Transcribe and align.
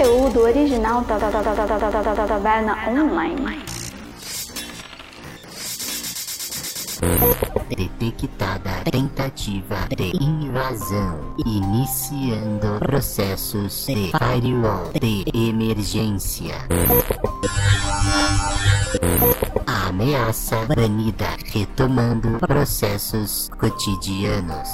Conteúdo 0.00 0.44
original 0.44 1.02
da 1.02 1.18
Taverna 2.26 2.74
Online. 2.88 3.62
Detectada 7.68 8.70
tentativa 8.90 9.76
de 9.94 10.16
invasão. 10.24 11.34
Iniciando 11.44 12.78
processos 12.78 13.84
de 13.88 14.10
firewall 14.16 14.90
de 14.98 15.26
emergência. 15.34 16.54
Ameaça 19.66 20.64
banida. 20.64 21.36
Retomando 21.52 22.38
processos 22.38 23.50
cotidianos. 23.50 24.70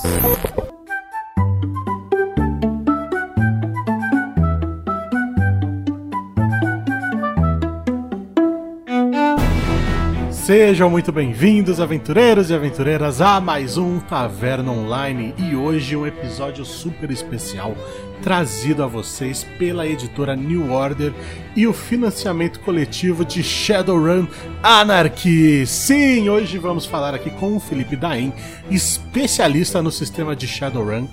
Sejam 10.46 10.88
muito 10.88 11.10
bem-vindos, 11.10 11.80
aventureiros 11.80 12.50
e 12.50 12.54
aventureiras, 12.54 13.20
a 13.20 13.40
mais 13.40 13.76
um 13.76 13.98
Taverna 13.98 14.70
Online 14.70 15.34
e 15.36 15.56
hoje 15.56 15.96
um 15.96 16.06
episódio 16.06 16.64
super 16.64 17.10
especial 17.10 17.76
trazido 18.22 18.84
a 18.84 18.86
vocês 18.86 19.44
pela 19.58 19.88
editora 19.88 20.36
New 20.36 20.72
Order 20.72 21.12
e 21.56 21.66
o 21.66 21.72
financiamento 21.72 22.60
coletivo 22.60 23.24
de 23.24 23.42
Shadowrun 23.42 24.28
Anarchy. 24.62 25.66
Sim, 25.66 26.28
hoje 26.28 26.58
vamos 26.58 26.86
falar 26.86 27.12
aqui 27.12 27.30
com 27.30 27.56
o 27.56 27.60
Felipe 27.60 27.96
Daen, 27.96 28.32
especialista 28.70 29.82
no 29.82 29.90
sistema 29.90 30.36
de 30.36 30.46
Shadowrun, 30.46 31.08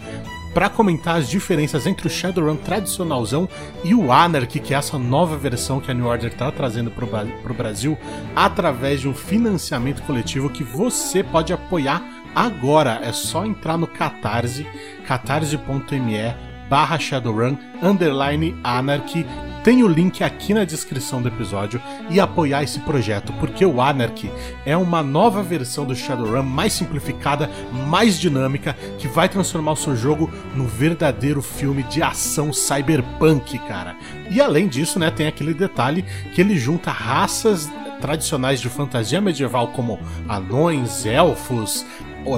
para 0.54 0.70
comentar 0.70 1.18
as 1.18 1.30
diferenças 1.30 1.88
entre 1.88 2.08
o 2.08 2.10
Shadowrun 2.10 2.56
tradicionalzão 2.56 3.50
e 3.84 3.96
o 3.96 4.12
Anarchy, 4.12 4.60
que 4.60 4.74
é 4.74 4.78
essa 4.78 4.98
nova 5.00 5.36
versão 5.36 5.80
que 5.80 5.90
a 5.90 5.94
New 5.94 6.06
Order 6.06 6.32
está 6.32 6.52
trazendo 6.52 6.92
para 6.92 7.06
o 7.06 7.56
Brasil, 7.56 7.98
através 8.36 9.02
de 9.02 9.08
um 9.08 9.14
financiamento 9.14 10.04
coletivo 10.04 10.50
que 10.50 10.64
você 10.64 11.24
pode 11.24 11.52
apoiar 11.52 12.04
agora. 12.36 13.00
É 13.04 13.12
só 13.12 13.46
entrar 13.46 13.78
no 13.78 13.88
Catarse, 13.88 14.66
catarse.me 15.08 16.53
barra 16.70 16.98
Shadowrun, 17.00 17.58
underline 17.82 18.56
Anarchy, 18.64 19.26
tem 19.64 19.82
o 19.82 19.88
link 19.88 20.22
aqui 20.22 20.54
na 20.54 20.66
descrição 20.66 21.22
do 21.22 21.30
episódio 21.30 21.82
e 22.10 22.20
apoiar 22.20 22.64
esse 22.64 22.80
projeto, 22.80 23.32
porque 23.40 23.66
o 23.66 23.82
Anarchy 23.82 24.30
é 24.66 24.76
uma 24.76 25.02
nova 25.02 25.42
versão 25.42 25.86
do 25.86 25.96
Shadowrun 25.96 26.44
mais 26.44 26.74
simplificada, 26.74 27.50
mais 27.88 28.20
dinâmica, 28.20 28.76
que 29.00 29.08
vai 29.08 29.30
transformar 29.30 29.72
o 29.72 29.78
seu 29.78 29.96
jogo 29.96 30.30
no 30.54 30.68
verdadeiro 30.68 31.42
filme 31.42 31.82
de 31.84 32.04
ação 32.04 32.52
cyberpunk, 32.52 33.58
cara. 33.60 33.96
E 34.30 34.42
além 34.42 34.68
disso, 34.68 35.00
né, 35.00 35.10
tem 35.10 35.28
aquele 35.28 35.54
detalhe 35.54 36.04
que 36.34 36.42
ele 36.42 36.58
junta 36.58 36.92
raças 36.92 37.72
tradicionais 38.02 38.60
de 38.60 38.68
fantasia 38.68 39.22
medieval 39.22 39.70
como 39.70 39.98
anões, 40.28 41.06
elfos, 41.06 41.86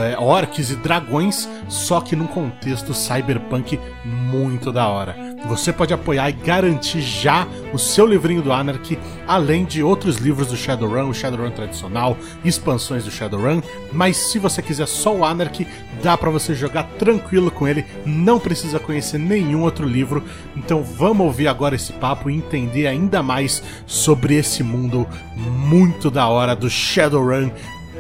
é, 0.02 0.18
orcs 0.18 0.72
e 0.72 0.76
dragões, 0.76 1.48
só 1.68 2.02
que 2.02 2.16
num 2.16 2.28
contexto 2.28 2.94
cyberpunk 2.94 3.80
muito 4.04 4.72
da 4.72 4.88
hora. 4.88 5.16
Você 5.48 5.72
pode 5.72 5.94
apoiar 5.94 6.30
e 6.30 6.34
garantir 6.34 7.02
já 7.02 7.48
o 7.72 7.78
seu 7.78 8.06
livrinho 8.06 8.42
do 8.42 8.52
Anarchy, 8.52 8.98
além 9.28 9.64
de 9.64 9.84
outros 9.84 10.18
livros 10.18 10.48
do 10.48 10.58
Shadowrun, 10.58 11.10
o 11.10 11.14
Shadowrun 11.14 11.52
tradicional, 11.52 12.18
expansões 12.44 13.04
do 13.04 13.12
Shadowrun, 13.12 13.62
mas 13.94 14.18
se 14.18 14.40
você 14.40 14.62
quiser 14.62 14.88
só 14.88 15.16
o 15.16 15.24
Anarchy, 15.24 15.68
dá 16.02 16.18
para 16.18 16.32
você 16.32 16.56
jogar 16.56 16.84
tranquilo 16.98 17.52
com 17.52 17.68
ele, 17.68 17.86
não 18.06 18.40
precisa 18.40 18.80
conhecer 18.80 19.20
nenhum 19.20 19.62
outro 19.62 19.88
livro. 19.88 20.24
Então 20.56 20.84
vamos 20.84 21.26
ouvir 21.26 21.48
agora 21.48 21.76
esse 21.76 21.94
papo 21.94 22.30
e 22.30 22.36
entender 22.36 22.88
ainda 22.88 23.22
mais 23.22 23.62
sobre 23.86 24.36
esse 24.36 24.64
mundo 24.64 25.08
muito 25.36 26.10
da 26.10 26.28
hora 26.28 26.56
do 26.56 26.70
Shadowrun 26.70 27.52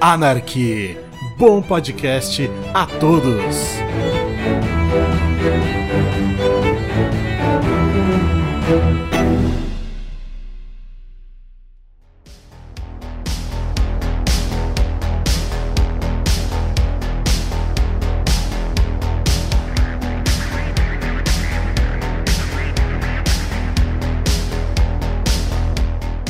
Anarchy 0.01 0.97
bom 1.37 1.61
podcast 1.61 2.49
a 2.73 2.85
todos! 2.85 3.75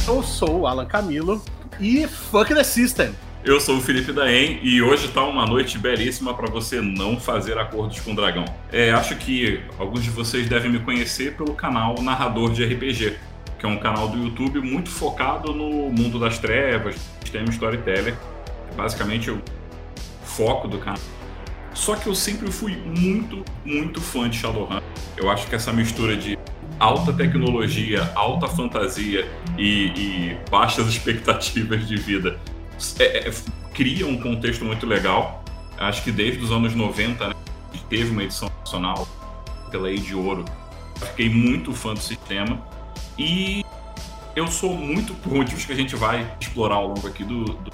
Eu 0.07 0.23
sou 0.23 0.61
o 0.61 0.67
Alan 0.67 0.85
Camilo 0.85 1.41
e 1.79 2.07
fuck 2.07 2.53
the 2.53 2.63
system! 2.63 3.24
Eu 3.45 3.59
sou 3.59 3.78
o 3.78 3.79
Felipe 3.79 4.11
Daen 4.11 4.59
e 4.63 4.81
hoje 4.81 5.06
está 5.06 5.23
uma 5.23 5.45
noite 5.45 5.78
belíssima 5.78 6.33
para 6.33 6.50
você 6.50 6.81
não 6.81 7.19
fazer 7.19 7.59
acordos 7.59 8.00
com 8.00 8.11
o 8.11 8.16
dragão. 8.16 8.44
É, 8.72 8.91
acho 8.91 9.16
que 9.17 9.61
alguns 9.78 10.03
de 10.03 10.09
vocês 10.09 10.50
devem 10.50 10.72
me 10.72 10.79
conhecer 10.79 11.38
pelo 11.38 11.53
canal 11.53 11.94
Narrador 12.01 12.51
de 12.51 12.66
RPG, 12.66 13.19
que 13.59 13.66
é 13.67 13.69
um 13.69 13.78
canal 13.78 14.07
do 14.07 14.17
YouTube 14.17 14.61
muito 14.61 14.89
focado 14.89 15.53
no 15.53 15.91
mundo 15.91 16.19
das 16.19 16.39
trevas, 16.39 16.95
sistema 17.22 17.47
storyteller. 17.51 18.16
Basicamente 18.75 19.29
o 19.29 19.39
foco 20.23 20.67
do 20.67 20.79
canal. 20.79 21.00
Só 21.72 21.95
que 21.95 22.07
eu 22.07 22.16
sempre 22.16 22.51
fui 22.51 22.75
muito, 22.75 23.45
muito 23.63 24.01
fã 24.01 24.28
de 24.28 24.39
Shadowrun. 24.39 24.81
Eu 25.16 25.29
acho 25.29 25.45
que 25.45 25.53
essa 25.53 25.72
mistura 25.72 26.17
de 26.17 26.35
alta 26.79 27.13
tecnologia, 27.13 28.11
alta 28.16 28.47
fantasia 28.47 29.29
e, 29.55 29.91
e 29.95 30.38
baixas 30.50 30.88
expectativas 30.89 31.88
de 31.88 31.95
vida 31.95 32.39
é, 32.99 33.29
é, 33.29 33.33
cria 33.73 34.07
um 34.07 34.17
contexto 34.17 34.63
muito 34.65 34.85
legal. 34.85 35.43
Acho 35.77 36.03
que 36.03 36.11
desde 36.11 36.43
os 36.43 36.51
anos 36.51 36.73
90, 36.73 37.29
né, 37.29 37.35
teve 37.89 38.11
uma 38.11 38.23
edição 38.23 38.49
nacional 38.59 39.07
pela 39.69 39.83
Lei 39.83 39.97
de 39.97 40.15
Ouro. 40.15 40.45
Fiquei 40.95 41.29
muito 41.29 41.73
fã 41.73 41.93
do 41.93 41.99
sistema. 41.99 42.61
E 43.17 43.63
eu 44.35 44.47
sou 44.47 44.75
muito, 44.75 45.13
por 45.21 45.33
motivos 45.33 45.65
que 45.65 45.71
a 45.71 45.75
gente 45.75 45.95
vai 45.95 46.29
explorar 46.39 46.75
ao 46.75 46.87
longo 46.87 47.07
aqui 47.07 47.23
do, 47.23 47.45
do 47.45 47.71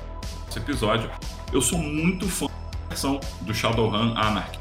episódio, 0.55 1.09
eu 1.51 1.61
sou 1.61 1.79
muito 1.79 2.27
fã 2.27 2.47
da 2.47 2.89
versão 2.89 3.19
do 3.41 3.53
Shadowrun 3.53 4.13
Anarchy. 4.15 4.59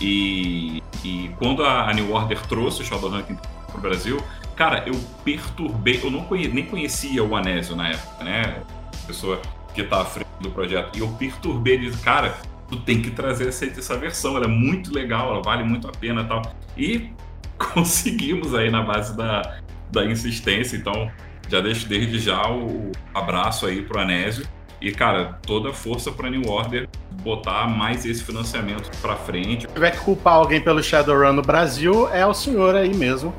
E, 0.00 0.82
e 1.04 1.30
quando 1.38 1.64
a 1.64 1.92
New 1.92 2.12
Order 2.12 2.40
trouxe 2.46 2.82
o 2.82 2.84
Shadowrun 2.84 3.22
para 3.22 3.78
o 3.78 3.80
Brasil, 3.80 4.22
cara, 4.56 4.82
eu 4.86 4.94
perturbei, 5.24 6.00
eu 6.02 6.10
não 6.10 6.24
conhe, 6.24 6.48
nem 6.48 6.66
conhecia 6.66 7.22
o 7.22 7.36
Anésio 7.36 7.76
na 7.76 7.88
época, 7.88 8.24
né? 8.24 8.62
Pessoa 9.06 9.40
que 9.74 9.82
tá 9.82 10.02
à 10.02 10.04
frente 10.04 10.28
do 10.40 10.50
projeto. 10.50 10.96
E 10.96 11.00
eu 11.00 11.08
perturbei 11.08 11.74
ele, 11.74 11.90
cara, 11.98 12.36
tu 12.68 12.76
tem 12.76 13.02
que 13.02 13.10
trazer 13.10 13.48
essa, 13.48 13.66
essa 13.66 13.96
versão, 13.96 14.36
ela 14.36 14.46
é 14.46 14.48
muito 14.48 14.92
legal, 14.92 15.30
ela 15.30 15.42
vale 15.42 15.64
muito 15.64 15.88
a 15.88 15.92
pena 15.92 16.24
tal. 16.24 16.42
E 16.76 17.10
conseguimos 17.74 18.54
aí 18.54 18.70
na 18.70 18.82
base 18.82 19.16
da, 19.16 19.58
da 19.90 20.04
insistência, 20.04 20.76
então 20.76 21.10
já 21.48 21.60
deixo 21.60 21.86
desde 21.88 22.18
já 22.18 22.50
o 22.50 22.90
abraço 23.14 23.66
aí 23.66 23.82
pro 23.82 24.00
Anésio. 24.00 24.46
E, 24.80 24.90
cara, 24.90 25.38
toda 25.46 25.72
força 25.72 26.10
pra 26.10 26.28
New 26.28 26.48
Order 26.48 26.88
botar 27.22 27.68
mais 27.68 28.04
esse 28.04 28.24
financiamento 28.24 28.90
pra 29.00 29.14
frente. 29.14 29.68
Se 29.68 29.74
tiver 29.74 29.92
que 29.92 29.98
culpar 29.98 30.34
alguém 30.34 30.60
pelo 30.60 30.82
Shadowrun 30.82 31.34
no 31.34 31.42
Brasil, 31.42 32.08
é 32.08 32.26
o 32.26 32.34
senhor 32.34 32.74
aí 32.74 32.92
mesmo. 32.92 33.32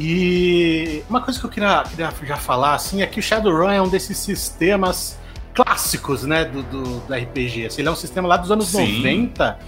E 0.00 1.04
uma 1.08 1.20
coisa 1.20 1.38
que 1.38 1.46
eu 1.46 1.50
queria, 1.50 1.84
queria 1.88 2.12
já 2.24 2.36
falar, 2.36 2.74
assim, 2.74 3.02
é 3.02 3.06
que 3.06 3.20
o 3.20 3.22
Shadowrun 3.22 3.70
é 3.70 3.80
um 3.80 3.88
desses 3.88 4.16
sistemas 4.18 5.16
clássicos, 5.54 6.24
né, 6.24 6.44
do, 6.44 6.62
do, 6.64 7.00
do 7.00 7.14
RPG. 7.14 7.66
Assim, 7.66 7.82
ele 7.82 7.88
é 7.88 7.92
um 7.92 7.96
sistema 7.96 8.26
lá 8.26 8.36
dos 8.36 8.50
anos 8.50 8.68
Sim. 8.68 8.98
90. 8.98 9.58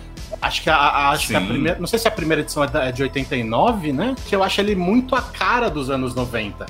Acho 0.42 0.62
que 0.62 0.68
a, 0.68 1.10
acho 1.10 1.28
que 1.28 1.36
a 1.36 1.40
primeira. 1.40 1.78
Não 1.78 1.86
sei 1.86 1.98
se 1.98 2.08
a 2.08 2.10
primeira 2.10 2.42
edição 2.42 2.64
é, 2.64 2.68
é 2.88 2.92
de 2.92 3.02
89, 3.02 3.92
né? 3.92 4.14
Que 4.26 4.34
eu 4.34 4.42
acho 4.42 4.60
ele 4.60 4.74
muito 4.74 5.14
a 5.14 5.22
cara 5.22 5.68
dos 5.70 5.88
anos 5.88 6.14
90 6.14 6.66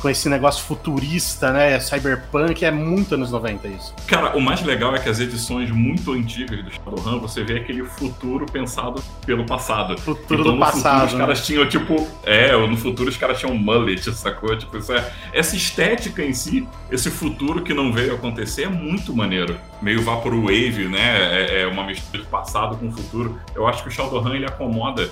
com 0.00 0.08
esse 0.08 0.28
negócio 0.28 0.64
futurista, 0.64 1.52
né? 1.52 1.78
Cyberpunk, 1.80 2.64
é 2.64 2.70
muito 2.70 3.14
anos 3.14 3.30
90 3.30 3.68
isso. 3.68 3.94
Cara, 4.06 4.36
o 4.36 4.40
mais 4.40 4.62
legal 4.62 4.94
é 4.94 4.98
que 4.98 5.08
as 5.08 5.20
edições 5.20 5.70
muito 5.70 6.12
antigas 6.12 6.64
do 6.64 6.70
Shadowrun, 6.70 7.20
você 7.20 7.42
vê 7.42 7.58
aquele 7.58 7.84
futuro 7.84 8.46
pensado 8.46 9.02
pelo 9.24 9.44
passado. 9.44 9.98
Futuro 9.98 10.40
então, 10.40 10.54
do 10.54 10.58
passado. 10.58 11.00
Futuro, 11.00 11.06
os 11.06 11.18
caras 11.18 11.38
né? 11.38 11.44
tinham, 11.44 11.68
tipo, 11.68 12.08
é, 12.24 12.56
no 12.56 12.76
futuro 12.76 13.08
os 13.08 13.16
caras 13.16 13.38
tinham 13.38 13.54
mullet, 13.54 14.12
sacou? 14.12 14.56
Tipo, 14.56 14.78
isso 14.78 14.92
é, 14.92 15.12
essa 15.32 15.56
estética 15.56 16.22
em 16.22 16.32
si, 16.32 16.66
esse 16.90 17.10
futuro 17.10 17.62
que 17.62 17.74
não 17.74 17.92
veio 17.92 18.14
acontecer 18.14 18.64
é 18.64 18.68
muito 18.68 19.14
maneiro. 19.14 19.58
Meio 19.80 20.02
Vaporwave, 20.02 20.88
né? 20.88 21.42
É, 21.42 21.62
é 21.62 21.66
uma 21.66 21.84
mistura 21.84 22.22
de 22.22 22.28
passado 22.28 22.76
com 22.76 22.90
futuro. 22.90 23.38
Eu 23.54 23.66
acho 23.66 23.82
que 23.82 23.88
o 23.88 23.92
Shadowrun 23.92 24.34
ele 24.34 24.46
acomoda 24.46 25.10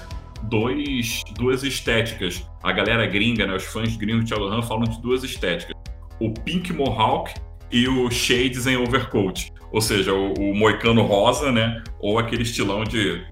dois, 0.48 1.22
duas 1.36 1.62
estéticas. 1.62 2.44
A 2.62 2.72
galera 2.72 3.06
gringa, 3.06 3.46
né, 3.46 3.54
os 3.54 3.64
fãs 3.64 3.96
gringos 3.96 4.24
de 4.24 4.30
Shadowrun 4.30 4.62
falam 4.62 4.84
de 4.84 5.00
duas 5.00 5.22
estéticas. 5.22 5.74
O 6.20 6.32
Pink 6.32 6.72
Mohawk 6.72 7.34
e 7.70 7.88
o 7.88 8.10
Shades 8.10 8.66
em 8.66 8.76
Overcoat. 8.76 9.52
Ou 9.72 9.80
seja, 9.80 10.14
o, 10.14 10.32
o 10.34 10.54
moicano 10.54 11.02
rosa, 11.02 11.50
né? 11.50 11.82
Ou 11.98 12.18
aquele 12.18 12.42
estilão 12.42 12.84
de 12.84 13.24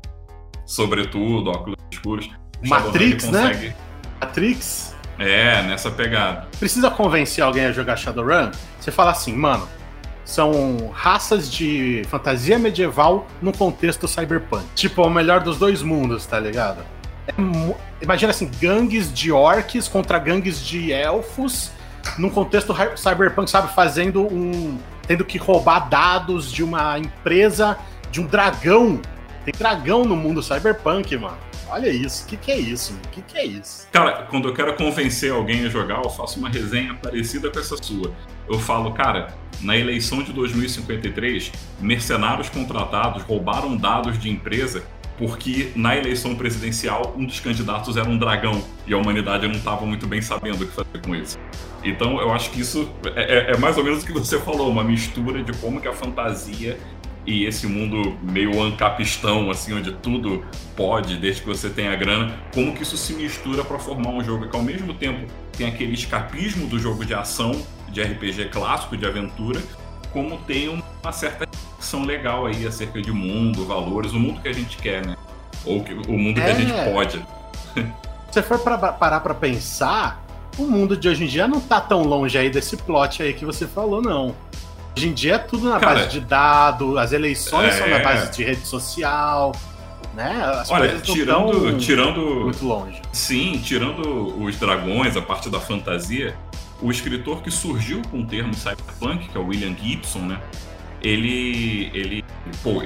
sobretudo, 0.67 1.51
óculos 1.51 1.77
escuros. 1.91 2.29
Matrix, 2.65 3.29
né? 3.31 3.75
Matrix? 4.21 4.97
É, 5.19 5.63
nessa 5.63 5.91
pegada. 5.91 6.49
Precisa 6.59 6.91
convencer 6.91 7.45
alguém 7.45 7.67
a 7.67 7.73
jogar 7.73 7.97
Shadowrun? 7.97 8.51
Você 8.81 8.91
fala 8.91 9.13
assim, 9.13 9.35
mano, 9.35 9.69
são 10.25 10.91
raças 10.93 11.51
de 11.51 12.03
fantasia 12.09 12.59
medieval 12.59 13.27
no 13.41 13.53
contexto 13.53 14.09
cyberpunk. 14.09 14.65
Tipo, 14.75 15.03
é 15.03 15.07
o 15.07 15.11
melhor 15.11 15.41
dos 15.41 15.59
dois 15.59 15.83
mundos, 15.83 16.27
tá 16.27 16.41
ligado? 16.41 16.85
É 17.39 18.05
imagina 18.05 18.31
assim, 18.31 18.51
gangues 18.61 19.13
de 19.13 19.33
orcs 19.33 19.89
contra 19.89 20.19
gangues 20.19 20.65
de 20.65 20.93
elfos 20.93 21.71
num 22.19 22.29
contexto 22.29 22.75
cyberpunk, 22.97 23.51
sabe? 23.51 23.73
Fazendo 23.75 24.23
um. 24.23 24.79
tendo 25.07 25.25
que 25.25 25.39
roubar 25.39 25.89
dados 25.89 26.51
de 26.53 26.63
uma 26.63 26.99
empresa, 26.99 27.79
de 28.11 28.21
um 28.21 28.27
dragão. 28.27 29.01
Tem 29.45 29.55
dragão 29.57 30.05
no 30.05 30.17
mundo 30.17 30.43
cyberpunk, 30.43 31.17
mano. 31.17 31.37
Olha 31.69 31.89
isso. 31.89 32.25
O 32.25 32.27
que, 32.27 32.37
que 32.37 32.53
é 32.53 32.59
isso? 32.59 32.93
O 32.93 33.09
que, 33.09 33.23
que 33.23 33.39
é 33.39 33.47
isso? 33.47 33.89
Cara, 33.91 34.27
quando 34.29 34.47
eu 34.47 34.55
quero 34.55 34.77
convencer 34.77 35.33
alguém 35.33 35.65
a 35.65 35.69
jogar, 35.71 36.03
eu 36.05 36.11
faço 36.11 36.39
uma 36.39 36.51
resenha 36.51 36.95
parecida 36.95 37.51
com 37.51 37.59
essa 37.59 37.77
sua. 37.83 38.13
Eu 38.47 38.59
falo, 38.59 38.93
cara, 38.93 39.35
na 39.61 39.77
eleição 39.77 40.23
de 40.23 40.33
2053, 40.33 41.51
mercenários 41.81 42.51
contratados 42.51 43.23
roubaram 43.23 43.75
dados 43.75 44.19
de 44.19 44.29
empresa 44.29 44.85
porque 45.23 45.71
na 45.77 45.97
eleição 45.97 46.35
presidencial 46.35 47.15
um 47.17 47.25
dos 47.25 47.39
candidatos 47.39 47.97
era 47.97 48.09
um 48.09 48.19
dragão 48.19 48.61
e 48.89 48.93
a 48.93 48.99
humanidade 48.99 49.47
não 49.47 49.55
estava 49.55 49.87
muito 49.87 50.05
bem 50.05 50.21
sabendo 50.21 50.65
o 50.65 50.67
que 50.67 50.75
fazer 50.75 51.01
com 51.07 51.15
isso. 51.15 51.39
Então 51.85 52.21
eu 52.21 52.33
acho 52.33 52.51
que 52.51 52.61
isso 52.61 52.91
é, 53.15 53.51
é- 53.51 53.53
é 53.53 53.57
mais 53.57 53.79
ou 53.79 53.85
menos 53.85 54.03
o 54.03 54.07
que 54.07 54.13
você 54.13 54.37
falou, 54.41 54.69
uma 54.69 54.83
mistura 54.83 55.41
de 55.45 55.53
como 55.59 55.81
que 55.81 55.87
a 55.87 55.93
fantasia 55.93 56.77
e 57.25 57.45
esse 57.45 57.69
mundo 57.69 58.19
meio 58.21 58.61
ancapistão, 58.61 59.49
assim, 59.49 59.73
onde 59.75 59.93
tudo 59.93 60.45
pode, 60.75 61.17
desde 61.19 61.43
que 61.43 61.47
você 61.47 61.71
tenha 61.71 61.95
grana, 61.95 62.35
como 62.53 62.75
que 62.75 62.83
isso 62.83 62.97
se 62.97 63.13
mistura 63.13 63.63
para 63.63 63.79
formar 63.79 64.11
um 64.11 64.25
jogo 64.25 64.49
que 64.49 64.57
ao 64.57 64.63
mesmo 64.65 64.93
tempo 64.93 65.33
tem 65.57 65.69
aquele 65.69 65.93
escapismo 65.95 66.67
do 66.67 66.81
jogo 66.81 67.05
de 67.05 67.15
ação, 67.15 67.53
de 67.93 68.03
RPG 68.03 68.47
clássico, 68.47 68.97
de 68.97 69.07
aventura, 69.07 69.63
como 70.13 70.37
tem 70.39 70.69
uma 70.69 71.13
certa 71.13 71.47
ação 71.93 72.05
legal 72.05 72.47
aí 72.47 72.67
acerca 72.67 73.01
de 73.03 73.13
mundo, 73.13 73.67
valores, 73.67 74.13
o 74.13 74.19
mundo 74.19 74.41
que 74.41 74.49
a 74.49 74.53
gente 74.53 74.79
quer, 74.79 75.05
né? 75.07 75.15
Ou 75.65 75.83
que- 75.85 75.93
o 75.93 76.19
mundo 76.19 76.37
que 76.37 76.41
a 76.41 76.49
É. 76.49 76.55
gente 76.55 76.73
pode. 76.93 77.19
Se 78.33 78.41
você 78.41 78.43
for 78.43 78.59
pra, 78.61 78.79
parar 78.79 79.21
pra 79.21 79.35
pensar, 79.35 80.25
o 80.57 80.63
mundo 80.63 80.97
de 80.97 81.07
hoje 81.07 81.25
em 81.25 81.27
dia 81.27 81.47
não 81.47 81.61
tá 81.61 81.81
tão 81.83 82.03
longe 82.03 82.37
aí 82.39 82.49
desse 82.49 82.79
plot 82.79 83.23
aí 83.23 83.35
que 83.35 83.45
você 83.45 83.67
falou, 83.67 84.01
não. 84.01 84.35
Hoje 84.97 85.09
em 85.09 85.13
dia 85.13 85.35
é 85.35 85.39
tudo 85.39 85.69
na 85.69 85.79
Cara, 85.79 85.97
base 86.01 86.09
de 86.09 86.21
dado, 86.21 86.99
as 86.99 87.13
eleições 87.13 87.75
é. 87.75 87.79
são 87.79 87.89
na 87.89 87.99
base 87.99 88.33
de 88.35 88.43
rede 88.43 88.67
social, 88.67 89.53
né? 90.15 90.43
As 90.45 90.71
Olha, 90.71 90.99
tirando, 91.01 91.77
tirando 91.79 92.21
muito 92.45 92.65
longe. 92.65 93.01
Sim, 93.13 93.61
tirando 93.63 94.43
os 94.43 94.57
dragões, 94.59 95.15
a 95.17 95.21
parte 95.23 95.51
da 95.51 95.61
fantasia, 95.61 96.35
o 96.81 96.91
escritor 96.91 97.43
que 97.43 97.51
surgiu 97.51 98.01
com 98.11 98.21
o 98.21 98.27
termo 98.27 98.55
cyberpunk, 98.55 99.29
que 99.29 99.37
é 99.37 99.41
o 99.41 99.47
William 99.47 99.75
Gibson, 99.77 100.21
né? 100.21 100.41
Ele. 101.03 101.91
ele 101.95 102.25
pô, 102.63 102.83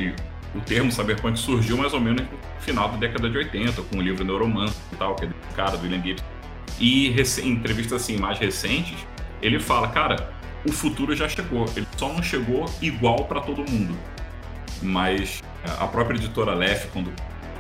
o 0.55 0.61
termo 0.61 0.91
cyberpunk 0.91 1.39
surgiu 1.39 1.77
mais 1.77 1.93
ou 1.93 2.01
menos 2.01 2.23
no 2.23 2.61
final 2.61 2.89
da 2.89 2.97
década 2.97 3.29
de 3.29 3.37
80, 3.37 3.83
com 3.83 3.99
o 3.99 4.01
livro 4.01 4.25
Neuromancer 4.25 4.77
e 4.93 4.97
tal, 4.97 5.15
que 5.15 5.25
é 5.25 5.29
desse 5.29 5.55
cara, 5.55 5.77
do 5.77 5.83
William 5.83 6.03
Gibson. 6.03 6.25
E 6.81 7.09
em 7.43 7.49
entrevistas 7.51 8.03
assim, 8.03 8.17
mais 8.17 8.39
recentes, 8.39 8.97
ele 9.43 9.61
fala, 9.61 9.89
cara, 9.89 10.31
o 10.67 10.73
futuro 10.73 11.15
já 11.15 11.29
chegou, 11.29 11.67
ele 11.77 11.87
só 11.97 12.13
não 12.13 12.23
chegou 12.23 12.65
igual 12.81 13.25
para 13.25 13.41
todo 13.41 13.59
mundo. 13.71 13.97
Mas 14.83 15.43
a 15.79 15.87
própria 15.87 16.17
editora 16.17 16.55
Lef, 16.55 16.87
quando 16.93 17.13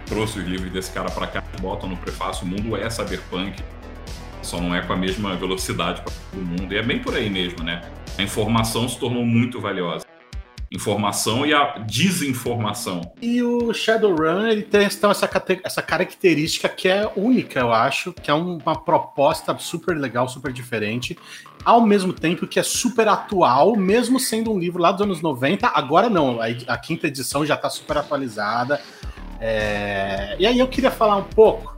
trouxe 0.06 0.38
os 0.38 0.46
livros 0.46 0.72
desse 0.72 0.90
cara 0.92 1.10
para 1.10 1.26
cá, 1.26 1.42
botam 1.60 1.88
no 1.88 1.96
prefácio, 1.96 2.46
o 2.46 2.48
mundo 2.48 2.76
é 2.76 2.88
cyberpunk, 2.88 3.62
só 4.42 4.60
não 4.60 4.74
é 4.74 4.80
com 4.80 4.92
a 4.92 4.96
mesma 4.96 5.34
velocidade 5.36 6.02
para 6.02 6.12
todo 6.30 6.42
mundo. 6.42 6.72
E 6.72 6.76
é 6.76 6.82
bem 6.82 6.98
por 6.98 7.14
aí 7.14 7.28
mesmo, 7.28 7.64
né? 7.64 7.82
A 8.18 8.22
informação 8.22 8.88
se 8.88 8.98
tornou 8.98 9.24
muito 9.24 9.60
valiosa. 9.60 10.06
Informação 10.70 11.46
e 11.46 11.54
a 11.54 11.78
desinformação. 11.78 13.12
E 13.22 13.42
o 13.42 13.72
Shadowrun, 13.72 14.46
ele 14.46 14.62
tem 14.62 14.84
então, 14.84 15.10
essa, 15.10 15.30
essa 15.62 15.80
característica 15.82 16.68
que 16.68 16.88
é 16.88 17.08
única, 17.16 17.60
eu 17.60 17.72
acho, 17.72 18.12
que 18.12 18.30
é 18.30 18.34
um- 18.34 18.58
uma 18.58 18.74
proposta 18.84 19.56
super 19.58 19.96
legal, 19.96 20.28
super 20.28 20.52
diferente, 20.52 21.16
ao 21.64 21.80
mesmo 21.80 22.12
tempo 22.12 22.46
que 22.46 22.58
é 22.58 22.62
super 22.62 23.06
atual, 23.08 23.76
mesmo 23.76 24.18
sendo 24.18 24.52
um 24.52 24.58
livro 24.58 24.80
lá 24.82 24.90
dos 24.92 25.02
anos 25.02 25.20
90, 25.20 25.68
agora 25.68 26.10
não, 26.10 26.40
a, 26.40 26.46
a 26.66 26.78
quinta 26.78 27.06
edição 27.06 27.46
já 27.46 27.54
está 27.54 27.70
super 27.70 27.96
atualizada. 27.98 28.80
É, 29.40 30.36
E 30.38 30.46
aí 30.46 30.58
eu 30.58 30.66
queria 30.68 30.90
falar 30.90 31.16
um 31.16 31.24
pouco, 31.24 31.76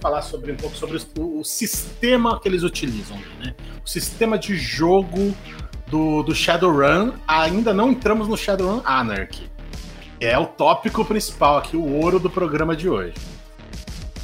falar 0.00 0.22
sobre 0.22 0.52
um 0.52 0.56
pouco 0.56 0.76
sobre 0.76 0.98
o, 1.18 1.40
o 1.40 1.44
sistema 1.44 2.38
que 2.40 2.48
eles 2.48 2.62
utilizam, 2.62 3.16
né? 3.38 3.54
O 3.84 3.88
sistema 3.88 4.38
de 4.38 4.56
jogo 4.56 5.34
do, 5.92 6.22
do 6.22 6.34
Shadowrun, 6.34 7.12
ainda 7.28 7.74
não 7.74 7.90
entramos 7.90 8.26
no 8.26 8.34
Shadowrun 8.36 8.80
Anarchy. 8.82 9.50
É 10.18 10.38
o 10.38 10.46
tópico 10.46 11.04
principal 11.04 11.58
aqui, 11.58 11.76
o 11.76 11.84
ouro 12.00 12.18
do 12.18 12.30
programa 12.30 12.74
de 12.74 12.88
hoje. 12.88 13.12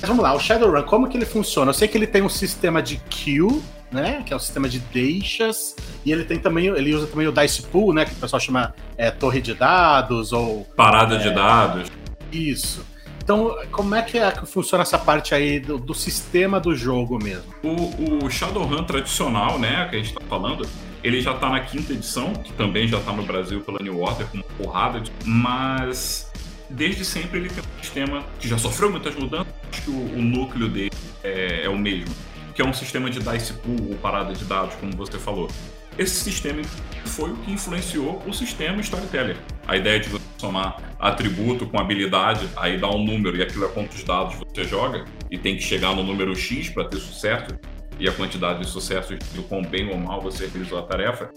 Mas 0.00 0.08
vamos 0.08 0.22
lá, 0.22 0.32
o 0.32 0.40
Shadowrun, 0.40 0.82
como 0.84 1.08
que 1.08 1.16
ele 1.18 1.26
funciona? 1.26 1.68
Eu 1.70 1.74
sei 1.74 1.86
que 1.86 1.98
ele 1.98 2.06
tem 2.06 2.22
um 2.22 2.28
sistema 2.28 2.80
de 2.80 2.96
kill, 3.10 3.62
né? 3.92 4.22
Que 4.24 4.32
é 4.32 4.36
o 4.36 4.38
sistema 4.38 4.66
de 4.66 4.78
deixas, 4.78 5.76
e 6.06 6.10
ele 6.12 6.24
tem 6.24 6.38
também, 6.38 6.68
ele 6.68 6.94
usa 6.94 7.06
também 7.06 7.26
o 7.26 7.32
Dice 7.32 7.62
Pool, 7.64 7.92
né? 7.92 8.06
Que 8.06 8.12
o 8.12 8.16
pessoal 8.16 8.40
chama 8.40 8.74
é, 8.96 9.10
torre 9.10 9.42
de 9.42 9.52
dados 9.52 10.32
ou 10.32 10.64
Parada 10.74 11.16
É. 11.16 11.18
de 11.18 11.30
dados. 11.30 11.90
isso. 12.32 12.82
Então, 13.22 13.54
como 13.70 13.94
é 13.94 14.00
que, 14.00 14.16
é 14.18 14.30
que 14.30 14.46
funciona 14.46 14.80
essa 14.80 14.96
parte 14.98 15.34
aí 15.34 15.60
do, 15.60 15.76
do 15.76 15.92
sistema 15.92 16.58
do 16.58 16.74
jogo 16.74 17.22
mesmo? 17.22 17.44
O, 17.62 18.24
o 18.24 18.30
Shadowrun 18.30 18.84
tradicional, 18.84 19.58
né, 19.58 19.86
que 19.90 19.96
a 19.96 19.98
gente 19.98 20.14
tá 20.14 20.20
falando, 20.30 20.66
ele 21.02 21.20
já 21.20 21.34
tá 21.34 21.48
na 21.50 21.60
quinta 21.60 21.92
edição, 21.92 22.32
que 22.32 22.52
também 22.52 22.88
já 22.88 23.00
tá 23.00 23.12
no 23.12 23.22
Brasil 23.22 23.60
pela 23.60 23.78
New 23.80 24.00
Order, 24.00 24.26
com 24.28 24.38
uma 24.38 24.44
porrada 24.56 25.00
de... 25.00 25.10
Mas, 25.24 26.30
desde 26.68 27.04
sempre, 27.04 27.38
ele 27.40 27.48
tem 27.48 27.62
um 27.62 27.82
sistema 27.82 28.24
que 28.40 28.48
já 28.48 28.58
sofreu 28.58 28.90
muitas 28.90 29.14
mudanças, 29.14 29.52
acho 29.72 29.82
que 29.82 29.90
o, 29.90 30.14
o 30.16 30.22
núcleo 30.22 30.68
dele 30.68 30.90
é, 31.22 31.64
é 31.64 31.68
o 31.68 31.78
mesmo, 31.78 32.14
que 32.54 32.62
é 32.62 32.64
um 32.64 32.72
sistema 32.72 33.08
de 33.10 33.20
dice 33.20 33.52
pool, 33.54 33.90
ou 33.90 33.96
parada 33.96 34.32
de 34.32 34.44
dados, 34.44 34.74
como 34.76 34.92
você 34.96 35.18
falou. 35.18 35.48
Esse 35.96 36.14
sistema 36.14 36.62
foi 37.04 37.32
o 37.32 37.36
que 37.38 37.50
influenciou 37.50 38.22
o 38.24 38.32
sistema 38.32 38.80
Storyteller. 38.80 39.36
A 39.66 39.76
ideia 39.76 39.98
de 39.98 40.08
você 40.08 40.24
somar 40.38 40.80
atributo 40.98 41.66
com 41.66 41.78
habilidade, 41.78 42.48
aí 42.56 42.78
dá 42.78 42.88
um 42.88 43.04
número 43.04 43.36
e 43.36 43.42
aquilo 43.42 43.64
é 43.64 43.68
quantos 43.68 44.04
dados 44.04 44.36
você 44.36 44.62
joga, 44.62 45.04
e 45.28 45.36
tem 45.36 45.56
que 45.56 45.62
chegar 45.62 45.94
no 45.96 46.04
número 46.04 46.36
X 46.36 46.68
para 46.68 46.84
ter 46.84 46.98
sucesso, 46.98 47.58
e 47.98 48.08
a 48.08 48.12
quantidade 48.12 48.60
de 48.60 48.66
sucessos 48.66 49.18
do 49.34 49.42
quão 49.42 49.62
bem 49.62 49.90
ou 49.90 49.98
mal 49.98 50.20
você 50.20 50.46
realizou 50.46 50.78
a 50.78 50.82
tarefa. 50.82 51.30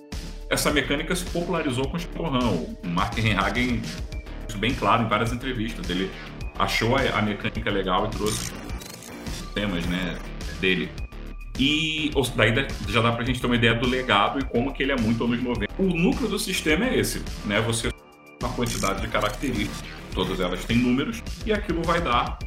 Essa 0.50 0.72
mecânica 0.72 1.16
se 1.16 1.26
popularizou 1.26 1.88
com 1.88 1.98
o 1.98 2.00
Shadowrun. 2.00 2.76
O 2.84 2.88
Mark 2.88 3.18
Renhagen 3.18 3.82
isso 4.52 4.58
bem 4.58 4.74
claro 4.74 5.04
em 5.04 5.08
várias 5.08 5.32
entrevistas. 5.32 5.90
Ele 5.90 6.12
achou 6.60 6.96
a, 6.96 7.02
a 7.18 7.22
mecânica 7.22 7.72
legal 7.72 8.06
e 8.06 8.10
trouxe 8.10 8.52
temas 9.54 9.86
né, 9.86 10.18
dele. 10.60 10.90
E 11.58 12.12
daí 12.36 12.54
já 12.90 13.02
dá 13.02 13.12
pra 13.12 13.24
gente 13.24 13.40
ter 13.40 13.46
uma 13.46 13.56
ideia 13.56 13.74
do 13.74 13.88
legado 13.88 14.40
e 14.40 14.44
como 14.44 14.74
que 14.74 14.84
ele 14.84 14.92
é 14.92 14.98
muito 14.98 15.24
anos 15.24 15.42
90. 15.42 15.74
O 15.78 15.84
núcleo 15.84 16.30
do 16.30 16.40
sistema 16.40 16.86
é 16.86 17.00
esse, 17.00 17.24
né? 17.46 17.62
Você 17.62 17.90
uma 18.42 18.52
quantidade 18.54 19.02
de 19.02 19.08
características, 19.08 19.84
todas 20.14 20.40
elas 20.40 20.66
têm 20.66 20.78
números, 20.78 21.22
e 21.46 21.54
aquilo 21.54 21.84
vai 21.84 22.02
dar 22.02 22.40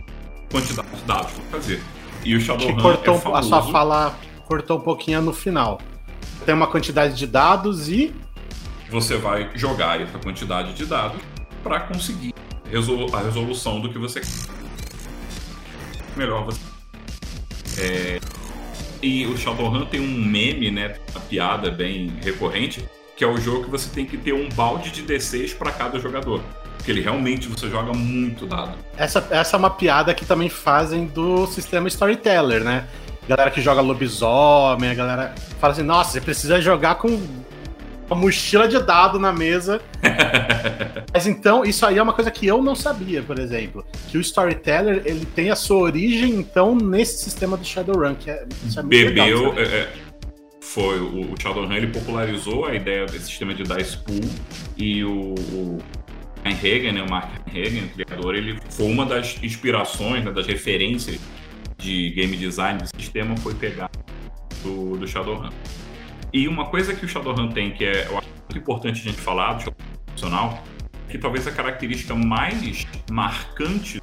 quantidade 0.51 0.89
de 0.91 1.03
dados 1.05 1.33
para 1.33 1.45
fazer. 1.45 1.81
E 2.25 2.35
o 2.35 2.39
Que 2.39 2.45
Shadowrun 2.45 2.81
cortou 2.81 3.15
é 3.15 3.39
a 3.39 3.43
sua 3.43 3.63
fala 3.63 4.17
cortou 4.47 4.79
um 4.79 4.81
pouquinho 4.81 5.21
no 5.21 5.33
final. 5.33 5.81
Tem 6.45 6.55
uma 6.55 6.67
quantidade 6.67 7.17
de 7.17 7.27
dados 7.27 7.89
e 7.89 8.15
você 8.91 9.17
vai 9.17 9.51
jogar 9.55 10.01
essa 10.01 10.19
quantidade 10.19 10.75
de 10.75 10.85
dados 10.87 11.21
para 11.63 11.81
conseguir 11.81 12.35
a 12.67 13.21
resolução 13.21 13.81
do 13.81 13.91
que 13.91 13.99
você 13.99 14.21
quer. 14.21 14.29
Melhor 16.17 16.45
você. 16.45 16.61
É, 17.79 18.21
E 19.03 19.27
o 19.27 19.37
Shadowrun 19.37 19.85
tem 19.87 20.01
um 20.01 20.25
meme, 20.25 20.71
né? 20.71 20.97
Uma 21.11 21.21
piada 21.21 21.71
bem 21.71 22.13
recorrente, 22.23 22.85
que 23.17 23.25
é 23.25 23.27
o 23.27 23.37
jogo 23.37 23.65
que 23.65 23.71
você 23.71 23.91
tem 23.91 24.07
que 24.07 24.17
ter 24.17 24.33
um 24.33 24.49
balde 24.51 24.91
de 24.91 25.03
D6 25.03 25.57
para 25.57 25.73
cada 25.73 25.99
jogador. 25.99 26.41
Porque 26.85 26.93
ele 26.93 27.01
realmente 27.01 27.49
você 27.49 27.71
joga 27.71 27.95
muito 27.95 28.47
dado. 28.47 28.75
essa, 28.99 29.27
essa 29.31 29.57
é 29.57 29.59
uma 29.59 29.71
piada 29.71 30.13
que 30.13 30.27
também 30.27 30.51
fazem 30.51 31.07
do 31.07 31.47
sistema 31.47 31.89
Storyteller, 31.89 32.63
né? 32.63 32.85
Galera 33.27 33.51
que 33.51 33.63
joga 33.63 33.81
lobisomem, 33.81 34.91
a 34.91 34.95
galera 34.95 35.35
fala 35.59 35.73
assim, 35.73 35.83
nossa, 35.83 36.11
você 36.11 36.21
precisa 36.21 36.61
jogar 36.61 36.97
com 36.97 37.09
uma 38.07 38.21
mochila 38.21 38.69
de 38.69 38.79
dado 38.83 39.19
na 39.19 39.33
mesa. 39.33 39.81
Mas 41.11 41.27
então, 41.27 41.65
isso 41.65 41.87
aí 41.87 41.97
é 41.97 42.03
uma 42.03 42.13
coisa 42.13 42.31
que 42.31 42.47
eu 42.47 42.63
não 42.63 42.75
sabia, 42.75 43.23
por 43.23 43.39
exemplo. 43.39 43.83
Que 44.11 44.19
o 44.19 44.21
Storyteller, 44.21 45.01
ele 45.07 45.25
tem 45.25 45.51
a 45.51 45.57
sua 45.57 45.79
origem, 45.79 46.35
então, 46.35 46.75
nesse 46.75 47.25
sistema 47.25 47.57
do 47.57 47.65
Shadowrun, 47.65 48.15
que 48.15 48.29
é, 48.29 48.45
isso 48.67 48.79
é 48.79 48.83
legal 48.83 49.27
Bebeu. 49.27 49.49
saber. 49.49 49.63
é, 49.63 49.75
é, 49.75 49.93
foi 50.61 51.01
o, 51.01 51.33
o 51.33 51.35
Shadowrun 51.41 51.73
ele 51.73 51.87
popularizou 51.87 52.67
a 52.67 52.75
ideia 52.75 53.07
desse 53.07 53.25
sistema 53.25 53.55
de 53.55 53.63
dice 53.63 53.97
pool 53.97 54.21
e 54.77 55.03
o, 55.03 55.35
o 55.35 55.79
Hagen, 56.53 56.93
né, 56.93 57.03
o 57.03 57.11
Mark 57.11 57.31
Hagen, 57.49 57.85
o 57.85 57.89
criador, 57.89 58.35
ele 58.35 58.59
foi 58.71 58.87
uma 58.87 59.07
das 59.07 59.43
inspirações, 59.43 60.25
né, 60.25 60.31
das 60.31 60.47
referências 60.47 61.21
de 61.79 62.11
game 62.11 62.37
design 62.37 62.81
do 62.81 62.89
sistema 62.97 63.37
foi 63.37 63.55
pegar 63.55 63.91
do, 64.63 64.97
do 64.97 65.07
Shadowrun. 65.07 65.51
E 66.33 66.49
uma 66.49 66.67
coisa 66.67 66.95
que 66.95 67.05
o 67.05 67.09
Shadowrun 67.09 67.49
tem, 67.49 67.73
que 67.73 67.85
é 67.85 68.07
eu 68.07 68.19
acho 68.19 68.29
muito 68.29 68.59
importante 68.59 69.01
a 69.01 69.05
gente 69.05 69.21
falar 69.21 69.55
do 69.55 69.61
Shadowrun 69.61 69.95
profissional, 70.07 70.65
que 71.09 71.19
talvez 71.19 71.47
a 71.47 71.53
característica 71.53 72.15
mais 72.15 72.87
marcante 73.11 74.01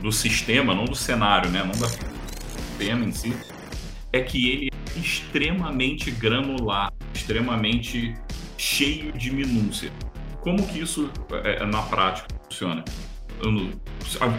do 0.00 0.10
sistema, 0.10 0.74
não 0.74 0.84
do 0.84 0.96
cenário, 0.96 1.50
né, 1.50 1.62
não 1.62 1.78
da 1.78 1.88
sistema 1.88 3.04
em 3.04 3.12
si, 3.12 3.36
é 4.12 4.20
que 4.20 4.50
ele 4.50 4.68
é 4.70 4.98
extremamente 4.98 6.10
granular, 6.10 6.92
extremamente 7.12 8.14
cheio 8.56 9.12
de 9.12 9.30
minúcia. 9.32 9.90
Como 10.44 10.62
que 10.66 10.78
isso 10.78 11.10
é, 11.42 11.64
na 11.64 11.80
prática 11.80 12.28
funciona? 12.44 12.84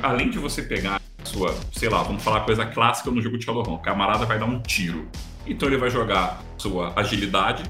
Além 0.03 0.29
de 0.29 0.37
você 0.37 0.61
pegar 0.61 1.01
a 1.19 1.25
sua, 1.25 1.57
sei 1.71 1.89
lá, 1.89 2.03
vamos 2.03 2.23
falar 2.23 2.41
coisa 2.41 2.63
clássica 2.63 3.09
no 3.09 3.19
jogo 3.19 3.39
de 3.39 3.43
Shadowrun, 3.43 3.73
o 3.73 3.79
camarada 3.79 4.23
vai 4.23 4.37
dar 4.37 4.45
um 4.45 4.61
tiro. 4.61 5.07
Então 5.47 5.67
ele 5.67 5.77
vai 5.77 5.89
jogar 5.89 6.43
sua 6.59 6.93
agilidade, 6.95 7.63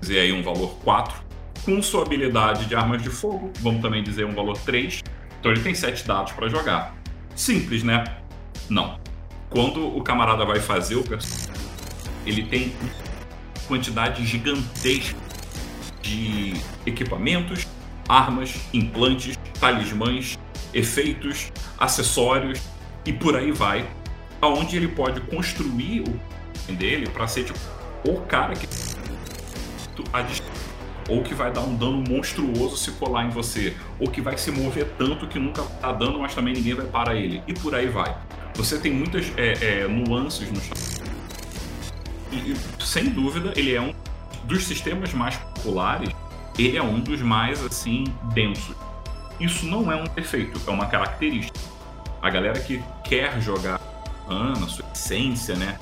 dizer 0.00 0.18
aí 0.18 0.32
um 0.32 0.42
valor 0.42 0.74
4, 0.82 1.24
com 1.64 1.80
sua 1.80 2.02
habilidade 2.02 2.66
de 2.66 2.74
armas 2.74 3.00
de 3.00 3.10
fogo, 3.10 3.52
vamos 3.60 3.80
também 3.80 4.02
dizer 4.02 4.26
um 4.26 4.34
valor 4.34 4.58
3. 4.58 5.04
Então 5.38 5.52
ele 5.52 5.60
tem 5.60 5.72
7 5.72 6.04
dados 6.04 6.32
para 6.32 6.48
jogar. 6.48 6.96
Simples, 7.36 7.84
né? 7.84 8.02
Não. 8.68 8.98
Quando 9.50 9.96
o 9.96 10.02
camarada 10.02 10.44
vai 10.44 10.58
fazer 10.58 10.96
o 10.96 11.04
personagem, 11.04 11.62
ele 12.26 12.42
tem 12.42 12.74
quantidade 13.68 14.26
gigantesca 14.26 15.25
de 16.06 16.54
equipamentos, 16.86 17.66
armas, 18.08 18.54
implantes, 18.72 19.36
talismãs, 19.60 20.38
efeitos, 20.72 21.50
acessórios 21.78 22.60
e 23.04 23.12
por 23.12 23.36
aí 23.36 23.50
vai, 23.50 23.88
aonde 24.40 24.76
ele 24.76 24.88
pode 24.88 25.20
construir 25.22 26.02
o 26.02 26.72
dele 26.72 27.08
para 27.08 27.26
ser 27.26 27.44
tipo, 27.44 27.58
o 28.04 28.20
cara 28.22 28.54
que 28.54 28.66
ou 31.08 31.22
que 31.22 31.34
vai 31.34 31.52
dar 31.52 31.60
um 31.60 31.76
dano 31.76 32.02
monstruoso 32.08 32.76
se 32.76 32.90
colar 32.92 33.24
em 33.24 33.30
você, 33.30 33.76
ou 33.98 34.10
que 34.10 34.20
vai 34.20 34.36
se 34.36 34.50
mover 34.50 34.88
tanto 34.98 35.28
que 35.28 35.38
nunca 35.38 35.62
tá 35.62 35.92
dando, 35.92 36.18
mas 36.18 36.34
também 36.34 36.52
ninguém 36.52 36.74
vai 36.74 36.86
parar 36.86 37.14
ele, 37.14 37.42
e 37.46 37.54
por 37.54 37.76
aí 37.76 37.86
vai. 37.86 38.16
Você 38.54 38.76
tem 38.76 38.92
muitas 38.92 39.32
é, 39.36 39.82
é, 39.82 39.88
nuances 39.88 40.50
no 40.50 40.60
e, 42.32 42.36
e, 42.36 42.56
sem 42.80 43.08
dúvida, 43.10 43.52
ele 43.54 43.72
é 43.72 43.80
um 43.80 43.94
dos 44.46 44.64
sistemas 44.64 45.12
mais 45.12 45.36
populares, 45.36 46.10
ele 46.58 46.76
é 46.76 46.82
um 46.82 47.00
dos 47.00 47.20
mais 47.20 47.62
assim 47.64 48.04
densos. 48.32 48.74
Isso 49.38 49.66
não 49.66 49.92
é 49.92 49.96
um 49.96 50.04
defeito, 50.04 50.58
é 50.66 50.70
uma 50.70 50.86
característica. 50.86 51.58
A 52.22 52.30
galera 52.30 52.58
que 52.60 52.82
quer 53.04 53.40
jogar 53.40 53.80
na 54.28 54.66
sua 54.66 54.84
essência, 54.92 55.54
né? 55.54 55.78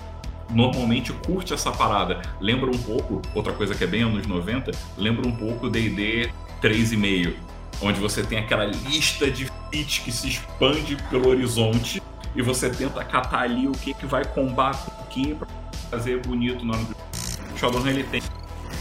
Normalmente 0.50 1.12
curte 1.12 1.54
essa 1.54 1.71
parada. 1.71 2.21
Lembra 2.40 2.71
um 2.71 2.78
pouco, 2.78 3.23
outra 3.35 3.52
coisa 3.52 3.75
que 3.75 3.85
é 3.85 3.87
bem 3.87 4.02
anos 4.02 4.26
90, 4.26 4.73
lembra 4.97 5.26
um 5.26 5.35
pouco 5.35 5.71
D&D 5.71 6.30
3,5, 6.61 7.35
onde 7.80 8.00
você 8.00 8.23
tem 8.23 8.38
aquela 8.38 8.64
lista 8.64 9.30
de 9.30 9.50
feats 9.71 9.99
que 9.99 10.12
se 10.12 10.28
expande 10.28 10.97
pelo 11.09 11.28
horizonte 11.28 12.02
e 12.35 12.42
você 12.42 12.68
tenta 12.68 13.02
catar 13.04 13.42
ali 13.42 13.68
o 13.68 13.73
que, 13.73 13.94
que 13.94 14.06
vai 14.06 14.25
combar 14.25 14.76
com 14.76 15.02
o 15.02 15.06
que 15.06 15.35
pra 15.35 15.47
fazer 15.90 16.21
bonito 16.26 16.64
na 16.64 16.75
hora 16.75 16.85
do 16.85 17.59
Shadowrun 17.59 17.87
ele 17.88 18.04
tem 18.04 18.21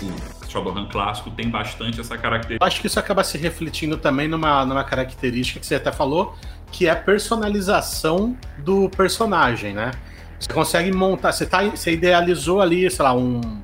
o 0.03 0.49
Shadowrun 0.49 0.87
clássico 0.87 1.31
tem 1.31 1.49
bastante 1.49 1.99
essa 1.99 2.17
característica. 2.17 2.65
Acho 2.65 2.81
que 2.81 2.87
isso 2.87 2.99
acaba 2.99 3.23
se 3.23 3.37
refletindo 3.37 3.97
também 3.97 4.27
numa, 4.27 4.65
numa 4.65 4.83
característica 4.83 5.59
que 5.59 5.65
você 5.65 5.75
até 5.75 5.91
falou, 5.91 6.35
que 6.71 6.87
é 6.87 6.91
a 6.91 6.95
personalização 6.95 8.37
do 8.57 8.89
personagem, 8.89 9.73
né? 9.73 9.91
Você 10.39 10.51
consegue 10.51 10.91
montar, 10.91 11.31
você, 11.31 11.45
tá, 11.45 11.63
você 11.63 11.93
idealizou 11.93 12.61
ali, 12.61 12.89
sei 12.89 13.03
lá, 13.03 13.13
um 13.13 13.61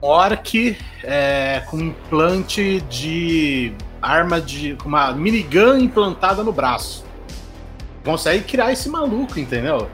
orc 0.00 0.76
é, 1.02 1.62
com 1.70 1.78
implante 1.78 2.80
de 2.82 3.72
arma 4.00 4.40
de. 4.40 4.74
com 4.76 4.88
uma 4.88 5.12
minigun 5.12 5.76
implantada 5.78 6.42
no 6.42 6.52
braço. 6.52 7.04
Consegue 8.04 8.44
criar 8.44 8.72
esse 8.72 8.88
maluco, 8.88 9.38
entendeu? 9.38 9.88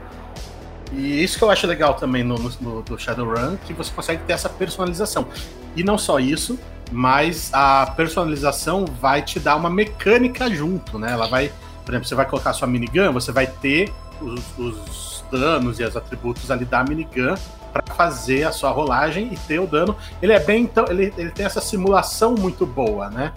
E 0.93 1.23
isso 1.23 1.37
que 1.37 1.43
eu 1.43 1.49
acho 1.49 1.67
legal 1.67 1.93
também 1.95 2.23
no, 2.23 2.35
no, 2.37 2.99
Shadowrun, 2.99 3.57
que 3.65 3.73
você 3.73 3.91
consegue 3.91 4.23
ter 4.23 4.33
essa 4.33 4.49
personalização. 4.49 5.27
E 5.75 5.83
não 5.83 5.97
só 5.97 6.19
isso, 6.19 6.57
mas 6.91 7.49
a 7.53 7.93
personalização 7.95 8.85
vai 8.85 9.21
te 9.21 9.39
dar 9.39 9.55
uma 9.55 9.69
mecânica 9.69 10.49
junto, 10.49 10.97
né? 10.97 11.11
Ela 11.11 11.27
vai, 11.27 11.51
por 11.85 11.91
exemplo, 11.91 12.07
você 12.07 12.15
vai 12.15 12.25
colocar 12.25 12.53
sua 12.53 12.67
minigun, 12.67 13.11
você 13.11 13.31
vai 13.31 13.47
ter 13.47 13.91
os, 14.21 14.41
os 14.57 15.23
danos 15.31 15.79
e 15.79 15.83
os 15.83 15.95
atributos 15.95 16.49
ali 16.49 16.65
da 16.65 16.83
minigun 16.83 17.35
para 17.73 17.93
fazer 17.93 18.43
a 18.43 18.51
sua 18.51 18.71
rolagem 18.71 19.31
e 19.33 19.37
ter 19.37 19.59
o 19.59 19.67
dano. 19.67 19.95
Ele 20.21 20.31
é 20.31 20.39
bem 20.39 20.63
então, 20.63 20.85
ele, 20.89 21.13
ele 21.17 21.31
tem 21.31 21.45
essa 21.45 21.61
simulação 21.61 22.33
muito 22.33 22.65
boa, 22.65 23.09
né? 23.09 23.33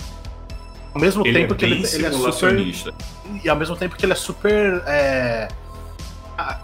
Ao 0.95 1.01
mesmo 1.01 1.25
ele 1.27 1.39
tempo 1.39 1.55
é 1.55 1.57
que 1.57 1.65
ele, 1.65 1.87
ele 1.93 2.07
é 2.07 2.13
super 2.13 2.57
e 3.45 3.49
ao 3.49 3.57
mesmo 3.57 3.77
tempo 3.77 3.97
que 3.97 4.05
ele 4.05 4.13
é 4.13 4.17
super 4.17 4.83
é, 4.87 5.49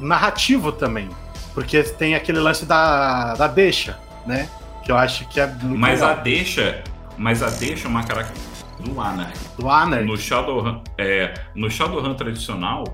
narrativo 0.01 0.73
também. 0.73 1.09
Porque 1.55 1.83
tem 1.83 2.15
aquele 2.15 2.39
lance 2.39 2.67
da, 2.67 3.35
da 3.35 3.47
deixa, 3.47 3.99
né? 4.27 4.49
Que 4.85 4.93
eu 4.93 4.97
acho 4.97 5.27
que 5.29 5.41
é 5.41 5.47
muito 5.47 5.79
Mas 5.79 6.01
legal. 6.01 6.11
a 6.11 6.21
deixa. 6.21 6.85
Mas 7.17 7.43
a 7.43 7.49
deixa 7.49 7.87
é 7.87 7.91
uma 7.91 8.05
característica 8.05 8.83
do 8.83 9.01
Anarchy. 9.01 9.49
Do 9.59 9.71
Anarchy. 9.71 10.07
No 10.07 10.17
Shadowrun, 10.17 10.83
é, 10.99 11.33
no 11.55 11.71
Shadowrun 11.71 12.15
tradicional, 12.15 12.85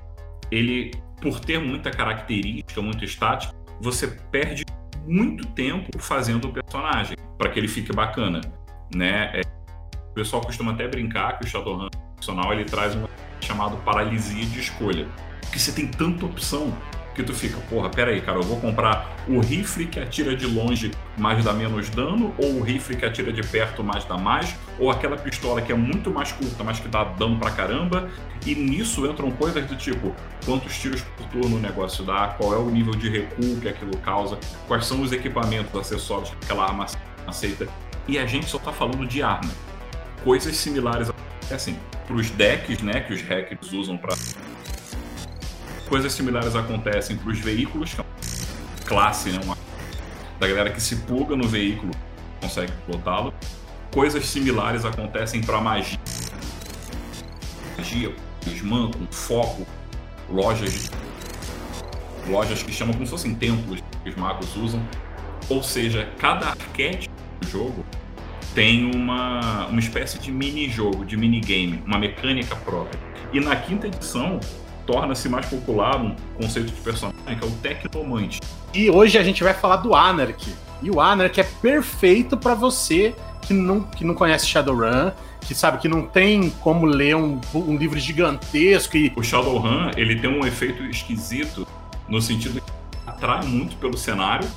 ele, 0.49 0.91
por 1.21 1.39
ter 1.39 1.59
muita 1.59 1.91
característica, 1.91 2.81
muito 2.81 3.03
estática, 3.03 3.53
você 3.81 4.07
perde 4.07 4.63
muito 5.05 5.45
tempo 5.47 5.99
fazendo 5.99 6.47
o 6.47 6.53
personagem 6.53 7.17
para 7.37 7.49
que 7.49 7.59
ele 7.59 7.67
fique 7.67 7.93
bacana, 7.93 8.39
né? 8.95 9.31
É, 9.33 9.41
o 10.09 10.13
pessoal 10.13 10.41
costuma 10.41 10.71
até 10.71 10.87
brincar 10.87 11.37
que 11.37 11.45
o 11.45 11.47
Shadowrun 11.47 11.89
tradicional 11.89 12.53
ele 12.53 12.63
traz 12.63 12.95
uma 12.95 13.09
chamado 13.41 13.75
paralisia 13.77 14.45
de 14.45 14.59
escolha, 14.59 15.07
porque 15.53 15.59
você 15.59 15.71
tem 15.71 15.85
tanta 15.85 16.25
opção 16.25 16.75
que 17.13 17.21
tu 17.21 17.31
fica, 17.31 17.57
porra, 17.69 17.87
pera 17.87 18.09
aí, 18.09 18.19
cara, 18.21 18.39
eu 18.39 18.41
vou 18.41 18.59
comprar 18.59 19.15
o 19.27 19.39
rifle 19.39 19.85
que 19.85 19.99
atira 19.99 20.35
de 20.35 20.47
longe, 20.47 20.89
mas 21.15 21.45
dá 21.45 21.53
menos 21.53 21.91
dano, 21.91 22.33
ou 22.39 22.55
o 22.55 22.63
rifle 22.63 22.95
que 22.95 23.05
atira 23.05 23.31
de 23.31 23.43
perto, 23.43 23.83
mas 23.83 24.03
dá 24.03 24.17
mais, 24.17 24.55
ou 24.79 24.89
aquela 24.89 25.15
pistola 25.15 25.61
que 25.61 25.71
é 25.71 25.75
muito 25.75 26.09
mais 26.09 26.31
curta, 26.31 26.63
mas 26.63 26.79
que 26.79 26.87
dá 26.87 27.03
dano 27.03 27.37
pra 27.37 27.51
caramba. 27.51 28.09
E 28.47 28.55
nisso 28.55 29.05
entram 29.05 29.29
coisas 29.29 29.63
do 29.67 29.75
tipo, 29.75 30.15
quantos 30.43 30.75
tiros 30.79 31.01
por 31.01 31.27
turno 31.27 31.57
o 31.57 31.59
negócio 31.59 32.03
dá, 32.03 32.29
qual 32.29 32.51
é 32.51 32.57
o 32.57 32.71
nível 32.71 32.95
de 32.95 33.07
recuo 33.07 33.61
que 33.61 33.69
aquilo 33.69 33.95
causa, 33.97 34.39
quais 34.67 34.87
são 34.87 35.03
os 35.03 35.11
equipamentos, 35.11 35.79
acessórios 35.79 36.31
que 36.31 36.45
aquela 36.45 36.63
arma 36.63 36.87
aceita. 37.27 37.67
E 38.07 38.17
a 38.17 38.25
gente 38.25 38.47
só 38.47 38.57
tá 38.57 38.73
falando 38.73 39.05
de 39.05 39.21
arma. 39.21 39.51
Coisas 40.23 40.55
similares 40.57 41.11
assim, 41.51 41.77
pros 42.07 42.31
decks, 42.31 42.81
né, 42.81 43.01
que 43.01 43.13
os 43.13 43.21
hackers 43.21 43.71
usam 43.71 43.97
para 43.97 44.15
coisas 45.87 46.13
similares 46.13 46.55
acontecem 46.55 47.17
para 47.17 47.31
os 47.31 47.39
veículos, 47.39 47.93
que 47.93 48.01
é 48.01 48.03
uma 48.03 48.85
classe, 48.85 49.29
né? 49.29 49.39
Uma, 49.43 49.57
da 50.39 50.47
galera 50.47 50.71
que 50.71 50.81
se 50.81 50.97
pluga 50.97 51.35
no 51.35 51.47
veículo 51.47 51.91
consegue 52.41 52.71
pilotá-lo. 52.85 53.33
Coisas 53.93 54.25
similares 54.25 54.85
acontecem 54.85 55.41
para 55.41 55.61
magia. 55.61 55.99
Magia, 57.77 58.15
Isman, 58.47 58.91
com 58.91 59.07
foco, 59.11 59.65
lojas, 60.29 60.91
lojas 62.27 62.63
que 62.63 62.71
chamam 62.71 62.93
como 62.93 63.05
se 63.05 63.11
fossem 63.11 63.35
templos 63.35 63.81
que 64.03 64.09
os 64.09 64.15
magos 64.15 64.55
usam. 64.55 64.81
Ou 65.49 65.61
seja, 65.61 66.09
cada 66.17 66.49
arquétipo 66.49 67.13
do 67.39 67.47
jogo 67.47 67.85
tem 68.53 68.91
uma, 68.93 69.67
uma 69.67 69.79
espécie 69.79 70.19
de 70.19 70.31
mini-jogo, 70.31 71.05
de 71.05 71.17
minigame, 71.17 71.83
uma 71.85 71.97
mecânica 71.97 72.55
própria. 72.55 72.99
E 73.31 73.39
na 73.39 73.55
quinta 73.55 73.87
edição, 73.87 74.39
torna-se 74.85 75.29
mais 75.29 75.45
popular 75.45 76.01
um 76.01 76.15
conceito 76.39 76.71
de 76.71 76.81
personagem 76.81 77.37
que 77.37 77.43
é 77.43 77.47
o 77.47 77.51
Tecnomante. 77.51 78.41
E 78.73 78.89
hoje 78.89 79.17
a 79.17 79.23
gente 79.23 79.43
vai 79.43 79.53
falar 79.53 79.77
do 79.77 79.93
Anarchy. 79.95 80.53
E 80.81 80.89
o 80.89 80.99
Anarchy 80.99 81.41
é 81.41 81.43
perfeito 81.43 82.37
para 82.37 82.53
você 82.53 83.15
que 83.41 83.53
não, 83.53 83.81
que 83.81 84.03
não 84.03 84.13
conhece 84.13 84.47
Shadowrun, 84.47 85.11
que 85.41 85.53
sabe 85.53 85.77
que 85.77 85.87
não 85.87 86.03
tem 86.03 86.49
como 86.61 86.85
ler 86.85 87.15
um, 87.15 87.39
um 87.53 87.77
livro 87.77 87.99
gigantesco 87.99 88.97
e... 88.97 89.11
O 89.15 89.23
Shadowrun, 89.23 89.91
ele 89.95 90.19
tem 90.19 90.29
um 90.29 90.45
efeito 90.45 90.83
esquisito 90.83 91.67
no 92.07 92.21
sentido 92.21 92.61
que 92.61 92.71
atrai 93.05 93.45
muito 93.45 93.75
pelo 93.77 93.97
cenário 93.97 94.47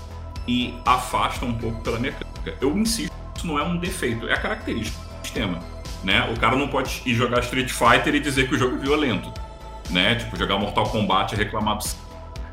e 0.46 0.74
afasta 0.84 1.44
um 1.44 1.54
pouco 1.54 1.80
pela 1.82 1.98
mecânica. 1.98 2.54
Eu 2.60 2.76
insisto, 2.76 3.12
isso 3.36 3.46
não 3.46 3.58
é 3.58 3.62
um 3.62 3.76
defeito, 3.76 4.28
é 4.28 4.34
a 4.34 4.40
característica 4.40 4.98
do 4.98 5.24
sistema. 5.26 5.58
Né? 6.04 6.32
O 6.32 6.38
cara 6.38 6.56
não 6.56 6.68
pode 6.68 7.02
ir 7.04 7.14
jogar 7.14 7.40
Street 7.40 7.70
Fighter 7.70 8.14
e 8.14 8.20
dizer 8.20 8.48
que 8.48 8.54
o 8.54 8.58
jogo 8.58 8.76
é 8.76 8.78
violento 8.78 9.32
né? 9.90 10.14
Tipo, 10.16 10.36
jogar 10.36 10.58
Mortal 10.58 10.88
Kombat 10.88 11.34
e 11.34 11.38
reclamar 11.38 11.78
do... 11.78 11.84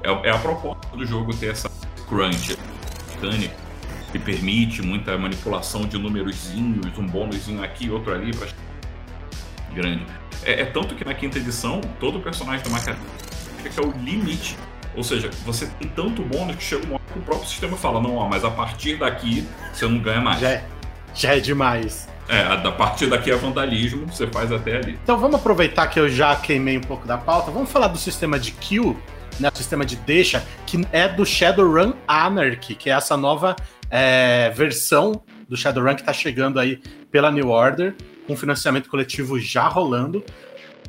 é, 0.04 0.30
é 0.30 0.32
a 0.32 0.38
proposta 0.38 0.96
do 0.96 1.06
jogo 1.06 1.34
ter 1.36 1.52
essa 1.52 1.70
crunch 2.08 2.58
mecânica 3.10 3.56
que 4.12 4.20
permite 4.20 4.82
muita 4.84 5.18
manipulação 5.18 5.88
de 5.88 5.98
númerozinhos, 5.98 6.98
um 6.98 7.08
bônusinho 7.08 7.64
aqui, 7.64 7.90
outro 7.90 8.14
ali, 8.14 8.32
pra... 8.32 8.48
grande. 9.74 10.06
É, 10.44 10.62
é, 10.62 10.66
tanto 10.66 10.94
que 10.94 11.04
na 11.04 11.14
quinta 11.14 11.40
edição, 11.40 11.82
todo 12.00 12.20
personagem 12.20 12.66
uma 12.68 12.80
característica 12.80 13.70
que 13.70 13.80
é 13.80 13.82
o 13.82 13.92
limite 14.04 14.58
Ou 14.96 15.04
seja, 15.04 15.30
você 15.46 15.66
tem 15.66 15.88
tanto 15.90 16.22
bônus 16.22 16.56
que 16.58 16.64
chega 16.64 16.86
uma 16.86 16.96
hora 16.96 17.04
que 17.12 17.18
o 17.18 17.22
próprio 17.22 17.48
sistema 17.48 17.78
fala, 17.78 18.02
não, 18.02 18.16
ó, 18.16 18.28
mas 18.28 18.44
a 18.44 18.52
partir 18.52 18.98
daqui 18.98 19.48
você 19.74 19.88
não 19.88 20.00
ganha 20.00 20.22
mais. 20.22 20.40
Já 20.40 20.50
é, 20.52 20.66
já 21.16 21.36
é 21.36 21.40
demais. 21.40 22.08
É, 22.28 22.42
a 22.42 22.72
partir 22.72 23.08
daqui 23.08 23.32
é 23.32 23.36
vandalismo, 23.36 24.08
você 24.08 24.26
faz 24.28 24.52
até 24.52 24.78
ali. 24.78 24.98
Então 25.04 25.18
vamos 25.18 25.36
aproveitar 25.36 25.88
que 25.88 26.00
eu 26.00 26.08
já 26.08 26.36
queimei 26.36 26.78
um 26.78 26.82
pouco 26.82 27.06
da 27.06 27.18
pauta, 27.18 27.52
vamos 27.52 27.70
falar 27.70 27.88
do 27.88 27.98
sistema 27.98 28.40
de 28.40 28.52
kill, 28.52 28.98
né, 29.40 29.50
o 29.54 29.58
sistema 29.58 29.86
de 29.86 29.96
deixa, 29.98 30.44
que 30.66 30.86
é 30.92 31.08
do 31.08 31.26
Shadowrun 31.26 31.94
Anarchy, 32.08 32.76
que 32.76 32.90
é 32.90 32.94
essa 32.94 33.18
nova 33.18 33.56
é, 33.90 34.50
versão 34.52 35.22
do 35.50 35.58
Shadowrun 35.58 35.96
que 35.96 36.02
está 36.02 36.14
chegando 36.14 36.60
aí 36.60 36.82
pela 37.12 37.32
New 37.32 37.50
Order, 37.50 37.96
com 38.26 38.36
financiamento 38.36 38.90
coletivo 38.90 39.40
já 39.40 39.68
rolando. 39.68 40.24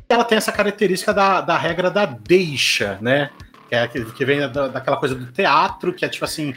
Ela 0.07 0.23
tem 0.23 0.37
essa 0.37 0.51
característica 0.51 1.13
da, 1.13 1.41
da 1.41 1.57
regra 1.57 1.91
da 1.91 2.05
deixa, 2.05 2.97
né? 3.01 3.29
Que, 3.67 3.75
é, 3.75 3.87
que 3.87 4.25
vem 4.25 4.39
da, 4.39 4.67
daquela 4.67 4.97
coisa 4.97 5.15
do 5.15 5.25
teatro, 5.31 5.91
que 5.91 6.05
é 6.05 6.07
tipo 6.07 6.23
assim, 6.23 6.53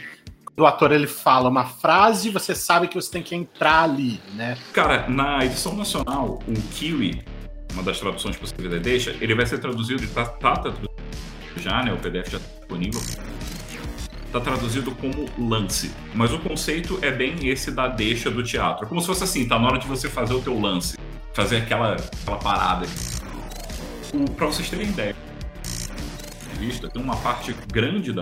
o 0.61 0.65
ator 0.65 0.91
ele 0.91 1.07
fala 1.07 1.49
uma 1.49 1.65
frase, 1.65 2.29
você 2.29 2.53
sabe 2.55 2.87
que 2.87 2.95
você 2.95 3.11
tem 3.11 3.23
que 3.23 3.35
entrar 3.35 3.83
ali, 3.83 4.19
né? 4.33 4.57
Cara, 4.73 5.07
na 5.07 5.45
edição 5.45 5.75
nacional, 5.75 6.39
o 6.47 6.53
Kiwi, 6.73 7.23
uma 7.73 7.83
das 7.83 7.99
traduções 7.99 8.35
possíveis 8.35 8.71
da 8.71 8.77
deixa, 8.77 9.15
ele 9.21 9.35
vai 9.35 9.45
ser 9.45 9.59
traduzido, 9.59 10.05
tá, 10.07 10.25
tá 10.25 10.55
traduzido 10.57 10.89
já, 11.57 11.83
né? 11.83 11.93
O 11.93 11.97
PDF 11.97 12.29
já 12.29 12.37
está 12.37 12.59
disponível. 12.59 13.01
Tá 14.31 14.39
traduzido 14.39 14.91
como 14.91 15.27
lance. 15.37 15.91
Mas 16.13 16.31
o 16.31 16.39
conceito 16.39 16.99
é 17.01 17.11
bem 17.11 17.47
esse 17.47 17.71
da 17.71 17.87
deixa 17.87 18.29
do 18.29 18.43
teatro. 18.43 18.87
Como 18.87 19.01
se 19.01 19.07
fosse 19.07 19.23
assim, 19.23 19.47
tá 19.47 19.57
na 19.57 19.67
hora 19.67 19.79
de 19.79 19.87
você 19.87 20.07
fazer 20.07 20.35
o 20.35 20.41
teu 20.41 20.59
lance. 20.59 20.97
Fazer 21.33 21.57
aquela, 21.57 21.95
aquela 21.95 22.37
parada. 22.37 22.85
O, 24.13 24.29
pra 24.31 24.45
vocês 24.45 24.69
terem 24.69 24.87
ideia, 24.87 25.15
tem 26.93 27.01
uma 27.01 27.15
parte 27.17 27.55
grande 27.71 28.11
da 28.11 28.21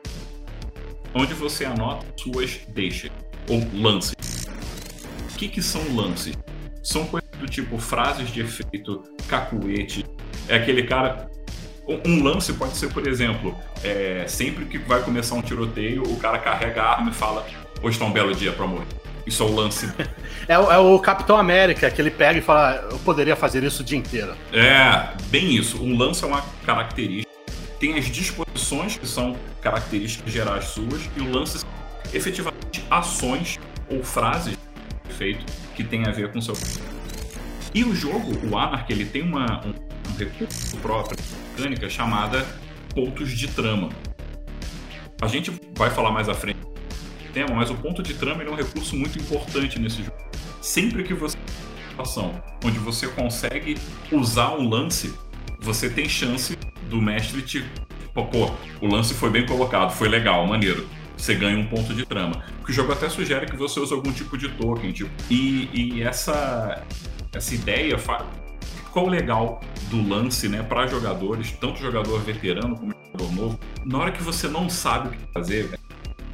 onde 1.17 1.33
você 1.33 1.65
anota 1.65 2.05
suas 2.15 2.59
deixas 2.69 3.11
ou 3.49 3.65
lances. 3.73 4.13
O 5.33 5.37
que, 5.37 5.47
que 5.47 5.61
são 5.61 5.81
lances? 5.95 6.37
São 6.83 7.05
coisas 7.05 7.29
do 7.39 7.47
tipo 7.47 7.77
frases 7.79 8.31
de 8.31 8.41
efeito, 8.41 9.03
cacuete. 9.27 10.05
É 10.47 10.55
aquele 10.55 10.83
cara. 10.83 11.29
Um 12.05 12.21
lance 12.21 12.51
pode 12.53 12.75
ser, 12.75 12.91
por 12.91 13.07
exemplo, 13.07 13.57
é, 13.83 14.25
sempre 14.27 14.65
que 14.65 14.77
vai 14.77 15.01
começar 15.01 15.35
um 15.35 15.41
tiroteio, 15.41 16.03
o 16.03 16.17
cara 16.17 16.37
carrega 16.37 16.83
a 16.83 16.91
arma 16.97 17.09
e 17.09 17.13
fala: 17.13 17.45
Hoje 17.81 17.95
está 17.95 18.05
um 18.05 18.11
belo 18.11 18.35
dia 18.35 18.51
para 18.51 18.67
morrer. 18.67 18.87
Isso 19.25 19.43
é 19.43 19.45
o 19.45 19.53
lance. 19.53 19.91
é, 20.47 20.59
o, 20.59 20.71
é, 20.71 20.77
o 20.77 20.99
Capitão 20.99 21.37
América, 21.37 21.89
que 21.89 22.01
ele 22.01 22.11
pega 22.11 22.39
e 22.39 22.41
fala: 22.41 22.87
Eu 22.91 22.99
poderia 22.99 23.35
fazer 23.35 23.63
isso 23.63 23.81
o 23.81 23.85
dia 23.85 23.97
inteiro. 23.97 24.35
É, 24.51 25.09
bem 25.27 25.55
isso. 25.55 25.81
Um 25.81 25.97
lance 25.97 26.23
é 26.23 26.27
uma 26.27 26.43
característica 26.65 27.26
tem 27.79 27.97
as 27.97 28.05
disposições, 28.05 28.97
que 28.97 29.07
são 29.07 29.37
características 29.61 30.31
gerais 30.31 30.65
suas, 30.65 31.09
e 31.15 31.21
o 31.21 31.31
lance 31.31 31.65
efetivamente 32.13 32.83
ações 32.89 33.59
ou 33.89 34.03
frases 34.03 34.57
feito 35.09 35.45
que 35.75 35.83
tem 35.83 36.05
a 36.07 36.11
ver 36.11 36.31
com 36.31 36.41
seu. 36.41 36.53
E 37.73 37.83
o 37.83 37.95
jogo, 37.95 38.31
o 38.47 38.57
Anarch, 38.57 38.91
ele 38.91 39.05
tem 39.05 39.21
uma, 39.21 39.65
um, 39.65 39.69
um 39.69 40.17
recurso 40.17 40.77
próprio, 40.77 41.17
mecânica 41.55 41.89
chamada 41.89 42.45
pontos 42.93 43.31
de 43.31 43.47
trama. 43.47 43.89
A 45.21 45.27
gente 45.27 45.51
vai 45.75 45.89
falar 45.89 46.11
mais 46.11 46.29
à 46.29 46.33
frente 46.33 46.59
do 46.59 47.33
tema, 47.33 47.55
mas 47.55 47.69
o 47.69 47.75
ponto 47.75 48.01
de 48.01 48.13
trama 48.13 48.43
é 48.43 48.49
um 48.49 48.55
recurso 48.55 48.95
muito 48.95 49.19
importante 49.19 49.79
nesse 49.79 50.03
jogo. 50.03 50.17
Sempre 50.61 51.03
que 51.03 51.13
você 51.13 51.37
situação 51.97 52.43
onde 52.63 52.77
você 52.77 53.07
consegue 53.07 53.75
usar 54.11 54.51
um 54.51 54.69
lance, 54.69 55.13
você 55.59 55.89
tem 55.89 56.07
chance 56.07 56.55
do 56.87 57.01
mestre 57.01 57.41
te. 57.41 57.63
Pô, 58.13 58.25
pô, 58.25 58.51
o 58.81 58.87
lance 58.87 59.13
foi 59.13 59.29
bem 59.29 59.45
colocado, 59.45 59.91
foi 59.91 60.07
legal, 60.07 60.45
maneiro. 60.47 60.87
Você 61.15 61.33
ganha 61.33 61.57
um 61.57 61.65
ponto 61.65 61.93
de 61.93 62.05
trama. 62.05 62.43
Porque 62.57 62.71
o 62.71 62.75
jogo 62.75 62.91
até 62.91 63.09
sugere 63.09 63.47
que 63.47 63.55
você 63.55 63.79
use 63.79 63.93
algum 63.93 64.11
tipo 64.11 64.37
de 64.37 64.49
token. 64.49 64.91
Tipo, 64.91 65.09
e, 65.29 65.69
e 65.73 66.03
essa, 66.03 66.83
essa 67.33 67.55
ideia. 67.55 67.97
Qual 68.91 69.05
o 69.05 69.09
legal 69.09 69.61
do 69.89 70.07
lance, 70.07 70.47
né, 70.47 70.63
para 70.63 70.87
jogadores, 70.87 71.51
tanto 71.51 71.79
jogador 71.79 72.19
veterano 72.21 72.75
como 72.75 72.93
jogador 73.05 73.31
novo, 73.33 73.59
na 73.85 73.97
hora 73.99 74.11
que 74.11 74.23
você 74.23 74.47
não 74.47 74.69
sabe 74.69 75.09
o 75.09 75.11
que 75.11 75.17
fazer, 75.33 75.79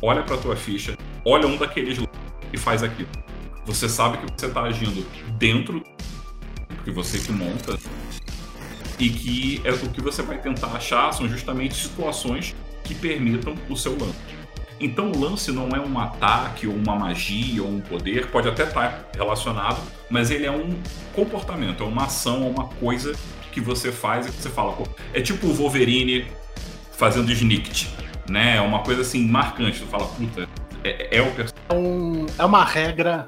olha 0.01 0.23
para 0.23 0.37
tua 0.37 0.55
ficha, 0.55 0.97
olha 1.25 1.47
um 1.47 1.57
daqueles 1.57 1.99
e 2.51 2.57
faz 2.57 2.83
aquilo. 2.83 3.09
Você 3.65 3.87
sabe 3.87 4.17
que 4.17 4.25
você 4.31 4.45
está 4.45 4.63
agindo 4.63 5.05
dentro, 5.37 5.83
porque 6.67 6.91
você 6.91 7.19
que 7.19 7.31
monta, 7.31 7.77
e 8.99 9.09
que 9.09 9.61
é 9.63 9.71
o 9.71 9.89
que 9.89 10.01
você 10.01 10.21
vai 10.21 10.37
tentar 10.37 10.67
achar 10.67 11.11
são 11.13 11.27
justamente 11.27 11.75
situações 11.75 12.55
que 12.83 12.93
permitam 12.93 13.55
o 13.69 13.75
seu 13.75 13.97
lance. 13.97 14.15
Então 14.79 15.11
o 15.11 15.17
lance 15.17 15.51
não 15.51 15.69
é 15.69 15.79
um 15.79 15.97
ataque 15.99 16.67
ou 16.67 16.75
uma 16.75 16.95
magia 16.95 17.63
ou 17.63 17.69
um 17.69 17.79
poder, 17.79 18.27
pode 18.27 18.49
até 18.49 18.63
estar 18.63 19.09
relacionado, 19.15 19.81
mas 20.09 20.29
ele 20.29 20.45
é 20.45 20.51
um 20.51 20.77
comportamento, 21.13 21.83
é 21.83 21.85
uma 21.85 22.05
ação, 22.05 22.45
é 22.45 22.49
uma 22.49 22.67
coisa 22.67 23.15
que 23.51 23.61
você 23.61 23.91
faz 23.91 24.27
e 24.27 24.31
que 24.31 24.41
você 24.41 24.49
fala, 24.49 24.73
pô, 24.73 24.87
é 25.13 25.21
tipo 25.21 25.47
o 25.47 25.53
Wolverine 25.53 26.25
fazendo 26.91 27.31
snicket, 27.31 27.87
né? 28.29 28.57
É 28.57 28.61
uma 28.61 28.79
coisa 28.79 29.01
assim 29.01 29.25
marcante, 29.25 29.79
tu 29.79 29.85
fala, 29.85 30.05
puta, 30.05 30.49
é, 30.83 31.17
é 31.17 31.21
o 31.21 31.31
personagem. 31.31 31.53
É, 31.69 31.73
um, 31.73 32.25
é 32.37 32.45
uma 32.45 32.65
regra, 32.65 33.27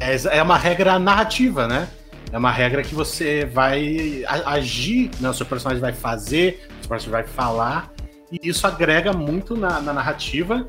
é, 0.00 0.38
é 0.38 0.42
uma 0.42 0.56
regra 0.56 0.98
narrativa, 0.98 1.68
né? 1.68 1.88
É 2.32 2.38
uma 2.38 2.50
regra 2.50 2.82
que 2.82 2.94
você 2.94 3.44
vai 3.44 4.24
agir, 4.46 5.10
né? 5.20 5.28
o 5.28 5.34
seu 5.34 5.44
personagem 5.44 5.82
vai 5.82 5.92
fazer, 5.92 6.66
o 6.78 6.80
seu 6.80 6.88
personagem 6.88 7.10
vai 7.10 7.24
falar, 7.24 7.92
e 8.32 8.48
isso 8.48 8.66
agrega 8.66 9.12
muito 9.12 9.54
na, 9.54 9.78
na 9.82 9.92
narrativa, 9.92 10.66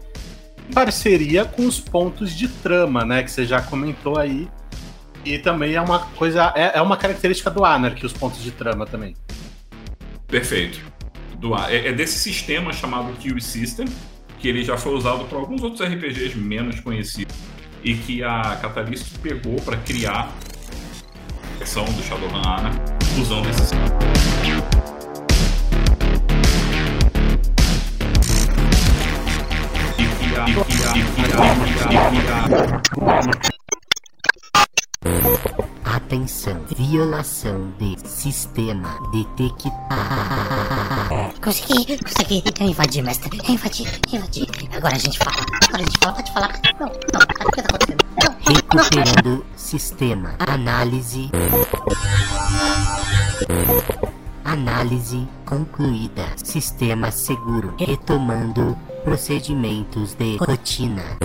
em 0.69 0.73
parceria 0.73 1.45
com 1.45 1.65
os 1.65 1.80
pontos 1.80 2.36
de 2.36 2.49
trama, 2.49 3.06
né? 3.06 3.23
Que 3.23 3.32
você 3.32 3.45
já 3.45 3.62
comentou 3.62 4.19
aí. 4.19 4.49
E 5.23 5.39
também 5.39 5.76
é 5.76 5.82
uma 5.82 5.99
coisa, 5.99 6.52
é, 6.54 6.78
é 6.78 6.82
uma 6.82 6.97
característica 6.97 7.49
do 7.49 7.63
Anarchy, 7.63 8.06
os 8.06 8.12
pontos 8.12 8.43
de 8.43 8.52
trama 8.52 8.86
também. 8.86 9.15
Perfeito. 10.28 10.82
Do, 11.38 11.56
é, 11.56 11.88
é 11.88 11.93
desse 11.93 12.19
sistema 12.19 12.73
chamado 12.73 13.13
Kill 13.13 13.39
System, 13.39 13.88
que 14.38 14.49
ele 14.49 14.65
já 14.65 14.78
foi 14.78 14.93
usado 14.93 15.23
por 15.26 15.38
alguns 15.38 15.63
outros 15.63 15.88
RPGs 15.88 16.38
menos 16.38 16.82
conhecidos 16.82 17.36
e 17.82 17.93
que 17.93 18.21
a 18.21 18.58
Catalyst 18.62 19.17
pegou 19.19 19.56
para 19.62 19.78
criar 19.78 20.30
versão 21.63 21.86
do 21.86 22.04
Shadowrun 22.04 22.41
Ana 22.45 22.71
esse 23.49 23.62
sistema. 23.62 23.86
Atenção, 36.13 36.62
violação 36.78 37.73
de 37.80 37.97
sistema 38.08 38.99
detectado. 39.12 39.73
Consegui, 41.43 41.97
consegui. 41.97 42.43
Eu 42.60 42.67
invadi, 42.67 43.02
mestre. 43.02 43.36
Eu 43.43 43.56
invadi, 43.56 43.86
eu 44.12 44.19
invadi. 44.19 44.47
Agora 44.78 44.95
a 44.95 44.99
gente 44.99 45.17
fala. 45.17 45.38
Agora 45.67 45.82
a 45.82 45.86
gente 45.86 45.97
fala, 45.97 46.13
pode 46.13 46.32
falar. 46.32 46.62
Não, 46.80 46.86
não, 46.86 46.93
o 46.93 47.52
que 47.52 47.62
tá 47.63 47.67
acontecendo? 47.67 48.06
Recuperando 48.47 49.43
sistema. 49.56 50.36
Análise. 50.38 51.32
Análise 54.45 55.28
concluída. 55.47 56.28
Sistema 56.43 57.10
seguro. 57.10 57.73
Retomando 57.80 58.78
procedimentos 59.04 60.13
de 60.13 60.38
rotina. 60.38 61.17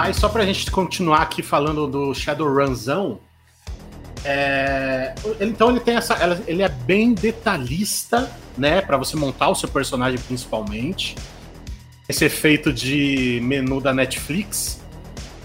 Aí 0.00 0.14
só 0.14 0.30
pra 0.30 0.46
gente 0.46 0.70
continuar 0.70 1.20
aqui 1.20 1.42
falando 1.42 1.86
do 1.86 2.14
Shadowrunzão, 2.14 3.20
é, 4.24 5.14
então 5.38 5.68
ele 5.68 5.80
tem 5.80 5.94
essa, 5.94 6.16
ele 6.46 6.62
é 6.62 6.70
bem 6.70 7.12
detalhista, 7.12 8.30
né, 8.56 8.80
para 8.80 8.96
você 8.96 9.14
montar 9.14 9.50
o 9.50 9.54
seu 9.54 9.68
personagem 9.68 10.18
principalmente. 10.18 11.16
Esse 12.08 12.24
efeito 12.24 12.72
de 12.72 13.40
menu 13.42 13.78
da 13.78 13.92
Netflix, 13.92 14.79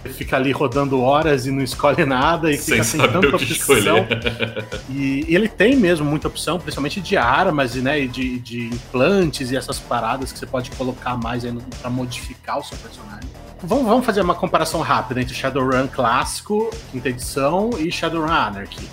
fica 0.09 0.35
ali 0.35 0.51
rodando 0.51 1.01
horas 1.01 1.45
e 1.45 1.51
não 1.51 1.63
escolhe 1.63 2.05
nada 2.05 2.51
e 2.51 2.57
sem 2.57 2.75
fica 2.75 2.83
sem 2.83 2.99
tanta 3.01 3.35
opção. 3.35 4.07
E, 4.89 5.25
e, 5.27 5.35
ele 5.35 5.47
tem 5.47 5.75
mesmo 5.75 6.05
muita 6.05 6.27
opção, 6.27 6.59
principalmente 6.59 7.01
de 7.01 7.17
armas 7.17 7.75
né, 7.75 8.01
e 8.01 8.07
de, 8.07 8.39
de 8.39 8.67
implantes 8.67 9.51
e 9.51 9.57
essas 9.57 9.79
paradas 9.79 10.31
que 10.31 10.39
você 10.39 10.45
pode 10.45 10.71
colocar 10.71 11.17
mais 11.17 11.43
para 11.79 11.89
modificar 11.89 12.59
o 12.59 12.63
seu 12.63 12.77
personagem. 12.77 13.29
Vamos, 13.63 13.85
vamos 13.85 14.05
fazer 14.05 14.21
uma 14.21 14.35
comparação 14.35 14.81
rápida 14.81 15.21
entre 15.21 15.33
Shadowrun 15.33 15.87
clássico, 15.87 16.69
quinta 16.91 17.09
edição, 17.09 17.71
e 17.79 17.91
Shadowrun 17.91 18.31
Anarchy. 18.31 18.87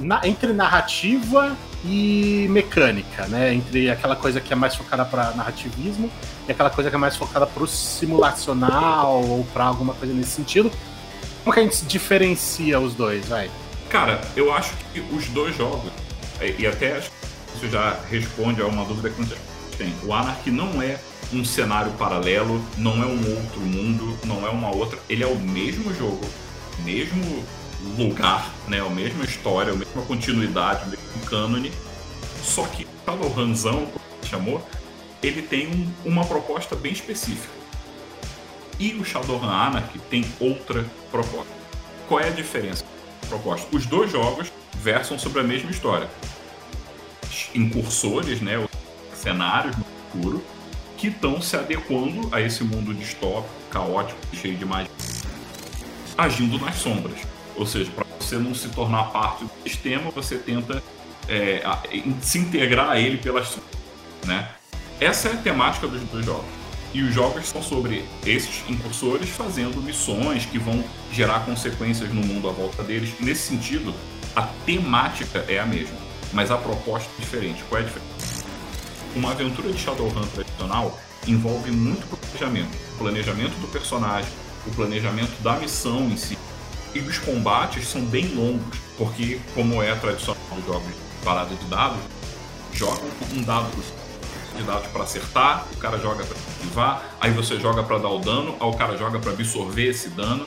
Na- 0.00 0.20
entre 0.26 0.52
narrativa 0.52 1.56
e 1.84 2.46
mecânica, 2.50 3.26
né? 3.26 3.54
Entre 3.54 3.90
aquela 3.90 4.16
coisa 4.16 4.40
que 4.40 4.52
é 4.52 4.56
mais 4.56 4.74
focada 4.74 5.04
para 5.04 5.30
narrativismo 5.32 6.10
e 6.48 6.52
aquela 6.52 6.70
coisa 6.70 6.90
que 6.90 6.96
é 6.96 6.98
mais 6.98 7.16
focada 7.16 7.46
para 7.46 7.62
o 7.62 7.66
simulacional 7.66 9.22
ou 9.22 9.44
para 9.52 9.64
alguma 9.64 9.94
coisa 9.94 10.12
nesse 10.14 10.30
sentido. 10.32 10.70
Como 11.42 11.54
que 11.54 11.60
a 11.60 11.62
gente 11.62 11.84
diferencia 11.84 12.78
os 12.78 12.94
dois, 12.94 13.26
vai? 13.26 13.50
Cara, 13.88 14.20
eu 14.36 14.52
acho 14.52 14.72
que 14.92 15.00
os 15.00 15.26
dois 15.28 15.56
jogos, 15.56 15.90
e 16.40 16.62
e 16.62 16.66
até 16.66 16.96
acho 16.98 17.10
que 17.10 17.56
isso 17.56 17.68
já 17.70 17.96
responde 18.10 18.60
a 18.60 18.66
uma 18.66 18.84
dúvida 18.84 19.10
que 19.10 19.22
gente 19.22 19.34
tem. 19.76 19.94
O 20.04 20.12
Anarchy 20.12 20.50
não 20.50 20.82
é 20.82 20.98
um 21.32 21.44
cenário 21.44 21.90
paralelo, 21.92 22.62
não 22.76 23.02
é 23.02 23.06
um 23.06 23.36
outro 23.36 23.60
mundo, 23.60 24.18
não 24.24 24.46
é 24.46 24.50
uma 24.50 24.74
outra. 24.74 24.98
Ele 25.08 25.22
é 25.22 25.26
o 25.26 25.36
mesmo 25.36 25.94
jogo, 25.94 26.20
mesmo 26.84 27.44
lugar, 27.96 28.50
né? 28.68 28.80
A 28.80 28.90
mesma 28.90 29.24
história, 29.24 29.72
a 29.72 29.76
mesma 29.76 30.02
continuidade, 30.02 30.84
o 30.84 30.88
mesmo 30.88 31.26
cânone. 31.26 31.72
Só 32.42 32.64
que 32.66 32.86
Shadowrunzão, 33.04 33.86
como 33.86 34.04
chamou, 34.24 34.66
ele 35.22 35.42
tem 35.42 35.66
um- 35.68 35.92
uma 36.04 36.24
proposta 36.24 36.74
bem 36.74 36.92
específica. 36.92 37.52
E 38.78 38.94
o 38.94 39.04
Shadowrun 39.04 39.48
Anarchy 39.48 39.98
tem 40.10 40.24
outra 40.40 40.84
proposta. 41.10 41.52
Qual 42.08 42.20
é 42.20 42.28
a 42.28 42.30
diferença? 42.30 42.84
Proposta. 43.28 43.66
Os 43.76 43.86
dois 43.86 44.10
jogos 44.10 44.50
versam 44.74 45.18
sobre 45.18 45.40
a 45.40 45.44
mesma 45.44 45.70
história. 45.70 46.08
Incursores, 47.54 48.40
né, 48.40 48.58
os 48.58 48.68
cenários 49.18 49.76
no 49.76 49.84
futuro, 49.84 50.44
que 50.96 51.08
estão 51.08 51.40
se 51.40 51.56
adequando 51.56 52.28
a 52.32 52.40
esse 52.40 52.62
mundo 52.64 52.94
distópico, 52.94 53.54
caótico, 53.70 54.18
cheio 54.34 54.56
de 54.56 54.64
magia, 54.64 54.90
agindo 56.16 56.58
nas 56.58 56.76
sombras. 56.76 57.20
Ou 57.60 57.66
seja, 57.66 57.90
para 57.90 58.06
você 58.18 58.38
não 58.38 58.54
se 58.54 58.70
tornar 58.70 59.10
parte 59.12 59.44
do 59.44 59.50
sistema, 59.64 60.10
você 60.10 60.38
tenta 60.38 60.82
é, 61.28 61.62
se 62.22 62.38
integrar 62.38 62.88
a 62.88 62.98
ele 62.98 63.18
pelas. 63.18 63.58
Né? 64.24 64.48
Essa 64.98 65.28
é 65.28 65.32
a 65.34 65.36
temática 65.36 65.86
dos 65.86 66.00
dois 66.04 66.24
jogos. 66.24 66.46
E 66.94 67.02
os 67.02 67.12
jogos 67.12 67.46
são 67.46 67.62
sobre 67.62 68.02
esses 68.24 68.64
incursores 68.66 69.28
fazendo 69.28 69.82
missões 69.82 70.46
que 70.46 70.58
vão 70.58 70.82
gerar 71.12 71.40
consequências 71.40 72.08
no 72.08 72.22
mundo 72.22 72.48
à 72.48 72.52
volta 72.52 72.82
deles. 72.82 73.12
Nesse 73.20 73.48
sentido, 73.48 73.94
a 74.34 74.42
temática 74.64 75.44
é 75.46 75.58
a 75.58 75.66
mesma, 75.66 75.98
mas 76.32 76.50
a 76.50 76.56
proposta 76.56 77.10
é 77.18 77.20
diferente. 77.20 77.62
Qual 77.68 77.78
é 77.78 77.84
a 77.84 77.86
diferença? 77.86 78.44
Uma 79.14 79.32
aventura 79.32 79.70
de 79.70 79.78
Shadowrun 79.78 80.26
tradicional 80.28 80.98
envolve 81.28 81.70
muito 81.70 82.06
planejamento. 82.08 82.74
O 82.94 82.98
planejamento 82.98 83.60
do 83.60 83.68
personagem, 83.68 84.30
o 84.66 84.70
planejamento 84.70 85.42
da 85.42 85.56
missão 85.56 86.08
em 86.08 86.16
si. 86.16 86.38
E 86.94 86.98
os 87.00 87.18
combates 87.18 87.86
são 87.88 88.02
bem 88.02 88.26
longos, 88.34 88.76
porque, 88.98 89.40
como 89.54 89.82
é 89.82 89.94
tradicional 89.94 90.36
dos 90.54 90.64
jogos 90.66 90.92
parada 91.24 91.54
de 91.54 91.64
dados, 91.66 91.98
jogam 92.72 93.08
um 93.34 93.42
dado 93.42 93.70
de 94.56 94.62
dados 94.64 94.86
para 94.88 95.04
acertar, 95.04 95.66
o 95.72 95.76
cara 95.76 95.98
joga 95.98 96.24
para 96.24 96.36
esquivar, 96.36 97.16
aí 97.20 97.30
você 97.30 97.58
joga 97.60 97.82
para 97.82 97.98
dar 97.98 98.08
o 98.08 98.18
dano, 98.18 98.56
aí 98.58 98.66
o 98.68 98.72
cara 98.72 98.96
joga 98.96 99.18
para 99.18 99.30
absorver 99.32 99.88
esse 99.88 100.08
dano. 100.10 100.46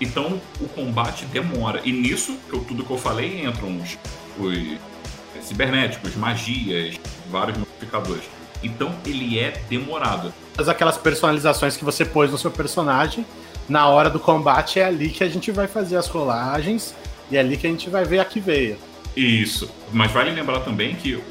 Então 0.00 0.40
o 0.60 0.68
combate 0.68 1.24
demora. 1.26 1.80
E 1.84 1.92
nisso, 1.92 2.36
eu- 2.52 2.60
tudo 2.64 2.84
que 2.84 2.90
eu 2.90 2.98
falei, 2.98 3.46
entram 3.46 3.80
os, 3.80 3.96
os 4.38 5.46
cibernéticos, 5.46 6.14
magias, 6.16 6.96
vários 7.30 7.56
modificadores. 7.56 8.24
Então 8.62 8.94
ele 9.06 9.38
é 9.38 9.50
demorado. 9.68 10.32
Aquelas 10.68 10.96
personalizações 10.98 11.76
que 11.76 11.84
você 11.84 12.04
pôs 12.04 12.30
no 12.30 12.38
seu 12.38 12.50
personagem, 12.50 13.24
na 13.68 13.88
hora 13.88 14.10
do 14.10 14.18
combate 14.20 14.80
é 14.80 14.84
ali 14.84 15.08
que 15.08 15.24
a 15.24 15.28
gente 15.28 15.50
vai 15.50 15.66
fazer 15.66 15.96
as 15.96 16.08
rolagens 16.08 16.94
e 17.30 17.36
é 17.36 17.40
ali 17.40 17.56
que 17.56 17.66
a 17.66 17.70
gente 17.70 17.88
vai 17.88 18.04
ver 18.04 18.18
a 18.18 18.24
que 18.24 18.40
veio. 18.40 18.76
Isso. 19.16 19.70
Mas 19.92 20.10
vale 20.10 20.30
lembrar 20.30 20.60
também 20.60 20.94
que 20.94 21.22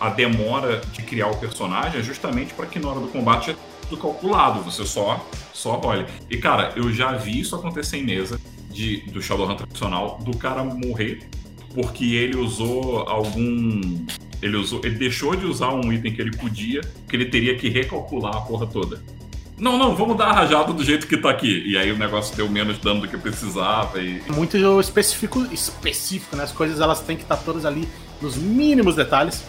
a 0.00 0.10
demora 0.10 0.80
de 0.92 1.02
criar 1.02 1.28
o 1.28 1.36
personagem 1.36 2.00
é 2.00 2.02
justamente 2.02 2.52
para 2.54 2.66
que 2.66 2.78
na 2.78 2.88
hora 2.88 3.00
do 3.00 3.08
combate 3.08 3.50
é 3.50 3.56
tudo 3.88 4.00
calculado, 4.00 4.62
você 4.62 4.84
só 4.84 5.26
só 5.52 5.80
olha. 5.84 6.06
E 6.28 6.36
cara, 6.36 6.72
eu 6.76 6.92
já 6.92 7.12
vi 7.12 7.40
isso 7.40 7.54
acontecer 7.56 7.98
em 7.98 8.04
mesa 8.04 8.40
de 8.70 8.98
do 9.10 9.20
Shadowrun 9.20 9.56
tradicional, 9.56 10.18
do 10.22 10.36
cara 10.36 10.62
morrer 10.62 11.28
porque 11.74 12.14
ele 12.14 12.36
usou 12.36 13.08
algum 13.08 14.04
ele 14.42 14.56
usou, 14.56 14.80
ele 14.84 14.96
deixou 14.96 15.36
de 15.36 15.44
usar 15.44 15.72
um 15.72 15.92
item 15.92 16.14
que 16.14 16.20
ele 16.20 16.36
podia, 16.36 16.80
que 17.06 17.14
ele 17.14 17.26
teria 17.26 17.56
que 17.56 17.68
recalcular 17.68 18.34
a 18.34 18.40
porra 18.40 18.66
toda. 18.66 19.02
Não, 19.60 19.76
não, 19.76 19.94
vamos 19.94 20.16
dar 20.16 20.28
a 20.28 20.32
rajada 20.32 20.72
do 20.72 20.82
jeito 20.82 21.06
que 21.06 21.18
tá 21.18 21.28
aqui. 21.28 21.62
E 21.66 21.76
aí 21.76 21.92
o 21.92 21.98
negócio 21.98 22.34
deu 22.34 22.48
menos 22.48 22.78
dano 22.78 23.02
do 23.02 23.08
que 23.08 23.18
precisava 23.18 24.00
e 24.00 24.22
Muito 24.28 24.56
específico, 24.80 25.46
específico, 25.52 26.34
né? 26.34 26.44
As 26.44 26.52
coisas 26.52 26.80
elas 26.80 27.00
têm 27.00 27.14
que 27.14 27.22
estar 27.22 27.36
todas 27.36 27.66
ali 27.66 27.86
nos 28.22 28.36
mínimos 28.36 28.96
detalhes 28.96 29.44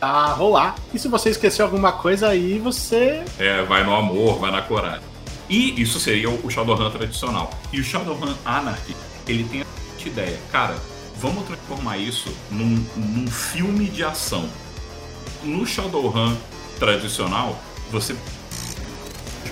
pra 0.00 0.26
rolar. 0.32 0.74
E 0.92 0.98
se 0.98 1.06
você 1.06 1.30
esqueceu 1.30 1.64
alguma 1.64 1.92
coisa 1.92 2.28
aí, 2.28 2.58
você 2.58 3.24
É, 3.38 3.62
vai 3.62 3.84
no 3.84 3.94
amor, 3.94 4.40
vai 4.40 4.50
na 4.50 4.60
coragem. 4.60 5.02
E 5.48 5.80
isso 5.80 6.00
seria 6.00 6.28
o 6.28 6.50
Shadowrun 6.50 6.90
tradicional. 6.90 7.50
E 7.72 7.78
o 7.78 7.84
Shadowrun 7.84 8.34
Anarchy, 8.44 8.96
ele 9.28 9.44
tem 9.44 9.62
a 9.62 9.64
seguinte 9.64 10.08
ideia. 10.08 10.38
Cara, 10.50 10.74
vamos 11.20 11.44
transformar 11.44 11.96
isso 11.98 12.28
num, 12.50 12.84
num 12.96 13.26
filme 13.28 13.84
de 13.84 14.02
ação. 14.02 14.48
No 15.44 15.64
Shadowrun 15.64 16.34
tradicional, 16.78 17.56
você 17.92 18.16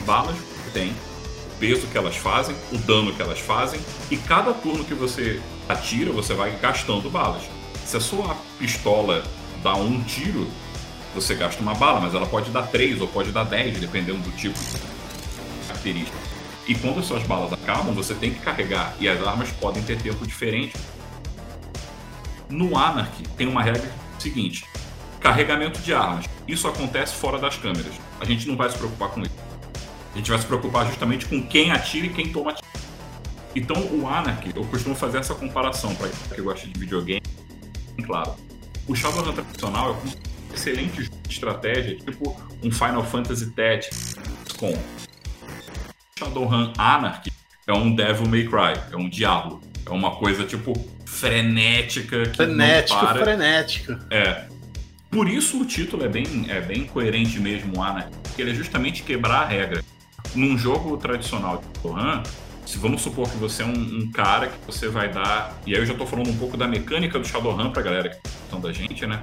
balas 0.03 0.37
que 0.37 0.71
tem, 0.73 0.91
o 0.91 1.59
peso 1.59 1.87
que 1.87 1.97
elas 1.97 2.17
fazem, 2.17 2.55
o 2.73 2.79
dano 2.79 3.13
que 3.13 3.23
elas 3.23 3.39
fazem, 3.39 3.81
e 4.11 4.17
cada 4.17 4.53
turno 4.53 4.85
que 4.85 4.95
você 4.95 5.41
atira, 5.69 6.13
você 6.13 6.35
vai 6.35 6.57
gastando 6.61 7.11
balas. 7.11 7.43
Se 7.85 7.97
a 7.97 8.01
sua 8.01 8.37
pistola 8.59 9.25
dá 9.63 9.75
um 9.75 10.03
tiro, 10.03 10.47
você 11.15 11.35
gasta 11.35 11.61
uma 11.63 11.75
bala, 11.75 12.01
mas 12.01 12.15
ela 12.15 12.27
pode 12.27 12.51
dar 12.51 12.63
três 12.63 13.01
ou 13.01 13.09
pode 13.09 13.33
dar 13.33 13.45
dez, 13.45 13.79
dependendo 13.79 14.19
do 14.19 14.31
tipo 14.37 14.59
de 14.59 15.67
característica. 15.67 16.17
E 16.67 16.75
quando 16.75 17.01
as 17.01 17.07
suas 17.07 17.23
balas 17.25 17.53
acabam, 17.53 17.93
você 17.93 18.15
tem 18.15 18.33
que 18.33 18.41
carregar, 18.41 18.95
e 19.01 19.09
as 19.09 19.25
armas 19.27 19.51
podem 19.53 19.83
ter 19.83 20.01
tempo 20.01 20.27
diferente. 20.27 20.75
No 22.49 22.77
Anarchy 22.77 23.25
tem 23.37 23.49
uma 23.49 23.63
regra 23.63 23.91
seguinte: 24.19 24.65
carregamento 25.21 25.81
de 25.81 25.93
armas. 25.93 26.27
Isso 26.47 26.69
acontece 26.69 27.15
fora 27.15 27.39
das 27.39 27.57
câmeras. 27.57 27.95
A 28.21 28.25
gente 28.25 28.47
não 28.47 28.57
vai 28.57 28.71
se 28.71 28.77
preocupar 28.77 29.09
com 29.11 29.23
isso. 29.23 29.52
A 30.13 30.19
gente 30.19 30.31
vai 30.31 30.39
se 30.39 30.47
preocupar 30.47 30.87
justamente 30.87 31.27
com 31.27 31.43
quem 31.47 31.71
atira 31.71 32.07
e 32.07 32.11
quem 32.11 32.31
toma 32.31 32.53
tiro. 32.53 32.67
Então 33.55 33.77
o 33.77 34.07
Anarchy, 34.07 34.53
eu 34.55 34.65
costumo 34.65 34.95
fazer 34.95 35.19
essa 35.19 35.35
comparação 35.35 35.95
para 35.95 36.09
quem 36.35 36.45
gosta 36.45 36.67
de 36.67 36.79
videogame, 36.79 37.23
claro. 38.05 38.35
O 38.87 38.95
Shadowrun 38.95 39.33
tradicional 39.33 39.91
é 39.91 39.93
um 39.93 40.55
excelente 40.55 41.03
jogo 41.03 41.17
de 41.27 41.35
estratégia, 41.35 41.97
tipo 41.97 42.41
um 42.63 42.71
Final 42.71 43.05
Fantasy 43.05 43.51
Tactics 43.51 44.17
com 44.59 44.77
Shadowrun 46.19 46.73
Anarchy 46.77 47.33
é 47.67 47.73
um 47.73 47.95
Devil 47.95 48.29
May 48.29 48.45
Cry, 48.45 48.81
é 48.91 48.97
um 48.97 49.09
diabo, 49.09 49.61
é 49.87 49.91
uma 49.91 50.17
coisa 50.17 50.45
tipo 50.45 50.73
frenética 51.07 52.25
que 52.27 52.37
frenético, 52.37 52.99
não 52.99 53.07
para. 53.07 53.25
frenético. 53.25 53.99
É. 54.11 54.47
Por 55.11 55.29
isso 55.29 55.61
o 55.61 55.65
título 55.65 56.05
é 56.05 56.09
bem, 56.09 56.47
é 56.49 56.61
bem 56.61 56.85
coerente 56.85 57.39
mesmo, 57.39 57.79
o 57.79 57.83
Anarchy, 57.83 58.17
porque 58.23 58.43
ele 58.43 58.53
é 58.53 58.55
justamente 58.55 59.03
quebrar 59.03 59.43
a 59.43 59.47
regra. 59.47 59.85
Num 60.35 60.57
jogo 60.57 60.97
tradicional 60.97 61.59
de 61.59 61.81
Shadowrun, 61.81 62.23
se 62.65 62.79
vamos 62.79 63.03
supor 63.03 63.29
que 63.29 63.37
você 63.37 63.63
é 63.63 63.67
um, 63.67 63.73
um 63.73 64.11
cara 64.11 64.49
que 64.49 64.55
você 64.67 64.89
vai 64.89 65.13
dar. 65.13 65.59
E 65.67 65.75
aí 65.75 65.81
eu 65.81 65.87
já 65.87 65.95
tô 65.95 66.07
falando 66.07 66.31
um 66.31 66.37
pouco 66.37 66.57
da 66.57 66.67
mecânica 66.67 67.19
do 67.19 67.27
Shadowrun 67.27 67.71
pra 67.71 67.83
galera 67.83 68.09
que 68.09 68.17
tá 68.17 68.31
escutando 68.31 68.69
a 68.69 68.73
gente, 68.73 69.07
né? 69.07 69.23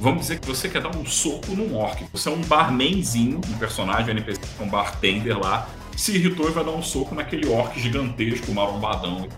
Vamos 0.00 0.22
dizer 0.22 0.40
que 0.40 0.46
você 0.46 0.68
quer 0.68 0.80
dar 0.80 0.96
um 0.96 1.04
soco 1.04 1.54
num 1.54 1.76
orc. 1.76 2.04
Você 2.12 2.28
é 2.28 2.32
um 2.32 2.40
barmanzinho, 2.40 3.38
um 3.38 3.58
personagem, 3.58 4.06
um 4.06 4.10
NPC, 4.10 4.40
um 4.58 4.68
bartender 4.68 5.38
lá, 5.38 5.68
se 5.94 6.16
irritou 6.16 6.48
e 6.48 6.52
vai 6.52 6.64
dar 6.64 6.70
um 6.70 6.82
soco 6.82 7.14
naquele 7.14 7.46
orc 7.48 7.78
gigantesco, 7.78 8.50
marombadão. 8.52 9.28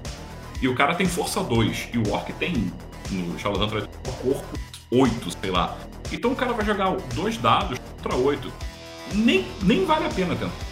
E 0.61 0.69
o 0.69 0.75
cara 0.77 0.95
tem 0.95 1.07
força 1.07 1.43
2, 1.43 1.89
e 1.93 1.99
o 1.99 2.13
orc 2.13 2.33
tem, 2.35 2.73
no 3.11 3.37
Shadowrun 3.39 3.67
tradicional, 3.67 4.21
corpo 4.23 4.59
8, 4.93 5.31
sei 5.41 5.51
lá. 5.51 5.77
Então 6.13 6.31
o 6.31 6.37
cara 6.37 6.53
vai 6.53 6.65
jogar 6.65 6.95
dois 7.15 7.37
dados 7.37 7.79
contra 7.97 8.17
8. 8.17 8.53
Nem, 9.15 9.45
nem 9.63 9.85
vale 9.85 10.07
a 10.07 10.11
pena 10.11 10.37
tentar. 10.37 10.72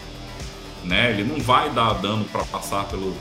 Né? 0.83 1.11
Ele 1.11 1.23
não 1.23 1.39
vai 1.39 1.69
dar 1.69 1.93
dano 1.93 2.25
para 2.25 2.43
passar 2.45 2.85
pelo. 2.85 3.15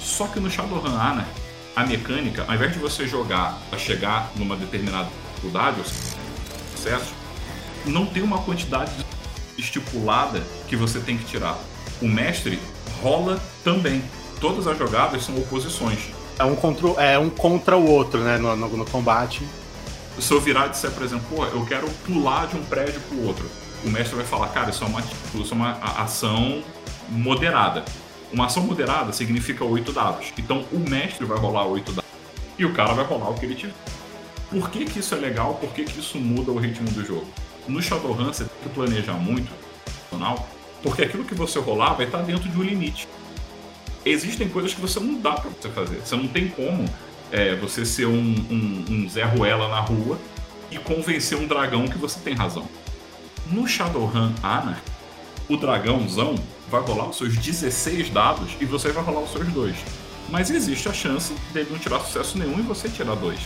Só 0.00 0.26
que 0.26 0.40
no 0.40 0.50
Shadowrun 0.50 0.88
Anarchy, 0.88 1.30
a 1.74 1.86
mecânica, 1.86 2.44
ao 2.48 2.54
invés 2.54 2.72
de 2.72 2.78
você 2.78 3.06
jogar 3.06 3.60
para 3.70 3.78
chegar 3.78 4.30
numa 4.36 4.56
determinada 4.56 5.08
dificuldade, 5.34 5.78
ou 5.78 5.84
sucesso, 6.76 7.12
não 7.86 8.06
tem 8.06 8.22
uma 8.22 8.38
quantidade 8.38 8.92
estipulada 9.56 10.42
que 10.68 10.76
você 10.76 11.00
tem 11.00 11.16
que 11.16 11.24
tirar. 11.24 11.58
O 12.00 12.08
mestre 12.08 12.58
rola 13.02 13.40
também. 13.64 14.02
Todas 14.40 14.66
as 14.66 14.78
jogadas 14.78 15.24
são 15.24 15.36
oposições. 15.36 16.10
É 16.38 16.44
um 16.44 16.54
contra, 16.54 16.88
é 17.02 17.18
um 17.18 17.28
contra 17.28 17.76
o 17.76 17.88
outro, 17.88 18.20
né? 18.20 18.38
No, 18.38 18.54
no, 18.54 18.68
no 18.68 18.86
combate. 18.86 19.42
Se 20.20 20.32
eu 20.32 20.40
virar 20.40 20.66
e 20.66 20.70
disser, 20.70 20.90
por 20.90 21.02
exemplo, 21.02 21.44
eu 21.44 21.64
quero 21.66 21.88
pular 22.06 22.46
de 22.46 22.56
um 22.56 22.64
prédio 22.64 23.00
pro 23.02 23.24
outro, 23.24 23.48
o 23.84 23.90
mestre 23.90 24.16
vai 24.16 24.24
falar, 24.24 24.48
cara, 24.48 24.70
isso 24.70 24.84
é 24.84 24.86
uma, 24.86 25.00
isso 25.00 25.52
é 25.52 25.54
uma 25.54 25.72
ação 26.02 26.62
moderada. 27.08 27.84
Uma 28.32 28.46
ação 28.46 28.62
moderada 28.62 29.12
significa 29.12 29.64
oito 29.64 29.92
dados. 29.92 30.32
Então 30.36 30.64
o 30.72 30.78
mestre 30.78 31.24
vai 31.24 31.38
rolar 31.38 31.66
oito 31.66 31.92
dados. 31.92 32.10
e 32.58 32.64
o 32.64 32.72
cara 32.72 32.92
vai 32.92 33.04
rolar 33.04 33.30
o 33.30 33.34
que 33.34 33.46
ele 33.46 33.54
tiver. 33.54 33.74
Por 34.50 34.70
que, 34.70 34.84
que 34.84 34.98
isso 34.98 35.14
é 35.14 35.18
legal? 35.18 35.54
Por 35.54 35.70
que, 35.70 35.84
que 35.84 36.00
isso 36.00 36.18
muda 36.18 36.50
o 36.50 36.58
ritmo 36.58 36.88
do 36.90 37.04
jogo? 37.04 37.26
No 37.66 37.82
Shadowrun 37.82 38.26
você 38.26 38.44
tem 38.44 38.62
que 38.62 38.68
planejar 38.70 39.12
muito, 39.12 39.50
porque 40.82 41.02
aquilo 41.02 41.24
que 41.24 41.34
você 41.34 41.58
rolar 41.58 41.94
vai 41.94 42.06
estar 42.06 42.22
dentro 42.22 42.48
de 42.48 42.58
um 42.58 42.62
limite. 42.62 43.08
Existem 44.04 44.48
coisas 44.48 44.72
que 44.72 44.80
você 44.80 44.98
não 45.00 45.20
dá 45.20 45.32
para 45.32 45.50
você 45.50 45.68
fazer. 45.68 45.96
Você 45.96 46.16
não 46.16 46.28
tem 46.28 46.48
como 46.48 46.88
é, 47.30 47.54
você 47.56 47.84
ser 47.84 48.06
um, 48.06 48.34
um, 48.50 48.84
um 48.88 49.08
Zé 49.08 49.24
Ruela 49.24 49.68
na 49.68 49.80
rua 49.80 50.18
e 50.70 50.78
convencer 50.78 51.36
um 51.36 51.46
dragão 51.46 51.86
que 51.86 51.98
você 51.98 52.18
tem 52.20 52.34
razão. 52.34 52.66
No 53.50 53.66
Shadowrun 53.66 54.32
Anarchy, 54.42 54.82
o 55.48 55.56
dragãozão 55.56 56.34
vai 56.70 56.82
rolar 56.82 57.08
os 57.08 57.16
seus 57.16 57.36
16 57.36 58.10
dados 58.10 58.50
e 58.60 58.64
você 58.64 58.92
vai 58.92 59.02
rolar 59.02 59.20
os 59.20 59.32
seus 59.32 59.48
dois. 59.48 59.76
Mas 60.28 60.50
existe 60.50 60.88
a 60.88 60.92
chance 60.92 61.32
dele 61.52 61.68
não 61.70 61.78
tirar 61.78 62.00
sucesso 62.00 62.36
nenhum 62.36 62.58
e 62.58 62.62
você 62.62 62.88
tirar 62.88 63.14
dois. 63.14 63.40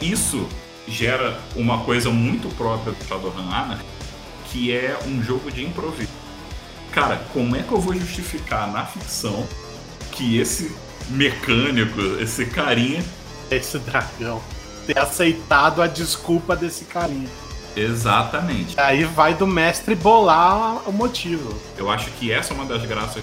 Isso 0.00 0.48
gera 0.86 1.40
uma 1.56 1.84
coisa 1.84 2.10
muito 2.10 2.48
própria 2.56 2.92
do 2.92 3.04
Shadowrun 3.04 3.50
Anarchy, 3.52 3.84
que 4.46 4.72
é 4.72 4.98
um 5.06 5.22
jogo 5.22 5.50
de 5.50 5.64
improviso. 5.64 6.12
Cara, 6.92 7.24
como 7.32 7.56
é 7.56 7.62
que 7.62 7.72
eu 7.72 7.80
vou 7.80 7.94
justificar 7.94 8.70
na 8.70 8.84
ficção 8.84 9.46
que 10.12 10.38
esse 10.38 10.70
mecânico, 11.08 12.00
esse 12.20 12.46
carinha. 12.46 13.02
Esse 13.50 13.78
dragão. 13.78 14.42
Ter 14.86 14.98
aceitado 14.98 15.82
a 15.82 15.86
desculpa 15.86 16.56
desse 16.56 16.84
carinha. 16.84 17.28
Exatamente. 17.76 18.78
Aí 18.78 19.04
vai 19.04 19.34
do 19.34 19.46
mestre 19.46 19.94
bolar 19.94 20.88
o 20.88 20.92
motivo. 20.92 21.58
Eu 21.76 21.90
acho 21.90 22.10
que 22.12 22.30
essa 22.30 22.52
é 22.52 22.56
uma 22.56 22.66
das 22.66 22.84
graças. 22.84 23.22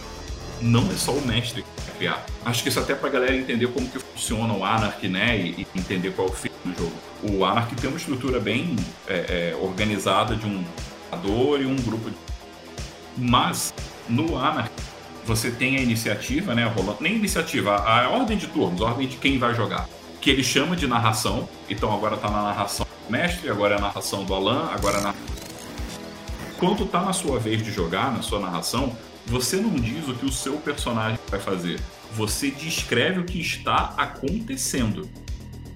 Não 0.61 0.89
é 0.91 0.95
só 0.95 1.11
o 1.11 1.25
mestre 1.25 1.63
que 1.63 1.91
criar. 1.97 2.25
Acho 2.43 2.63
que 2.63 2.69
isso 2.69 2.79
até 2.79 2.95
pra 2.95 3.09
galera 3.09 3.35
entender 3.35 3.67
como 3.67 3.87
que 3.87 3.99
funciona 3.99 4.53
o 4.53 4.65
Anarchy, 4.65 5.07
né? 5.07 5.37
E, 5.37 5.67
e 5.73 5.79
entender 5.79 6.11
qual 6.11 6.27
é 6.27 6.31
o 6.31 6.33
fim 6.33 6.49
do 6.65 6.75
jogo. 6.77 6.93
O 7.23 7.45
Anarchy 7.45 7.75
tem 7.75 7.89
uma 7.89 7.97
estrutura 7.97 8.39
bem 8.39 8.75
é, 9.07 9.53
é, 9.53 9.57
organizada 9.61 10.35
de 10.35 10.45
um 10.45 10.63
jogador 11.11 11.61
e 11.61 11.65
um 11.65 11.75
grupo 11.75 12.09
de 12.09 12.17
mas 13.17 13.73
no 14.07 14.37
Anarchy 14.37 14.71
você 15.25 15.51
tem 15.51 15.77
a 15.77 15.81
iniciativa, 15.81 16.55
né, 16.55 16.65
rolando, 16.65 16.97
nem 17.01 17.15
iniciativa, 17.15 17.75
a, 17.75 18.09
ordem 18.09 18.37
de 18.37 18.47
turnos, 18.47 18.81
a 18.81 18.85
ordem 18.85 19.07
de 19.07 19.17
quem 19.17 19.37
vai 19.37 19.53
jogar, 19.53 19.87
que 20.19 20.29
ele 20.29 20.43
chama 20.43 20.75
de 20.75 20.87
narração. 20.87 21.47
Então 21.69 21.93
agora 21.93 22.17
tá 22.17 22.29
na 22.29 22.41
narração 22.41 22.87
mestre, 23.09 23.49
agora 23.49 23.75
é 23.75 23.77
a 23.77 23.81
narração 23.81 24.23
do 24.23 24.33
Alan, 24.33 24.69
agora 24.71 24.97
é 24.97 25.01
na 25.01 25.13
quando 26.59 26.85
tá 26.85 27.01
na 27.01 27.13
sua 27.13 27.39
vez 27.39 27.63
de 27.63 27.71
jogar, 27.71 28.11
na 28.11 28.21
sua 28.21 28.37
narração, 28.37 28.95
você 29.25 29.55
não 29.55 29.75
diz 29.75 30.07
o 30.09 30.13
que 30.13 30.25
o 30.25 30.31
seu 30.31 30.57
personagem 30.57 31.17
vai 31.29 31.39
fazer. 31.39 31.79
Você 32.13 32.51
descreve 32.51 33.21
o 33.21 33.23
que 33.23 33.39
está 33.39 33.93
acontecendo. 33.95 35.09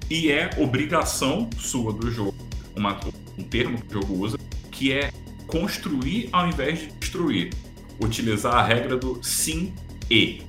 E 0.09 0.29
é 0.29 0.49
obrigação 0.57 1.49
sua 1.57 1.93
do 1.93 2.11
jogo, 2.11 2.35
uma, 2.75 2.99
um 3.37 3.43
termo 3.43 3.81
que 3.81 3.95
o 3.95 4.01
jogo 4.01 4.25
usa, 4.25 4.37
que 4.69 4.91
é 4.91 5.09
construir 5.47 6.27
ao 6.33 6.49
invés 6.49 6.79
de 6.79 6.87
destruir. 6.87 7.53
Utilizar 8.01 8.55
a 8.55 8.63
regra 8.63 8.97
do 8.97 9.23
sim 9.23 9.73
e. 10.11 10.41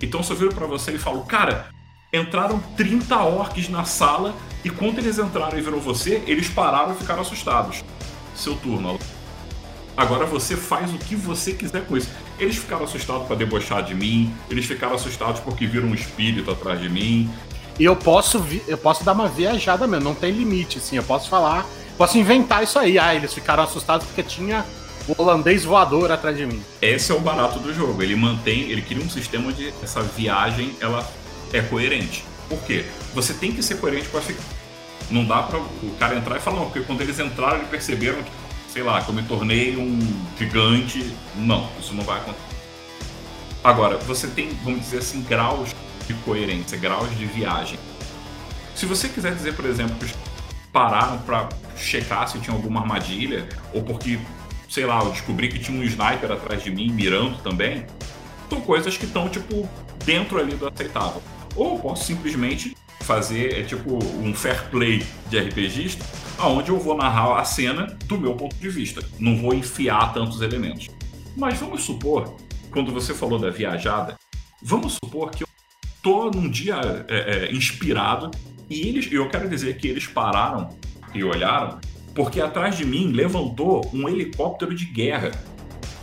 Então 0.00 0.22
se 0.22 0.30
eu 0.30 0.36
viro 0.36 0.54
para 0.54 0.66
você 0.66 0.92
e 0.92 0.98
falo, 0.98 1.22
cara, 1.24 1.70
entraram 2.12 2.60
30 2.76 3.16
orcs 3.16 3.68
na 3.68 3.84
sala 3.84 4.32
e 4.64 4.70
quando 4.70 4.98
eles 4.98 5.18
entraram 5.18 5.58
e 5.58 5.60
viram 5.60 5.80
você, 5.80 6.22
eles 6.26 6.48
pararam 6.48 6.92
e 6.92 6.96
ficaram 6.96 7.22
assustados. 7.22 7.84
Seu 8.34 8.54
turno. 8.56 8.98
Agora 9.96 10.24
você 10.24 10.56
faz 10.56 10.92
o 10.92 10.98
que 10.98 11.14
você 11.14 11.52
quiser 11.52 11.84
com 11.84 11.96
isso. 11.96 12.08
Eles 12.38 12.56
ficaram 12.56 12.84
assustados 12.84 13.26
para 13.26 13.36
debochar 13.36 13.82
de 13.82 13.94
mim, 13.94 14.34
eles 14.48 14.64
ficaram 14.64 14.94
assustados 14.94 15.40
porque 15.40 15.66
viram 15.66 15.88
um 15.88 15.94
espírito 15.94 16.50
atrás 16.50 16.80
de 16.80 16.88
mim. 16.88 17.30
E 17.78 17.84
eu 17.84 17.96
posso, 17.96 18.44
eu 18.66 18.78
posso 18.78 19.04
dar 19.04 19.12
uma 19.12 19.28
viajada 19.28 19.86
mesmo, 19.86 20.04
não 20.04 20.14
tem 20.14 20.30
limite, 20.30 20.78
assim, 20.78 20.96
eu 20.96 21.02
posso 21.02 21.28
falar 21.28 21.66
Posso 21.96 22.18
inventar 22.18 22.62
isso 22.62 22.78
aí. 22.78 22.98
Ah, 22.98 23.14
eles 23.14 23.32
ficaram 23.32 23.62
assustados 23.62 24.06
porque 24.06 24.22
tinha 24.22 24.64
o 25.06 25.20
holandês 25.20 25.64
voador 25.64 26.10
atrás 26.10 26.36
de 26.36 26.46
mim. 26.46 26.62
Esse 26.80 27.12
é 27.12 27.14
o 27.14 27.20
barato 27.20 27.58
do 27.58 27.72
jogo. 27.72 28.02
Ele 28.02 28.16
mantém, 28.16 28.62
ele 28.70 28.82
cria 28.82 29.02
um 29.02 29.10
sistema 29.10 29.52
de 29.52 29.72
essa 29.82 30.02
viagem, 30.02 30.74
ela 30.80 31.08
é 31.52 31.60
coerente. 31.60 32.24
Por 32.52 32.62
quê? 32.64 32.84
Você 33.14 33.32
tem 33.32 33.50
que 33.50 33.62
ser 33.62 33.78
coerente 33.78 34.10
com 34.10 34.18
a 34.18 34.20
ficção. 34.20 34.44
Não 35.10 35.24
dá 35.24 35.42
para 35.42 35.58
o 35.58 35.96
cara 35.98 36.16
entrar 36.16 36.36
e 36.36 36.40
falar, 36.40 36.58
não, 36.58 36.66
porque 36.66 36.80
quando 36.80 37.00
eles 37.00 37.18
entraram, 37.18 37.56
eles 37.56 37.70
perceberam 37.70 38.22
que, 38.22 38.30
sei 38.70 38.82
lá, 38.82 39.00
que 39.00 39.08
eu 39.08 39.14
me 39.14 39.22
tornei 39.22 39.74
um 39.74 39.98
gigante. 40.38 41.14
Não, 41.34 41.66
isso 41.80 41.94
não 41.94 42.04
vai 42.04 42.18
acontecer. 42.18 42.44
Agora, 43.64 43.96
você 43.96 44.26
tem, 44.26 44.50
vamos 44.62 44.80
dizer 44.80 44.98
assim, 44.98 45.22
graus 45.22 45.70
de 46.06 46.12
coerência, 46.12 46.76
graus 46.76 47.08
de 47.16 47.24
viagem. 47.24 47.78
Se 48.74 48.84
você 48.84 49.08
quiser 49.08 49.34
dizer, 49.34 49.54
por 49.56 49.64
exemplo, 49.64 49.96
que 49.96 50.12
pararam 50.70 51.16
para 51.20 51.48
checar 51.74 52.28
se 52.28 52.38
tinha 52.38 52.54
alguma 52.54 52.80
armadilha, 52.82 53.48
ou 53.72 53.82
porque, 53.82 54.18
sei 54.68 54.84
lá, 54.84 55.02
eu 55.02 55.10
descobri 55.10 55.48
que 55.48 55.58
tinha 55.58 55.80
um 55.80 55.82
sniper 55.84 56.30
atrás 56.30 56.62
de 56.62 56.70
mim 56.70 56.92
mirando 56.92 57.42
também, 57.42 57.86
são 58.50 58.60
coisas 58.60 58.94
que 58.98 59.06
estão, 59.06 59.26
tipo, 59.30 59.66
dentro 60.04 60.38
ali 60.38 60.54
do 60.54 60.68
aceitável. 60.68 61.22
Ou 61.54 61.78
posso 61.78 62.04
simplesmente 62.04 62.76
fazer, 63.02 63.58
é 63.58 63.62
tipo, 63.62 63.98
um 64.20 64.34
fair 64.34 64.70
play 64.70 65.04
de 65.28 65.38
RPGista, 65.38 66.04
aonde 66.38 66.70
eu 66.70 66.78
vou 66.78 66.96
narrar 66.96 67.38
a 67.38 67.44
cena 67.44 67.86
do 68.06 68.18
meu 68.18 68.34
ponto 68.34 68.56
de 68.56 68.68
vista. 68.68 69.02
Não 69.18 69.36
vou 69.36 69.52
enfiar 69.52 70.12
tantos 70.12 70.40
elementos. 70.40 70.88
Mas 71.36 71.58
vamos 71.58 71.82
supor, 71.82 72.36
quando 72.70 72.92
você 72.92 73.14
falou 73.14 73.38
da 73.38 73.50
viajada, 73.50 74.16
vamos 74.62 74.94
supor 74.94 75.30
que 75.30 75.42
eu 75.42 75.48
tô 76.02 76.30
num 76.30 76.48
dia 76.48 77.06
é, 77.08 77.48
é, 77.48 77.52
inspirado 77.52 78.30
e 78.68 78.88
eles, 78.88 79.10
eu 79.10 79.28
quero 79.28 79.48
dizer 79.48 79.76
que 79.76 79.86
eles 79.86 80.06
pararam 80.06 80.70
e 81.14 81.22
olharam, 81.22 81.78
porque 82.14 82.40
atrás 82.40 82.76
de 82.76 82.84
mim 82.84 83.12
levantou 83.12 83.88
um 83.92 84.08
helicóptero 84.08 84.74
de 84.74 84.86
guerra, 84.86 85.30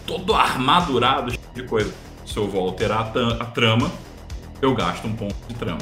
todo 0.06 0.34
armadurado 0.34 1.32
de 1.54 1.64
coisa. 1.64 1.94
Se 2.26 2.38
eu 2.38 2.48
vou 2.48 2.62
alterar 2.62 3.12
a, 3.16 3.44
a 3.44 3.46
trama, 3.46 3.92
eu 4.62 4.74
gasto 4.76 5.08
um 5.08 5.16
ponto 5.16 5.36
de 5.48 5.56
trama. 5.56 5.82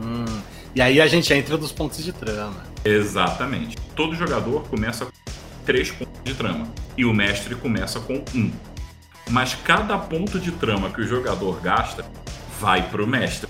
Hum, 0.00 0.40
e 0.74 0.80
aí 0.80 1.00
a 1.00 1.06
gente 1.06 1.32
entra 1.32 1.56
dos 1.56 1.72
pontos 1.72 2.04
de 2.04 2.12
trama. 2.12 2.62
Exatamente. 2.84 3.76
Todo 3.94 4.14
jogador 4.14 4.62
começa 4.68 5.06
com 5.06 5.12
três 5.64 5.90
pontos 5.90 6.22
de 6.24 6.34
trama 6.34 6.68
e 6.96 7.04
o 7.04 7.12
mestre 7.12 7.54
começa 7.54 7.98
com 8.00 8.22
um. 8.34 8.50
Mas 9.30 9.54
cada 9.54 9.98
ponto 9.98 10.38
de 10.38 10.52
trama 10.52 10.90
que 10.90 11.00
o 11.00 11.06
jogador 11.06 11.60
gasta 11.60 12.04
vai 12.60 12.88
para 12.88 13.02
o 13.02 13.06
mestre. 13.06 13.48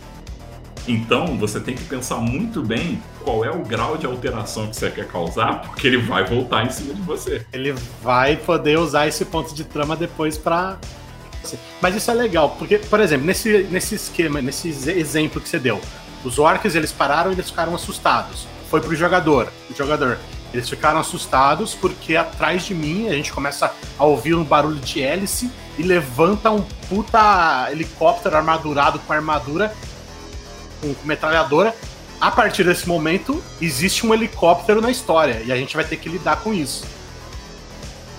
Então 0.89 1.37
você 1.37 1.59
tem 1.59 1.75
que 1.75 1.85
pensar 1.85 2.17
muito 2.17 2.63
bem 2.63 3.03
qual 3.23 3.45
é 3.45 3.51
o 3.51 3.59
grau 3.63 3.99
de 3.99 4.07
alteração 4.07 4.69
que 4.69 4.77
você 4.77 4.89
quer 4.89 5.09
causar, 5.09 5.63
porque 5.63 5.87
ele 5.87 5.99
vai 5.99 6.25
voltar 6.25 6.65
em 6.65 6.71
cima 6.71 6.95
de 6.95 7.03
você. 7.03 7.45
Ele 7.53 7.75
vai 8.03 8.37
poder 8.37 8.79
usar 8.79 9.09
esse 9.09 9.25
ponto 9.25 9.53
de 9.53 9.65
trama 9.65 9.97
depois 9.97 10.39
para 10.39 10.79
mas 11.81 11.95
isso 11.95 12.11
é 12.11 12.15
legal, 12.15 12.51
porque, 12.59 12.79
por 12.79 13.01
exemplo, 13.01 13.27
nesse, 13.27 13.65
nesse 13.71 13.95
esquema, 13.95 14.41
nesse 14.43 14.69
exemplo 14.69 15.41
que 15.41 15.49
você 15.49 15.59
deu, 15.59 15.81
os 16.25 16.39
orcs 16.39 16.75
eles 16.75 16.93
pararam 16.93 17.31
e 17.31 17.35
eles 17.35 17.51
ficaram 17.51 17.75
assustados. 17.75 18.47
Foi 18.71 18.81
pro 18.81 18.95
jogador. 18.97 19.53
O 19.71 19.75
jogador, 19.75 20.19
eles 20.53 20.69
ficaram 20.69 20.99
assustados 20.99 21.75
porque 21.75 22.17
atrás 22.17 22.65
de 22.65 22.75
mim 22.75 23.09
a 23.09 23.13
gente 23.13 23.33
começa 23.33 23.73
a 23.99 24.05
ouvir 24.05 24.35
um 24.35 24.43
barulho 24.43 24.81
de 24.81 25.03
hélice 25.03 25.51
e 25.79 25.83
levanta 25.83 26.51
um 26.51 26.63
puta 26.89 27.69
helicóptero 27.71 28.37
armadurado 28.37 28.99
com 29.01 29.13
armadura 29.13 29.73
com, 30.81 30.95
metralhadora. 31.05 31.75
A 32.21 32.31
partir 32.31 32.65
desse 32.65 32.89
momento, 32.89 33.43
existe 33.61 34.07
um 34.07 34.15
helicóptero 34.15 34.81
na 34.81 34.91
história 34.91 35.43
e 35.45 35.53
a 35.53 35.57
gente 35.57 35.77
vai 35.77 35.85
ter 35.85 35.97
que 35.97 36.09
lidar 36.09 36.37
com 36.37 36.53
isso. 36.55 36.85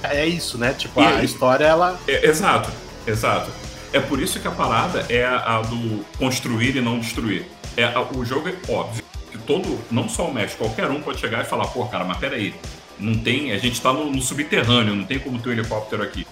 É 0.03 0.25
isso, 0.25 0.57
né? 0.57 0.73
Tipo, 0.73 1.01
a, 1.01 1.23
história, 1.23 1.65
ela. 1.65 1.99
É, 2.07 2.27
exato, 2.27 2.71
exato. 3.07 3.49
É 3.93 3.99
por 3.99 4.21
isso 4.21 4.39
que 4.39 4.47
a 4.47 4.51
parada 4.51 5.05
é 5.09 5.25
a, 5.25 5.61
do 5.61 6.05
construir 6.17 6.75
e 6.75 6.81
não 6.81 6.99
destruir. 6.99 7.45
É, 7.75 7.85
a, 7.85 8.01
o 8.01 8.25
jogo 8.25 8.49
é 8.49 8.55
óbvio 8.69 9.03
que 9.31 9.37
todo, 9.37 9.79
não 9.89 10.09
só 10.09 10.27
o 10.27 10.33
mestre, 10.33 10.57
qualquer 10.57 10.89
um 10.89 11.01
pode 11.01 11.19
chegar 11.19 11.41
e 11.41 11.45
falar, 11.45 11.67
pô, 11.67 11.85
cara, 11.85 12.03
mas 12.03 12.17
peraí, 12.17 12.53
não 12.99 13.17
tem. 13.17 13.51
A 13.51 13.57
gente 13.57 13.81
tá 13.81 13.93
no, 13.93 14.11
no 14.11 14.21
subterrâneo, 14.21 14.95
não 14.95 15.05
tem 15.05 15.19
como 15.19 15.39
ter 15.39 15.49
um 15.49 15.51
helicóptero 15.53 16.03
aqui. 16.03 16.27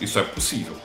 Isso 0.00 0.18
é 0.18 0.22
possível. 0.22 0.76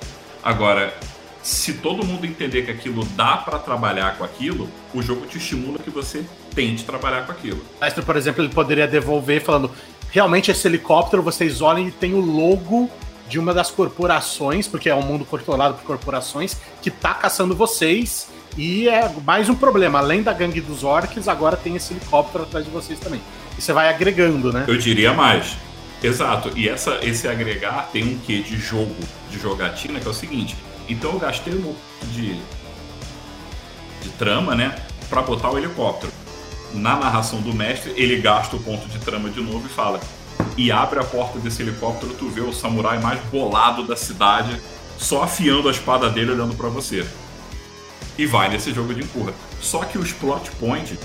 Agora, 0.44 0.94
se 1.42 1.74
todo 1.76 2.06
mundo 2.06 2.26
entender 2.26 2.64
que 2.64 2.72
aquilo 2.72 3.06
dá 3.16 3.38
para 3.38 3.60
trabalhar 3.60 4.18
com 4.18 4.24
aquilo, 4.24 4.70
o 4.94 5.02
jogo 5.02 5.28
te 5.28 5.38
estimula 5.38 5.78
que 5.78 5.92
você 5.92 6.26
tente 6.56 6.84
trabalhar 6.84 7.26
com 7.26 7.32
aquilo. 7.32 7.64
Mestre, 7.80 8.04
por 8.04 8.16
exemplo, 8.16 8.44
ele 8.44 8.54
poderia 8.54 8.88
devolver 8.88 9.42
falando: 9.42 9.72
realmente 10.10 10.50
esse 10.50 10.68
helicóptero, 10.68 11.22
vocês 11.22 11.62
olhem, 11.62 11.88
e 11.88 11.92
tem 11.92 12.14
o 12.16 12.20
logo 12.20 12.90
de 13.28 13.40
uma 13.40 13.54
das 13.54 13.72
corporações, 13.72 14.68
porque 14.68 14.90
é 14.90 14.96
um 14.96 15.02
mundo 15.02 15.26
controlado 15.26 15.76
por 15.76 15.84
corporações, 15.84 16.58
que 16.82 16.92
tá 16.92 17.14
caçando 17.14 17.56
vocês. 17.56 18.28
E 18.58 18.88
é 18.88 19.12
mais 19.26 19.50
um 19.50 19.56
problema, 19.56 20.00
além 20.00 20.24
da 20.24 20.32
gangue 20.32 20.62
dos 20.62 20.84
orcs, 20.84 21.28
agora 21.28 21.58
tem 21.58 21.76
esse 21.76 21.94
helicóptero 21.94 22.44
atrás 22.44 22.66
de 22.66 22.72
vocês 22.72 23.00
também. 23.00 23.22
E 23.58 23.62
você 23.62 23.74
vai 23.74 23.90
agregando, 23.90 24.54
né? 24.54 24.66
Eu 24.68 24.78
diria 24.78 25.14
mais. 25.14 25.58
Exato. 26.02 26.52
E 26.56 26.70
essa, 26.70 27.00
esse 27.02 27.28
agregar 27.28 27.90
tem 27.92 28.04
um 28.04 28.20
quê 28.20 28.42
de 28.42 28.58
jogo, 28.58 28.96
de 29.30 29.40
jogatina, 29.40 30.00
que 30.00 30.08
é 30.08 30.12
o 30.12 30.14
seguinte: 30.14 30.56
então 30.88 31.12
eu 31.12 31.20
gastei 31.20 31.54
um 31.54 31.76
de, 32.12 32.36
de 34.02 34.10
trama, 34.18 34.56
né? 34.56 34.76
para 35.10 35.22
botar 35.22 35.52
o 35.52 35.58
helicóptero. 35.58 36.12
Na 36.74 36.96
narração 36.98 37.42
do 37.42 37.54
mestre, 37.54 37.94
ele 37.96 38.20
gasta 38.20 38.56
o 38.56 38.60
ponto 38.60 38.88
de 38.88 39.00
trama 39.00 39.30
de 39.30 39.42
novo 39.42 39.66
e 39.66 39.70
fala: 39.70 40.00
e 40.58 40.72
abre 40.72 41.00
a 41.00 41.04
porta 41.04 41.40
desse 41.40 41.62
helicóptero, 41.62 42.14
tu 42.14 42.30
vê 42.30 42.42
o 42.42 42.54
samurai 42.54 43.00
mais 43.00 43.20
bolado 43.26 43.86
da 43.86 43.96
cidade, 43.96 44.60
só 44.98 45.24
afiando 45.24 45.68
a 45.68 45.72
espada 45.72 46.10
dele 46.10 46.32
olhando 46.32 46.56
para 46.56 46.70
você. 46.70 47.06
E 48.18 48.26
vai 48.26 48.50
nesse 48.50 48.74
jogo 48.74 48.94
de 48.94 49.02
empurra. 49.02 49.34
Só 49.60 49.84
que 49.84 49.98
os 49.98 50.14
plot 50.14 50.50
points 50.52 50.98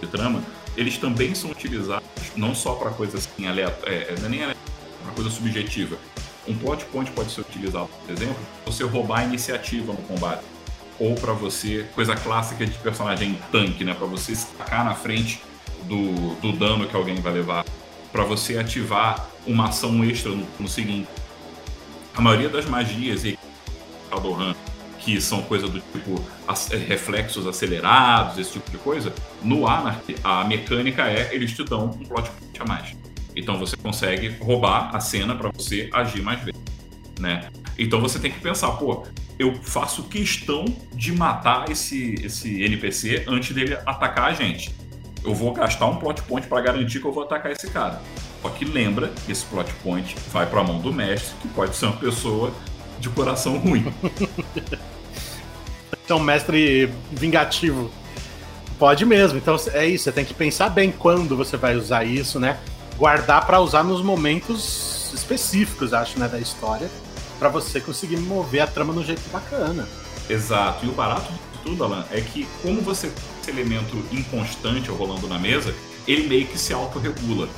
de 0.00 0.06
trama, 0.06 0.42
eles 0.76 0.96
também 0.96 1.34
são 1.34 1.50
utilizados 1.50 2.08
não 2.36 2.54
só 2.54 2.74
para 2.74 2.90
coisas 2.90 3.26
assim, 3.26 3.46
é, 3.46 3.60
é 3.86 4.28
nem 4.28 4.44
uma 4.44 5.12
coisa 5.14 5.30
subjetiva. 5.30 5.96
Um 6.46 6.56
plot 6.56 6.84
point 6.86 7.10
pode 7.10 7.32
ser 7.32 7.40
utilizado, 7.40 7.88
por 8.06 8.12
exemplo, 8.12 8.36
você 8.64 8.84
roubar 8.84 9.20
a 9.20 9.24
iniciativa 9.24 9.92
no 9.92 10.02
combate. 10.02 10.42
Ou 10.98 11.14
para 11.14 11.32
você, 11.32 11.86
coisa 11.94 12.14
clássica 12.14 12.66
de 12.66 12.76
personagem 12.78 13.38
tanque, 13.50 13.84
né? 13.84 13.94
Para 13.94 14.06
você 14.06 14.32
estacar 14.32 14.84
na 14.84 14.94
frente 14.94 15.42
do, 15.84 16.34
do 16.36 16.52
dano 16.52 16.86
que 16.86 16.94
alguém 16.94 17.16
vai 17.16 17.32
levar 17.32 17.64
para 18.12 18.24
você 18.24 18.58
ativar 18.58 19.28
uma 19.46 19.68
ação 19.68 20.04
extra 20.04 20.32
no, 20.58 20.68
seguinte. 20.68 21.08
A 22.14 22.20
maioria 22.20 22.48
das 22.48 22.66
magias 22.66 23.24
e 23.24 23.38
Shadowrun, 24.10 24.54
que 24.98 25.20
são 25.20 25.42
coisa 25.42 25.68
do 25.68 25.80
tipo 25.80 26.22
é, 26.70 26.76
reflexos 26.76 27.46
acelerados, 27.46 28.38
esse 28.38 28.52
tipo 28.52 28.70
de 28.70 28.78
coisa, 28.78 29.14
no 29.42 29.66
Anarchy 29.66 30.16
a 30.22 30.44
mecânica 30.44 31.06
é 31.06 31.34
eles 31.34 31.52
te 31.52 31.64
dão 31.64 31.86
um 31.86 32.04
plot 32.04 32.28
point 32.30 32.60
a 32.60 32.64
mais. 32.64 32.96
Então 33.34 33.58
você 33.58 33.76
consegue 33.76 34.36
roubar 34.40 34.94
a 34.94 35.00
cena 35.00 35.34
para 35.34 35.50
você 35.50 35.88
agir 35.92 36.20
mais 36.20 36.40
vezes, 36.40 36.60
né? 37.18 37.48
Então 37.78 38.00
você 38.00 38.18
tem 38.18 38.30
que 38.30 38.40
pensar, 38.40 38.72
pô, 38.72 39.06
eu 39.38 39.54
faço 39.62 40.02
questão 40.02 40.64
de 40.92 41.12
matar 41.12 41.70
esse, 41.70 42.14
esse 42.22 42.62
NPC 42.62 43.24
antes 43.26 43.54
dele 43.54 43.74
atacar 43.86 44.26
a 44.26 44.32
gente 44.34 44.79
eu 45.24 45.34
vou 45.34 45.52
gastar 45.52 45.86
um 45.86 45.96
plot 45.96 46.22
point 46.22 46.46
para 46.46 46.60
garantir 46.60 47.00
que 47.00 47.06
eu 47.06 47.12
vou 47.12 47.24
atacar 47.24 47.52
esse 47.52 47.68
cara. 47.68 48.00
Só 48.42 48.48
que 48.48 48.64
lembra 48.64 49.10
que 49.26 49.32
esse 49.32 49.44
plot 49.44 49.72
point 49.82 50.16
vai 50.32 50.46
para 50.46 50.60
a 50.60 50.64
mão 50.64 50.78
do 50.78 50.92
mestre, 50.92 51.34
que 51.42 51.48
pode 51.48 51.76
ser 51.76 51.86
uma 51.86 51.96
pessoa 51.96 52.52
de 52.98 53.08
coração 53.10 53.58
ruim. 53.58 53.92
então, 56.04 56.18
mestre 56.18 56.90
vingativo. 57.12 57.90
Pode 58.78 59.04
mesmo. 59.04 59.38
Então 59.38 59.56
é 59.72 59.86
isso, 59.86 60.04
você 60.04 60.12
tem 60.12 60.24
que 60.24 60.32
pensar 60.32 60.70
bem 60.70 60.90
quando 60.90 61.36
você 61.36 61.56
vai 61.56 61.76
usar 61.76 62.04
isso, 62.04 62.40
né? 62.40 62.58
Guardar 62.96 63.46
para 63.46 63.60
usar 63.60 63.82
nos 63.82 64.02
momentos 64.02 65.12
específicos, 65.14 65.92
acho, 65.92 66.18
né, 66.18 66.28
da 66.28 66.38
história, 66.38 66.88
para 67.38 67.48
você 67.48 67.80
conseguir 67.80 68.16
mover 68.18 68.62
a 68.62 68.66
trama 68.66 68.92
no 68.92 69.04
jeito 69.04 69.22
bacana. 69.30 69.86
Exato. 70.28 70.86
E 70.86 70.88
o 70.88 70.92
barato 70.92 71.30
de 71.52 71.58
tudo, 71.62 71.84
Alan, 71.84 72.04
é 72.10 72.20
que 72.20 72.46
como 72.62 72.80
você 72.80 73.12
esse 73.40 73.50
elemento 73.50 73.96
inconstante 74.12 74.90
rolando 74.90 75.26
na 75.26 75.38
mesa, 75.38 75.74
ele 76.06 76.28
meio 76.28 76.46
que 76.46 76.58
se 76.58 76.72
autorregula. 76.72 77.48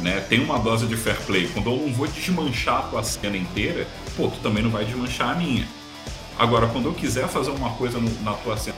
Né? 0.00 0.20
Tem 0.28 0.42
uma 0.42 0.58
dose 0.58 0.86
de 0.86 0.96
fair 0.96 1.20
play. 1.22 1.48
Quando 1.48 1.70
eu 1.70 1.76
não 1.76 1.92
vou 1.92 2.06
desmanchar 2.06 2.78
a 2.78 2.82
tua 2.82 3.02
cena 3.02 3.36
inteira, 3.36 3.86
pô, 4.16 4.28
tu 4.28 4.38
também 4.40 4.62
não 4.62 4.70
vai 4.70 4.84
desmanchar 4.84 5.30
a 5.30 5.34
minha. 5.34 5.66
Agora, 6.38 6.66
quando 6.68 6.86
eu 6.86 6.94
quiser 6.94 7.28
fazer 7.28 7.50
uma 7.50 7.70
coisa 7.70 7.98
no, 7.98 8.10
na 8.22 8.32
tua 8.32 8.56
cena, 8.56 8.76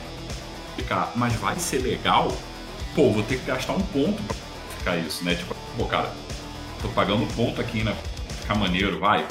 ficar, 0.75 1.13
mas 1.15 1.33
vai 1.33 1.57
ser 1.57 1.77
legal, 1.77 2.35
pô, 2.93 3.11
vou 3.11 3.23
ter 3.23 3.39
que 3.39 3.45
gastar 3.45 3.73
um 3.73 3.81
ponto 3.81 4.21
pra 4.23 4.35
ficar 4.77 4.97
isso, 4.97 5.23
né? 5.23 5.35
Tipo, 5.35 5.55
pô, 5.77 5.85
cara, 5.85 6.13
tô 6.81 6.89
pagando 6.89 7.25
ponto 7.35 7.61
aqui, 7.61 7.83
né? 7.83 7.95
Ficar 8.41 8.55
maneiro, 8.55 8.99
vai, 8.99 9.25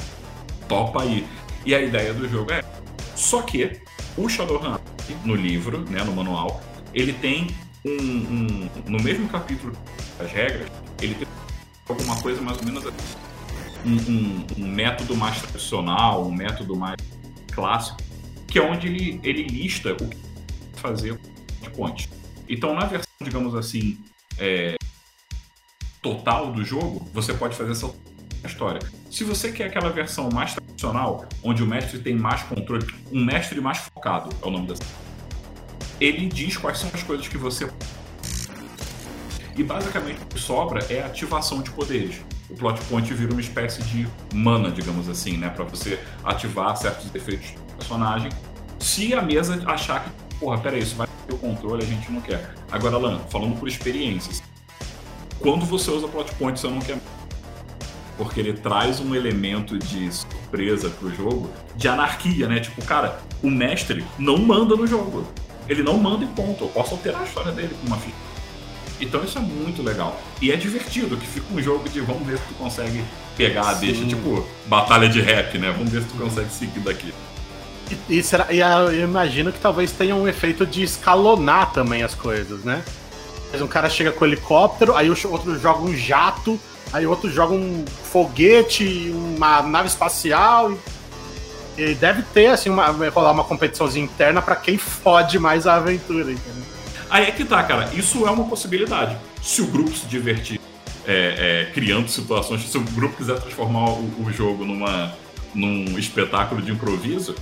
topa 0.66 1.02
aí. 1.02 1.26
E 1.66 1.74
a 1.74 1.80
ideia 1.82 2.14
do 2.14 2.26
jogo 2.26 2.52
é. 2.52 2.62
Só 3.14 3.42
que 3.42 3.82
o 4.16 4.28
Shadowrun, 4.28 4.78
no 5.24 5.35
livro, 5.35 5.80
né, 5.90 6.02
no 6.02 6.12
manual, 6.12 6.62
ele 6.94 7.12
tem 7.12 7.48
um, 7.85 7.90
um, 7.90 8.70
no 8.87 9.02
mesmo 9.02 9.28
capítulo 9.28 9.76
das 10.18 10.31
regras, 10.31 10.68
ele 11.00 11.14
tem 11.14 11.28
alguma 11.88 12.20
coisa 12.20 12.40
mais 12.40 12.59
ou 12.59 12.64
menos 12.64 12.87
assim. 12.87 12.96
um, 13.85 14.62
um, 14.62 14.68
método 14.68 15.16
mais 15.16 15.40
tradicional, 15.40 16.24
um 16.26 16.33
método 16.33 16.76
mais 16.76 16.96
clássico, 17.52 17.98
que 18.46 18.59
é 18.59 18.62
onde 18.62 18.87
ele, 18.87 19.20
ele 19.22 19.42
lista 19.44 19.92
o 19.92 20.09
que 20.09 20.16
fazer 20.76 21.18
de 21.61 21.70
ponte. 21.70 22.09
Então, 22.48 22.74
na 22.74 22.85
versão, 22.85 23.12
digamos 23.22 23.55
assim, 23.55 23.98
é, 24.38 24.76
total 26.00 26.52
do 26.52 26.64
jogo, 26.64 27.09
você 27.12 27.33
pode 27.33 27.57
fazer 27.57 27.72
essa 27.72 27.92
história. 28.44 28.81
Se 29.11 29.24
você 29.24 29.52
quer 29.52 29.66
aquela 29.66 29.90
versão 29.90 30.28
mais 30.31 30.55
tradicional, 30.55 31.26
onde 31.42 31.62
o 31.62 31.66
mestre 31.66 31.98
tem 32.00 32.14
mais 32.14 32.42
controle, 32.42 32.87
um 33.11 33.24
mestre 33.24 33.61
mais 33.61 33.78
focado 33.78 34.31
é 34.42 34.46
o 34.46 34.50
nome 34.50 34.66
dessa 34.66 34.83
ele 36.02 36.26
diz 36.26 36.56
quais 36.56 36.78
são 36.78 36.90
as 36.92 37.02
coisas 37.02 37.28
que 37.28 37.38
você. 37.38 37.70
E 39.56 39.62
basicamente 39.62 40.20
o 40.22 40.26
que 40.26 40.38
sobra 40.38 40.84
é 40.90 41.02
a 41.02 41.06
ativação 41.06 41.62
de 41.62 41.70
poderes. 41.70 42.20
O 42.50 42.54
plot 42.54 42.80
point 42.86 43.14
vira 43.14 43.32
uma 43.32 43.40
espécie 43.40 43.82
de 43.82 44.08
mana, 44.34 44.70
digamos 44.70 45.08
assim, 45.08 45.36
né? 45.36 45.48
Pra 45.48 45.64
você 45.64 46.00
ativar 46.24 46.76
certos 46.76 47.14
efeitos 47.14 47.50
do 47.52 47.76
personagem. 47.76 48.30
Se 48.80 49.14
a 49.14 49.22
mesa 49.22 49.62
achar 49.66 50.02
que, 50.02 50.10
porra, 50.40 50.58
peraí, 50.58 50.82
isso 50.82 50.96
vai 50.96 51.06
ter 51.26 51.34
o 51.34 51.38
controle, 51.38 51.84
a 51.84 51.86
gente 51.86 52.10
não 52.10 52.20
quer. 52.20 52.52
Agora, 52.70 52.98
Lan, 52.98 53.20
falando 53.30 53.58
por 53.58 53.68
experiências. 53.68 54.42
Quando 55.38 55.64
você 55.64 55.90
usa 55.90 56.08
plot 56.08 56.34
point, 56.34 56.58
você 56.58 56.68
não 56.68 56.80
quer 56.80 56.98
porque 58.16 58.40
ele 58.40 58.52
traz 58.52 59.00
um 59.00 59.14
elemento 59.14 59.78
de 59.78 60.12
surpresa 60.12 60.90
pro 60.90 61.14
jogo, 61.14 61.50
de 61.74 61.88
anarquia, 61.88 62.46
né? 62.46 62.60
Tipo, 62.60 62.84
cara, 62.84 63.20
o 63.42 63.50
mestre 63.50 64.04
não 64.18 64.36
manda 64.36 64.76
no 64.76 64.86
jogo. 64.86 65.26
Ele 65.68 65.83
não 65.83 65.96
manda 65.98 66.25
em 66.25 66.29
ponto. 66.29 66.64
Eu 66.64 66.68
posso 66.68 66.94
alterar 66.94 67.22
a 67.22 67.25
história 67.25 67.53
dele 67.53 67.75
com 67.81 67.87
uma 67.87 67.96
ficha. 67.96 68.16
Então 69.01 69.25
isso 69.25 69.37
é 69.37 69.40
muito 69.40 69.83
legal. 69.83 70.20
E 70.40 70.53
é 70.53 70.57
divertido, 70.57 71.16
que 71.16 71.27
fica 71.27 71.46
um 71.53 71.61
jogo 71.61 71.88
de 71.88 72.01
vamos 72.01 72.27
ver 72.27 72.38
se 72.38 72.44
tu 72.44 72.55
consegue 72.55 73.03
pegar 73.37 73.68
a 73.68 73.75
deixa, 73.75 74.05
tipo, 74.05 74.46
batalha 74.66 75.09
de 75.09 75.20
rap, 75.20 75.59
né? 75.59 75.72
Vamos 75.72 75.90
ver 75.90 76.03
se 76.03 76.09
tu 76.09 76.16
consegue 76.16 76.51
seguir 76.51 76.81
daqui. 76.81 77.12
E, 77.90 78.18
e, 78.18 78.22
será, 78.22 78.46
e 78.53 78.61
eu 78.61 79.03
imagino 79.03 79.53
que 79.53 79.59
talvez 79.59 79.90
tenha 79.90 80.14
um 80.14 80.29
efeito 80.29 80.64
de 80.64 80.83
escalonar 80.83 81.72
também 81.72 82.03
as 82.03 82.14
coisas, 82.14 82.62
né? 82.62 82.83
Um 83.61 83.66
cara 83.66 83.90
chega 83.90 84.12
com 84.12 84.25
um 84.25 84.29
helicóptero, 84.29 84.94
aí 84.96 85.11
outro 85.11 85.59
joga 85.59 85.83
um 85.83 85.94
jato, 85.94 86.59
aí 86.92 87.07
outro 87.07 87.31
joga 87.31 87.53
um 87.53 87.85
foguete, 88.05 89.12
uma 89.12 89.62
nave 89.62 89.88
espacial, 89.88 90.72
e 90.72 90.79
e 91.76 91.94
deve 91.94 92.22
ter, 92.22 92.46
assim, 92.46 92.68
uma, 92.68 92.87
rolar 92.87 93.32
uma 93.32 93.44
competiçãozinha 93.44 94.04
interna 94.04 94.42
para 94.42 94.56
quem 94.56 94.76
fode 94.76 95.38
mais 95.38 95.66
a 95.66 95.76
aventura, 95.76 96.32
entendeu? 96.32 96.62
Aí 97.08 97.26
é 97.26 97.30
que 97.30 97.44
tá, 97.44 97.62
cara. 97.62 97.90
Isso 97.94 98.26
é 98.26 98.30
uma 98.30 98.44
possibilidade. 98.44 99.16
Se 99.42 99.61
o 99.61 99.66
grupo 99.66 99.94
se 99.94 100.06
divertir 100.06 100.61
é, 101.06 101.66
é, 101.68 101.72
criando 101.72 102.08
situações, 102.08 102.62
se 102.62 102.78
o 102.78 102.80
grupo 102.80 103.16
quiser 103.16 103.38
transformar 103.40 103.90
o, 103.90 104.24
o, 104.24 104.32
jogo 104.32 104.64
numa, 104.64 105.12
num 105.54 105.98
espetáculo 105.98 106.62
de 106.62 106.72
improviso, 106.72 107.35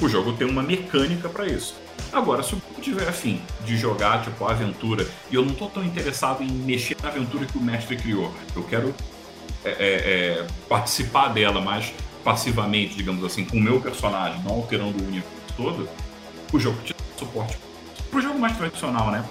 o 0.00 0.08
jogo 0.08 0.32
tem 0.32 0.48
uma 0.48 0.62
mecânica 0.62 1.28
para 1.28 1.46
isso. 1.46 1.74
Agora, 2.12 2.42
se 2.42 2.54
o 2.54 2.56
grupo 2.56 2.80
tiver 2.80 3.08
afim 3.08 3.40
de 3.64 3.76
jogar, 3.76 4.22
tipo, 4.22 4.44
a 4.44 4.50
aventura, 4.50 5.06
e 5.30 5.34
eu 5.34 5.44
não 5.44 5.54
tô 5.54 5.66
tão 5.66 5.84
interessado 5.84 6.42
em 6.42 6.50
mexer 6.50 6.96
na 7.02 7.08
aventura 7.08 7.46
que 7.46 7.56
o 7.56 7.62
mestre 7.62 7.96
criou, 7.96 8.32
eu 8.54 8.62
quero 8.62 8.94
é, 9.64 9.70
é, 9.70 9.74
é 9.78 10.46
participar 10.68 11.28
dela, 11.28 11.60
mas 11.60 11.92
passivamente, 12.24 12.96
digamos 12.96 13.22
assim, 13.24 13.44
com 13.44 13.58
o 13.58 13.60
meu 13.60 13.80
personagem, 13.80 14.42
não 14.42 14.54
alterando 14.54 15.04
o 15.04 15.06
universo 15.06 15.30
todo, 15.56 15.88
o 16.52 16.58
jogo 16.58 16.80
te 16.82 16.92
dá 16.92 16.98
suporte 17.18 17.58
pro 18.14 18.22
jogo 18.22 18.38
mais 18.38 18.56
tradicional, 18.56 19.10
né? 19.10 19.24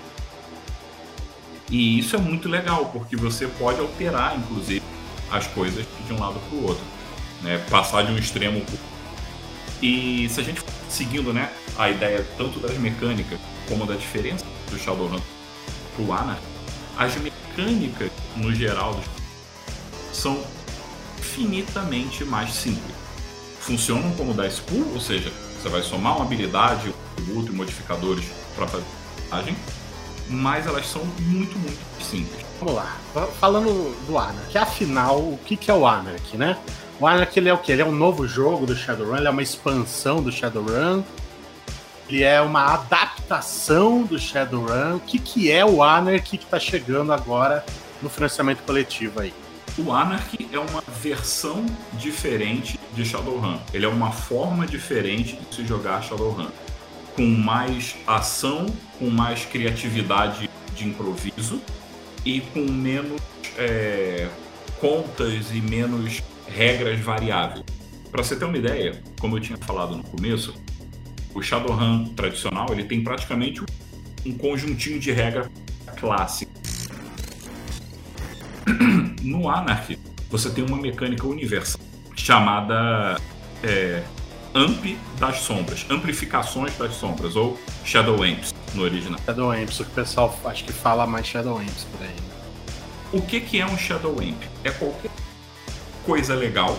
E 1.71 1.97
isso 1.97 2.17
é 2.17 2.19
muito 2.19 2.49
legal, 2.49 2.87
porque 2.87 3.15
você 3.15 3.47
pode 3.47 3.79
alterar, 3.79 4.37
inclusive, 4.37 4.83
as 5.31 5.47
coisas 5.47 5.85
de 6.05 6.13
um 6.13 6.19
lado 6.19 6.39
para 6.49 6.57
o 6.57 6.63
outro. 6.63 6.83
Né? 7.41 7.57
Passar 7.69 8.03
de 8.03 8.11
um 8.11 8.17
extremo 8.17 8.59
pro... 8.61 8.77
E 9.81 10.27
se 10.29 10.39
a 10.39 10.43
gente 10.43 10.59
for 10.59 10.69
seguindo 10.89 11.33
né, 11.33 11.49
a 11.77 11.89
ideia 11.89 12.25
tanto 12.37 12.59
das 12.59 12.77
mecânicas 12.77 13.39
como 13.67 13.85
da 13.85 13.95
diferença 13.95 14.45
do 14.69 14.77
Shadowrun 14.77 15.19
pro 15.95 16.11
Ana, 16.11 16.37
as 16.97 17.15
mecânicas, 17.15 18.11
no 18.35 18.53
geral, 18.53 18.99
são 20.11 20.43
infinitamente 21.17 22.23
mais 22.25 22.53
simples. 22.53 22.92
Funcionam 23.63 24.11
como 24.15 24.33
dice 24.33 24.61
pool, 24.61 24.93
ou 24.93 24.99
seja, 24.99 25.31
você 25.61 25.69
vai 25.69 25.81
somar 25.81 26.17
uma 26.17 26.25
habilidade, 26.25 26.93
um 27.29 27.41
e 27.41 27.49
modificadores 27.49 28.25
para 28.55 28.67
fazer 28.67 28.83
personagem, 29.15 29.55
mas 30.29 30.67
elas 30.67 30.85
são 30.85 31.01
muito, 31.21 31.57
muito 31.57 31.79
simples. 32.03 32.45
Vamos 32.59 32.75
lá, 32.75 32.97
falando 33.39 33.95
do 34.05 34.17
Anarch, 34.17 34.57
afinal, 34.57 35.17
o 35.17 35.39
que, 35.45 35.55
que 35.55 35.71
é 35.71 35.73
o 35.73 35.87
Anarch, 35.87 36.35
né? 36.35 36.57
O 36.99 37.07
Anarch 37.07 37.39
ele 37.39 37.47
é 37.47 37.53
o 37.53 37.57
que? 37.57 37.71
Ele 37.71 37.81
é 37.81 37.85
um 37.85 37.91
novo 37.91 38.27
jogo 38.27 38.65
do 38.65 38.75
Shadowrun, 38.75 39.17
ele 39.17 39.27
é 39.27 39.29
uma 39.29 39.41
expansão 39.41 40.21
do 40.21 40.31
Shadowrun, 40.31 41.01
ele 42.09 42.23
é 42.23 42.41
uma 42.41 42.73
adaptação 42.73 44.03
do 44.03 44.19
Shadowrun. 44.19 44.97
O 44.97 44.99
que, 44.99 45.19
que 45.19 45.49
é 45.49 45.65
o 45.65 45.81
Anarch 45.81 46.37
que 46.37 46.43
está 46.43 46.59
chegando 46.59 47.11
agora 47.11 47.65
no 48.01 48.09
financiamento 48.09 48.61
coletivo 48.63 49.21
aí? 49.21 49.33
O 49.77 49.91
Anarchy 49.91 50.47
é 50.51 50.59
uma 50.59 50.83
versão 51.01 51.65
diferente 51.93 52.79
de 52.93 53.03
Shadowrun. 53.03 53.59
Ele 53.73 53.85
é 53.85 53.89
uma 53.89 54.11
forma 54.11 54.67
diferente 54.67 55.35
de 55.35 55.55
se 55.55 55.65
jogar 55.65 56.01
Shadowrun. 56.01 56.47
com 57.15 57.25
mais 57.25 57.95
ação, 58.07 58.65
com 58.97 59.09
mais 59.09 59.45
criatividade 59.45 60.49
de 60.75 60.87
improviso 60.87 61.61
e 62.25 62.41
com 62.41 62.71
menos 62.71 63.21
é, 63.57 64.27
contas 64.79 65.51
e 65.51 65.61
menos 65.61 66.21
regras 66.47 66.99
variáveis. 66.99 67.63
Para 68.11 68.23
você 68.23 68.35
ter 68.35 68.45
uma 68.45 68.57
ideia, 68.57 69.01
como 69.19 69.37
eu 69.37 69.41
tinha 69.41 69.57
falado 69.57 69.95
no 69.95 70.03
começo, 70.03 70.53
o 71.33 71.41
Shadowrun 71.41 72.13
tradicional 72.15 72.67
ele 72.71 72.83
tem 72.83 73.03
praticamente 73.03 73.61
um 74.25 74.33
conjuntinho 74.37 74.99
de 74.99 75.11
regra 75.11 75.49
clássica. 75.97 76.42
No 79.23 79.49
Anarchy, 79.49 79.97
você 80.29 80.49
tem 80.49 80.65
uma 80.65 80.75
mecânica 80.75 81.25
universal 81.25 81.79
chamada 82.13 83.17
é, 83.63 84.03
Amp 84.53 84.85
das 85.17 85.39
Sombras, 85.39 85.85
Amplificações 85.89 86.77
das 86.77 86.93
Sombras, 86.95 87.37
ou 87.37 87.57
Shadow 87.85 88.21
Amps 88.21 88.53
no 88.73 88.83
original. 88.83 89.17
Shadow 89.25 89.51
Amps, 89.51 89.79
o 89.79 89.85
que 89.85 89.91
o 89.91 89.93
pessoal 89.93 90.37
acho 90.43 90.65
que 90.65 90.73
fala 90.73 91.07
mais 91.07 91.25
Shadow 91.25 91.57
Amps 91.57 91.87
por 91.89 92.01
aí. 92.05 92.09
né? 92.09 92.33
O 93.13 93.21
que, 93.21 93.39
que 93.39 93.61
é 93.61 93.65
um 93.65 93.77
Shadow 93.77 94.11
Amp? 94.19 94.43
É 94.65 94.71
qualquer 94.71 95.11
coisa 96.05 96.35
legal 96.35 96.77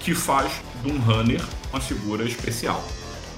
que 0.00 0.14
faz 0.14 0.60
de 0.82 0.90
um 0.90 0.98
runner 0.98 1.40
uma 1.70 1.80
figura 1.80 2.24
especial. 2.24 2.82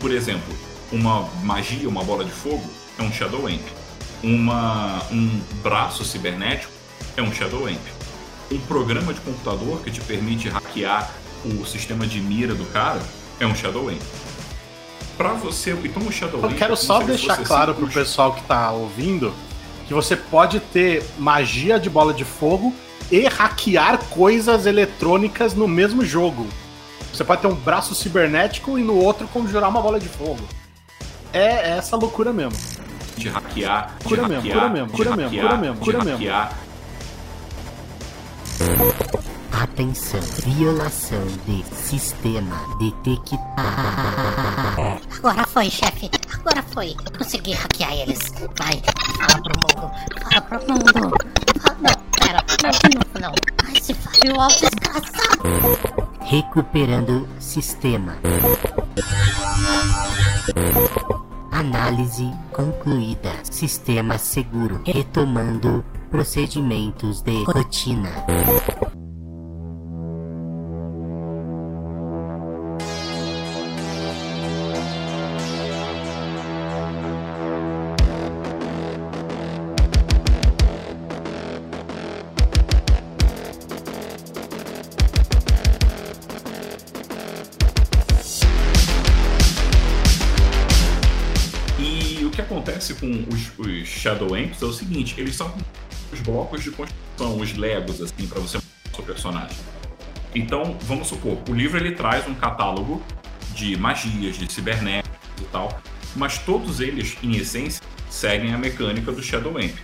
Por 0.01 0.11
exemplo, 0.11 0.55
uma 0.91 1.29
magia, 1.43 1.87
uma 1.89 2.03
bola 2.03 2.25
de 2.25 2.31
fogo 2.31 2.65
é 2.99 3.03
um 3.03 3.13
Shadow 3.13 3.47
Amp. 3.47 3.67
Uma, 4.23 5.03
um 5.13 5.41
braço 5.63 6.05
cibernético 6.05 6.73
é 7.19 7.23
um 7.23 7.33
Shadow 7.33 7.67
Amp. 7.67 7.96
Um 8.51 8.59
programa 8.61 9.13
de 9.13 9.21
computador 9.21 9.81
que 9.83 9.91
te 9.91 10.01
permite 10.01 10.49
hackear 10.49 11.11
o 11.45 11.65
sistema 11.65 12.07
de 12.07 12.21
mira 12.21 12.55
do 12.55 12.65
cara 12.67 13.01
é 13.41 13.47
um 13.47 13.55
Shadow 13.55 13.89
Amp. 13.89 14.01
Pra 15.17 15.33
você, 15.33 15.73
então 15.73 16.03
o 16.03 16.13
Shadow 16.13 16.41
Eu 16.43 16.51
quero 16.51 16.75
é 16.75 16.77
só 16.77 17.01
deixar 17.01 17.37
fosse 17.37 17.47
claro 17.47 17.73
assim, 17.73 17.81
pro 17.81 17.91
pessoal 17.91 18.35
que 18.35 18.43
tá 18.43 18.71
ouvindo 18.71 19.33
que 19.87 19.95
você 19.95 20.17
pode 20.17 20.61
ter 20.61 21.05
magia 21.19 21.79
de 21.79 21.89
bola 21.89 22.13
de 22.13 22.25
fogo 22.25 22.75
e 23.11 23.27
hackear 23.27 23.99
coisas 24.11 24.67
eletrônicas 24.67 25.55
no 25.55 25.67
mesmo 25.67 26.05
jogo. 26.05 26.47
Você 27.13 27.25
pode 27.25 27.41
ter 27.41 27.47
um 27.47 27.55
braço 27.55 27.95
cibernético 27.95 28.79
e 28.79 28.83
no 28.83 28.97
outro 28.97 29.27
conjurar 29.29 29.71
uma 29.71 29.81
bola 29.81 29.99
de 29.99 30.09
fogo. 30.09 30.43
É 31.33 31.71
essa 31.77 31.97
loucura 31.97 32.33
mesmo. 32.33 32.59
de 33.17 33.29
hackear, 33.29 33.95
de 33.99 34.05
Cura 34.05 34.29
mesmo, 34.29 34.43
hackear, 34.43 34.55
cura 34.55 34.69
mesmo, 34.69 34.87
de 34.89 34.97
cura 34.97 35.17
mesmo, 35.17 35.41
cura 35.41 35.57
mesmo, 35.57 35.75
de 35.75 35.81
cura 35.81 36.05
mesmo. 36.05 36.66
Atenção, 39.53 40.21
violação 40.45 41.23
de 41.47 41.63
sistema 41.75 42.57
detectado. 42.79 43.41
Agora 45.19 45.47
foi, 45.47 45.71
chefe. 45.71 46.11
Agora 46.33 46.63
foi. 46.63 46.95
Consegui 47.17 47.53
hackear 47.53 47.93
eles. 47.93 48.19
Vai, 48.59 48.83
fala 49.19 49.43
pro 49.43 49.53
mundo. 49.61 49.91
Fala 50.23 50.41
pro 50.43 50.59
mundo. 50.61 51.17
Fala... 51.61 51.77
Não, 51.81 51.95
pera. 52.19 52.45
Não, 52.63 52.71
de 52.71 52.97
novo 52.97 53.19
não. 53.21 53.33
Ai, 53.67 53.81
se 53.81 53.95
firewall 53.95 54.49
desgraçado. 54.49 55.43
Recuperando 56.21 57.29
sistema. 57.39 58.17
Análise 61.53 62.33
concluída. 62.53 63.33
Sistema 63.51 64.19
seguro. 64.19 64.81
Retomando 64.85 65.85
procedimentos 66.17 67.21
de 67.21 67.45
rotina. 67.45 68.09
Acontece 92.39 92.95
com 92.95 93.11
os, 93.33 93.59
os 93.59 93.89
Shadow 93.89 94.35
Amps 94.35 94.63
é 94.63 94.65
o 94.65 94.73
seguinte, 94.73 95.21
eles 95.21 95.35
são 95.35 95.53
blocos 96.27 96.63
de 96.63 96.71
construção, 96.71 97.41
os 97.41 97.57
Legos, 97.57 98.03
assim, 98.03 98.27
para 98.27 98.41
você 98.41 98.59
montar 98.59 98.93
o 98.93 98.97
seu 98.97 99.05
personagem. 99.05 99.57
Então, 100.35 100.77
vamos 100.83 101.09
supor, 101.09 101.39
o 101.49 101.55
livro 101.55 101.79
ele 101.79 101.93
traz 101.93 102.29
um 102.29 102.35
catálogo 102.35 103.01
de 103.55 103.77
magias, 103.77 104.37
de 104.37 104.53
cibernéticos 104.53 105.17
e 105.41 105.45
tal, 105.45 105.81
mas 106.15 106.39
todos 106.39 106.81
eles, 106.81 107.17
em 107.23 107.37
essência, 107.37 107.83
seguem 108.11 108.53
a 108.53 108.59
mecânica 108.59 109.13
do 109.13 109.23
Shadow 109.23 109.57
Amp. 109.57 109.77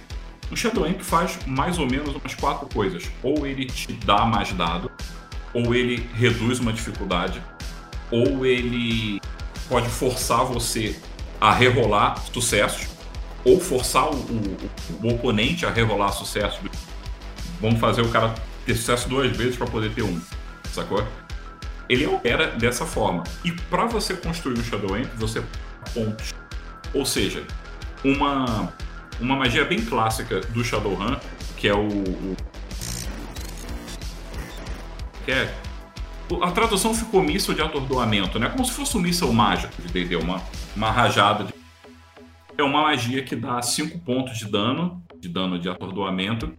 O 0.50 0.56
Shadow 0.56 0.84
Amp 0.84 1.00
faz 1.00 1.38
mais 1.46 1.78
ou 1.78 1.86
menos 1.86 2.14
umas 2.14 2.34
quatro 2.34 2.68
coisas. 2.68 3.04
Ou 3.22 3.46
ele 3.46 3.64
te 3.64 3.92
dá 3.92 4.26
mais 4.26 4.52
dado, 4.52 4.90
ou 5.54 5.74
ele 5.74 6.06
reduz 6.14 6.58
uma 6.58 6.72
dificuldade, 6.72 7.40
ou 8.10 8.44
ele 8.44 9.18
pode 9.68 9.88
forçar 9.88 10.44
você 10.44 10.98
a 11.40 11.52
rerolar 11.52 12.22
sucessos, 12.32 12.86
ou 13.44 13.60
forçar 13.60 14.08
o, 14.10 14.14
o- 14.16 14.56
o 15.02 15.08
oponente 15.14 15.66
a 15.66 15.70
rerolar 15.70 16.12
sucessos. 16.12 16.60
Vamos 17.60 17.80
fazer 17.80 18.02
o 18.02 18.08
cara 18.08 18.34
ter 18.66 18.74
sucesso 18.74 19.08
duas 19.08 19.36
vezes 19.36 19.56
para 19.56 19.66
poder 19.66 19.92
ter 19.94 20.02
um, 20.02 20.20
sacou? 20.72 21.04
Ele 21.88 22.06
opera 22.06 22.48
dessa 22.52 22.86
forma. 22.86 23.22
E 23.44 23.52
para 23.52 23.86
você 23.86 24.14
construir 24.14 24.58
um 24.58 24.62
Shadow 24.64 24.94
Amp, 24.94 25.06
você 25.16 25.42
pontos. 25.92 26.32
Ou 26.94 27.04
seja, 27.04 27.44
uma, 28.04 28.72
uma 29.20 29.36
magia 29.36 29.64
bem 29.64 29.80
clássica 29.84 30.40
do 30.40 30.64
Shadowrun, 30.64 31.16
que 31.56 31.68
é 31.68 31.74
o, 31.74 31.86
o 31.88 32.36
que 35.24 35.32
é 35.32 35.52
a 36.42 36.50
tradução 36.50 36.94
ficou 36.94 37.22
míssil 37.22 37.52
de 37.52 37.60
atordoamento, 37.60 38.38
né? 38.38 38.48
Como 38.48 38.64
se 38.64 38.72
fosse 38.72 38.96
um 38.96 39.00
míssil 39.00 39.30
mágico 39.32 39.72
de 39.82 39.88
D&D, 39.88 40.16
uma, 40.16 40.40
uma 40.74 40.90
rajada 40.90 41.44
de... 41.44 41.52
É 42.62 42.64
uma 42.64 42.82
magia 42.82 43.24
que 43.24 43.34
dá 43.34 43.60
5 43.60 43.98
pontos 43.98 44.38
de 44.38 44.44
dano, 44.44 45.02
de 45.18 45.28
dano 45.28 45.58
de 45.58 45.68
atordoamento, 45.68 46.56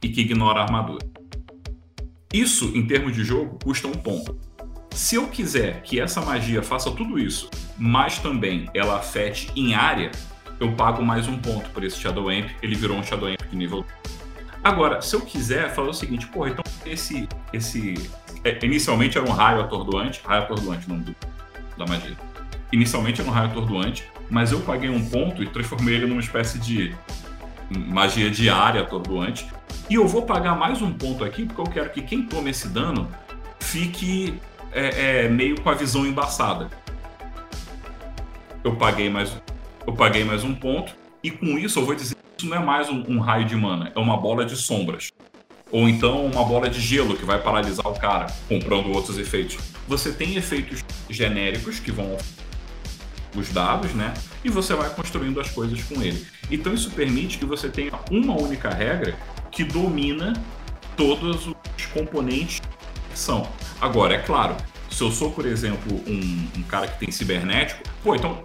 e 0.00 0.08
que 0.08 0.20
ignora 0.20 0.60
a 0.60 0.62
armadura. 0.62 1.04
Isso, 2.32 2.70
em 2.76 2.86
termos 2.86 3.12
de 3.12 3.24
jogo, 3.24 3.58
custa 3.64 3.88
um 3.88 3.92
ponto. 3.92 4.38
Se 4.92 5.16
eu 5.16 5.26
quiser 5.26 5.82
que 5.82 5.98
essa 5.98 6.20
magia 6.20 6.62
faça 6.62 6.92
tudo 6.92 7.18
isso, 7.18 7.50
mas 7.76 8.20
também 8.20 8.70
ela 8.72 8.98
afete 8.98 9.50
em 9.56 9.74
área, 9.74 10.12
eu 10.60 10.72
pago 10.76 11.04
mais 11.04 11.26
um 11.26 11.36
ponto 11.36 11.68
por 11.70 11.82
esse 11.82 11.98
Shadow 11.98 12.28
Amp, 12.28 12.48
ele 12.62 12.76
virou 12.76 12.96
um 12.96 13.02
Shadow 13.02 13.28
Amp 13.28 13.42
de 13.50 13.56
nível 13.56 13.84
Agora, 14.62 15.02
se 15.02 15.16
eu 15.16 15.22
quiser 15.22 15.74
falar 15.74 15.88
o 15.88 15.92
seguinte, 15.92 16.28
porra, 16.28 16.50
então 16.50 16.64
esse. 16.84 17.28
esse 17.52 17.94
é, 18.44 18.64
inicialmente 18.64 19.18
era 19.18 19.28
um 19.28 19.32
raio 19.32 19.60
atordoante, 19.60 20.20
raio 20.24 20.44
atordoante, 20.44 20.86
o 20.86 20.90
nome 20.90 21.02
do, 21.02 21.16
da 21.76 21.84
magia. 21.84 22.16
Inicialmente 22.72 23.20
era 23.20 23.28
um 23.28 23.32
raio 23.32 23.50
atordoante, 23.50 24.04
mas 24.30 24.52
eu 24.52 24.60
paguei 24.60 24.90
um 24.90 25.04
ponto 25.08 25.42
e 25.42 25.46
transformei 25.46 25.94
ele 25.94 26.06
numa 26.06 26.20
espécie 26.20 26.58
de 26.58 26.94
magia 27.70 28.30
diária 28.30 28.82
atordoante. 28.82 29.46
E 29.88 29.94
eu 29.94 30.06
vou 30.06 30.22
pagar 30.22 30.56
mais 30.56 30.82
um 30.82 30.92
ponto 30.92 31.24
aqui, 31.24 31.46
porque 31.46 31.60
eu 31.60 31.66
quero 31.66 31.90
que 31.90 32.02
quem 32.02 32.22
tome 32.22 32.50
esse 32.50 32.68
dano 32.68 33.08
fique 33.60 34.34
é, 34.72 35.24
é, 35.24 35.28
meio 35.28 35.60
com 35.60 35.70
a 35.70 35.74
visão 35.74 36.04
embaçada. 36.04 36.68
Eu 38.64 38.74
paguei 38.76 39.08
mais, 39.08 39.36
eu 39.86 39.92
paguei 39.92 40.24
mais 40.24 40.42
um 40.42 40.54
ponto, 40.54 40.92
e 41.22 41.30
com 41.30 41.58
isso 41.58 41.78
eu 41.78 41.86
vou 41.86 41.94
dizer 41.94 42.14
que 42.14 42.42
isso 42.42 42.50
não 42.50 42.56
é 42.56 42.64
mais 42.64 42.88
um, 42.88 43.04
um 43.08 43.20
raio 43.20 43.44
de 43.44 43.54
mana, 43.54 43.92
é 43.94 43.98
uma 43.98 44.16
bola 44.16 44.44
de 44.44 44.56
sombras. 44.56 45.10
Ou 45.70 45.88
então 45.88 46.24
uma 46.26 46.44
bola 46.44 46.68
de 46.68 46.80
gelo 46.80 47.16
que 47.16 47.24
vai 47.24 47.40
paralisar 47.40 47.86
o 47.86 47.94
cara, 47.98 48.26
comprando 48.48 48.92
outros 48.92 49.18
efeitos. 49.18 49.58
Você 49.88 50.12
tem 50.12 50.36
efeitos 50.36 50.84
genéricos 51.08 51.80
que 51.80 51.90
vão 51.90 52.16
os 53.40 53.50
dados, 53.50 53.92
né? 53.94 54.14
E 54.44 54.48
você 54.48 54.74
vai 54.74 54.90
construindo 54.90 55.40
as 55.40 55.50
coisas 55.50 55.82
com 55.84 56.02
ele. 56.02 56.26
Então 56.50 56.72
isso 56.72 56.90
permite 56.90 57.38
que 57.38 57.44
você 57.44 57.68
tenha 57.68 57.92
uma 58.10 58.40
única 58.40 58.70
regra 58.70 59.14
que 59.50 59.64
domina 59.64 60.32
todos 60.96 61.46
os 61.46 61.86
componentes 61.92 62.60
que 63.10 63.18
são. 63.18 63.48
Agora, 63.80 64.14
é 64.14 64.18
claro, 64.18 64.56
se 64.90 65.02
eu 65.02 65.10
sou, 65.10 65.30
por 65.30 65.44
exemplo, 65.44 65.94
um, 66.06 66.48
um 66.58 66.62
cara 66.62 66.88
que 66.88 66.98
tem 66.98 67.10
cibernético, 67.10 67.82
pô, 68.02 68.14
então 68.14 68.44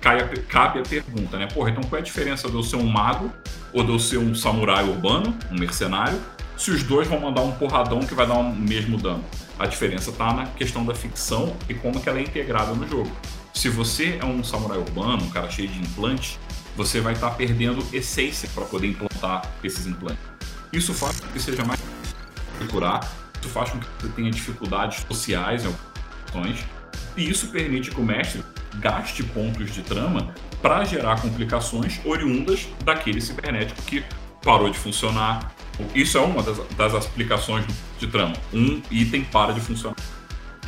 cai, 0.00 0.22
cabe 0.48 0.78
a 0.78 0.82
pergunta, 0.82 1.38
né? 1.38 1.46
Porra, 1.46 1.70
então 1.70 1.82
qual 1.82 1.98
é 1.98 2.00
a 2.00 2.04
diferença 2.04 2.48
de 2.48 2.54
eu 2.54 2.62
ser 2.62 2.76
um 2.76 2.86
mago 2.86 3.30
ou 3.72 3.84
de 3.84 3.90
eu 3.90 3.98
ser 3.98 4.18
um 4.18 4.34
samurai 4.34 4.82
urbano, 4.84 5.36
um 5.50 5.58
mercenário, 5.58 6.18
se 6.56 6.70
os 6.70 6.82
dois 6.82 7.06
vão 7.06 7.20
mandar 7.20 7.42
um 7.42 7.52
porradão 7.52 8.00
que 8.00 8.14
vai 8.14 8.26
dar 8.26 8.38
o 8.38 8.52
mesmo 8.54 8.96
dano? 8.96 9.22
A 9.58 9.66
diferença 9.66 10.10
tá 10.10 10.32
na 10.32 10.46
questão 10.46 10.86
da 10.86 10.94
ficção 10.94 11.54
e 11.68 11.74
como 11.74 12.00
que 12.00 12.08
ela 12.08 12.18
é 12.18 12.22
integrada 12.22 12.72
no 12.72 12.88
jogo. 12.88 13.10
Se 13.54 13.68
você 13.68 14.18
é 14.20 14.24
um 14.24 14.42
samurai 14.42 14.78
urbano, 14.78 15.24
um 15.24 15.30
cara 15.30 15.50
cheio 15.50 15.68
de 15.68 15.78
implantes, 15.80 16.38
você 16.76 17.00
vai 17.00 17.12
estar 17.12 17.30
perdendo 17.32 17.84
essência 17.92 18.48
para 18.54 18.64
poder 18.64 18.88
implantar 18.88 19.42
esses 19.62 19.86
implantes. 19.86 20.22
Isso 20.72 20.94
faz 20.94 21.20
com 21.20 21.28
que 21.28 21.40
seja 21.40 21.64
mais 21.64 21.80
curar, 22.70 23.00
isso 23.40 23.48
faz 23.48 23.70
com 23.70 23.78
que 23.78 23.86
você 23.98 24.08
tenha 24.12 24.30
dificuldades 24.30 25.04
sociais 25.06 25.64
em 25.64 25.66
algumas 25.66 25.90
situações, 26.26 26.64
E 27.16 27.28
isso 27.28 27.48
permite 27.48 27.90
que 27.90 28.00
o 28.00 28.04
mestre 28.04 28.42
gaste 28.76 29.22
pontos 29.24 29.72
de 29.72 29.82
trama 29.82 30.32
para 30.62 30.84
gerar 30.84 31.20
complicações 31.20 32.00
oriundas 32.04 32.68
daquele 32.84 33.20
cibernético 33.20 33.82
que 33.82 34.04
parou 34.42 34.70
de 34.70 34.78
funcionar. 34.78 35.52
Isso 35.94 36.18
é 36.18 36.20
uma 36.20 36.42
das, 36.42 36.58
das 36.76 36.94
aplicações 36.94 37.64
de 37.98 38.06
trama. 38.06 38.34
Um 38.52 38.80
item 38.90 39.24
para 39.24 39.52
de 39.52 39.60
funcionar. 39.60 39.96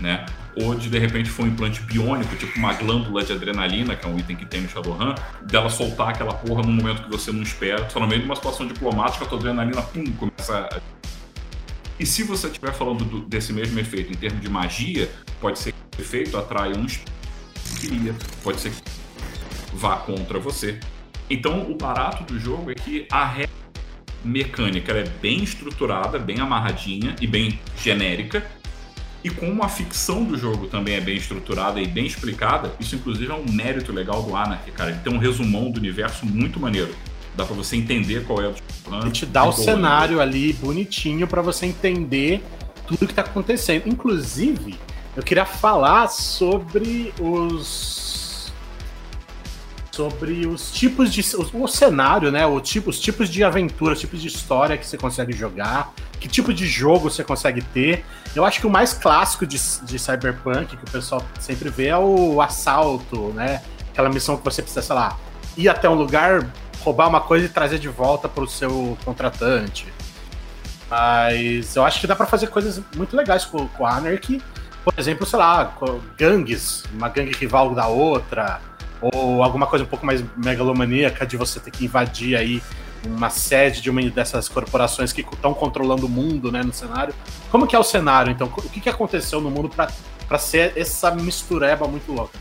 Né? 0.00 0.26
Ou 0.56 0.74
de 0.74 0.90
de 0.90 0.98
repente 0.98 1.30
foi 1.30 1.46
um 1.46 1.48
implante 1.48 1.80
biônico, 1.82 2.36
tipo 2.36 2.58
uma 2.58 2.74
glândula 2.74 3.24
de 3.24 3.32
adrenalina, 3.32 3.96
que 3.96 4.06
é 4.06 4.08
um 4.08 4.18
item 4.18 4.36
que 4.36 4.44
tem 4.44 4.60
no 4.60 4.68
Shadowrun, 4.68 5.14
dela 5.42 5.70
soltar 5.70 6.10
aquela 6.10 6.34
porra 6.34 6.62
num 6.62 6.72
momento 6.72 7.04
que 7.04 7.10
você 7.10 7.32
não 7.32 7.42
espera, 7.42 7.88
só 7.88 7.98
no 7.98 8.06
meio 8.06 8.20
de 8.20 8.26
uma 8.26 8.36
situação 8.36 8.66
diplomática, 8.66 9.24
a 9.24 9.28
tua 9.28 9.38
adrenalina, 9.38 9.80
pum, 9.82 10.04
começa 10.12 10.68
a... 10.70 10.80
E 11.98 12.04
se 12.04 12.22
você 12.22 12.48
estiver 12.48 12.72
falando 12.72 13.04
do, 13.04 13.20
desse 13.20 13.52
mesmo 13.52 13.78
efeito 13.78 14.12
em 14.12 14.16
termos 14.16 14.40
de 14.40 14.48
magia, 14.48 15.10
pode 15.40 15.58
ser 15.58 15.72
que 15.72 15.98
o 15.98 16.02
efeito 16.02 16.36
atraia 16.36 16.76
um 16.76 16.86
queria, 17.80 18.14
pode 18.42 18.60
ser 18.60 18.70
que 18.70 18.82
vá 19.72 19.96
contra 19.96 20.38
você. 20.38 20.78
Então, 21.30 21.70
o 21.70 21.76
barato 21.76 22.24
do 22.24 22.38
jogo 22.38 22.70
é 22.70 22.74
que 22.74 23.06
a 23.10 23.24
regra 23.24 23.50
mecânica 24.24 24.92
é 24.92 25.04
bem 25.20 25.42
estruturada, 25.42 26.18
bem 26.18 26.40
amarradinha 26.40 27.16
e 27.20 27.26
bem 27.26 27.58
genérica. 27.76 28.44
E 29.24 29.30
como 29.30 29.62
a 29.62 29.68
ficção 29.68 30.24
do 30.24 30.36
jogo 30.36 30.66
também 30.66 30.96
é 30.96 31.00
bem 31.00 31.16
estruturada 31.16 31.80
e 31.80 31.86
bem 31.86 32.06
explicada, 32.06 32.72
isso 32.80 32.96
inclusive 32.96 33.30
é 33.30 33.34
um 33.34 33.44
mérito 33.50 33.92
legal 33.92 34.22
do 34.22 34.34
Anarchy, 34.34 34.72
cara. 34.72 34.90
Ele 34.90 34.98
tem 34.98 35.12
um 35.12 35.18
resumão 35.18 35.70
do 35.70 35.78
universo 35.78 36.26
muito 36.26 36.58
maneiro. 36.58 36.94
Dá 37.36 37.44
pra 37.44 37.54
você 37.54 37.76
entender 37.76 38.24
qual 38.24 38.42
é 38.42 38.48
o 38.48 38.54
plano. 38.84 39.08
E 39.08 39.10
te 39.10 39.24
dá 39.24 39.44
o 39.44 39.52
cenário 39.52 40.20
ali 40.20 40.52
bonitinho 40.54 41.26
para 41.26 41.40
você 41.40 41.66
entender 41.66 42.42
tudo 42.86 43.06
que 43.06 43.14
tá 43.14 43.22
acontecendo. 43.22 43.88
Inclusive, 43.88 44.78
eu 45.16 45.22
queria 45.22 45.44
falar 45.44 46.08
sobre 46.08 47.14
os 47.20 48.11
sobre 49.92 50.46
os 50.46 50.72
tipos 50.72 51.12
de. 51.12 51.20
O, 51.36 51.64
o 51.64 51.68
cenário, 51.68 52.32
né? 52.32 52.46
O 52.46 52.60
tipo, 52.60 52.90
os 52.90 52.98
tipos 52.98 53.28
de 53.28 53.44
aventura, 53.44 53.92
os 53.92 54.00
tipos 54.00 54.20
de 54.20 54.28
história 54.28 54.76
que 54.76 54.86
você 54.86 54.96
consegue 54.96 55.32
jogar, 55.32 55.92
que 56.18 56.26
tipo 56.26 56.52
de 56.52 56.66
jogo 56.66 57.10
você 57.10 57.22
consegue 57.22 57.60
ter. 57.62 58.04
Eu 58.34 58.44
acho 58.44 58.58
que 58.58 58.66
o 58.66 58.70
mais 58.70 58.94
clássico 58.94 59.46
de, 59.46 59.58
de 59.82 59.98
Cyberpunk, 59.98 60.76
que 60.76 60.84
o 60.84 60.90
pessoal 60.90 61.22
sempre 61.38 61.68
vê, 61.68 61.88
é 61.88 61.98
o 61.98 62.40
assalto, 62.40 63.28
né? 63.34 63.62
Aquela 63.90 64.08
missão 64.08 64.36
que 64.36 64.44
você 64.44 64.62
precisa, 64.62 64.80
sei 64.80 64.94
lá, 64.94 65.18
ir 65.56 65.68
até 65.68 65.88
um 65.88 65.94
lugar, 65.94 66.50
roubar 66.80 67.08
uma 67.08 67.20
coisa 67.20 67.44
e 67.44 67.48
trazer 67.48 67.78
de 67.78 67.88
volta 67.88 68.28
para 68.28 68.42
o 68.42 68.48
seu 68.48 68.96
contratante. 69.04 69.86
Mas 70.88 71.76
eu 71.76 71.84
acho 71.84 72.00
que 72.00 72.06
dá 72.06 72.16
para 72.16 72.26
fazer 72.26 72.46
coisas 72.48 72.80
muito 72.96 73.14
legais 73.14 73.44
com, 73.44 73.68
a 73.84 73.96
Anarchy. 73.96 74.42
Por 74.82 74.94
exemplo, 74.98 75.26
sei 75.26 75.38
lá, 75.38 75.74
gangues, 76.16 76.84
uma 76.92 77.08
gangue 77.08 77.32
rival 77.32 77.74
da 77.74 77.86
outra 77.86 78.60
ou 79.02 79.42
alguma 79.42 79.66
coisa 79.66 79.84
um 79.84 79.88
pouco 79.88 80.06
mais 80.06 80.24
megalomaníaca 80.36 81.26
de 81.26 81.36
você 81.36 81.58
ter 81.58 81.70
que 81.70 81.84
invadir 81.84 82.36
aí 82.36 82.62
uma 83.06 83.30
sede 83.30 83.80
de 83.80 83.90
uma 83.90 84.00
dessas 84.02 84.48
corporações 84.48 85.12
que 85.12 85.22
estão 85.22 85.52
controlando 85.52 86.06
o 86.06 86.08
mundo, 86.08 86.52
né, 86.52 86.62
no 86.62 86.72
cenário. 86.72 87.14
Como 87.50 87.66
que 87.66 87.74
é 87.74 87.78
o 87.78 87.82
cenário, 87.82 88.30
então? 88.30 88.46
O 88.46 88.68
que, 88.68 88.80
que 88.80 88.88
aconteceu 88.88 89.40
no 89.40 89.50
mundo 89.50 89.68
para 89.68 90.38
ser 90.38 90.72
essa 90.76 91.10
mistureba 91.10 91.86
muito 91.88 92.12
louca? 92.12 92.38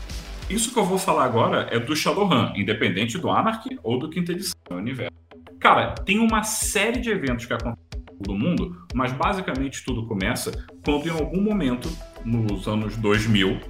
Isso 0.48 0.72
que 0.72 0.78
eu 0.78 0.84
vou 0.84 0.98
falar 0.98 1.24
agora 1.24 1.68
é 1.70 1.78
do 1.78 1.96
Shadowrun, 1.96 2.52
independente 2.54 3.18
do 3.18 3.30
Anarchy 3.30 3.78
ou 3.82 3.98
do 3.98 4.08
Quinta 4.10 4.32
Edição 4.32 4.54
do 4.68 4.76
Universo. 4.76 5.12
Cara, 5.58 5.94
tem 5.94 6.18
uma 6.18 6.42
série 6.42 7.00
de 7.00 7.10
eventos 7.10 7.46
que 7.46 7.52
acontecem 7.52 8.02
no 8.26 8.34
mundo, 8.34 8.84
mas 8.94 9.12
basicamente 9.12 9.84
tudo 9.84 10.06
começa 10.06 10.52
quando 10.84 11.06
em 11.06 11.10
algum 11.10 11.40
momento, 11.40 11.88
nos 12.24 12.66
anos 12.68 12.96
2000, 12.96 13.60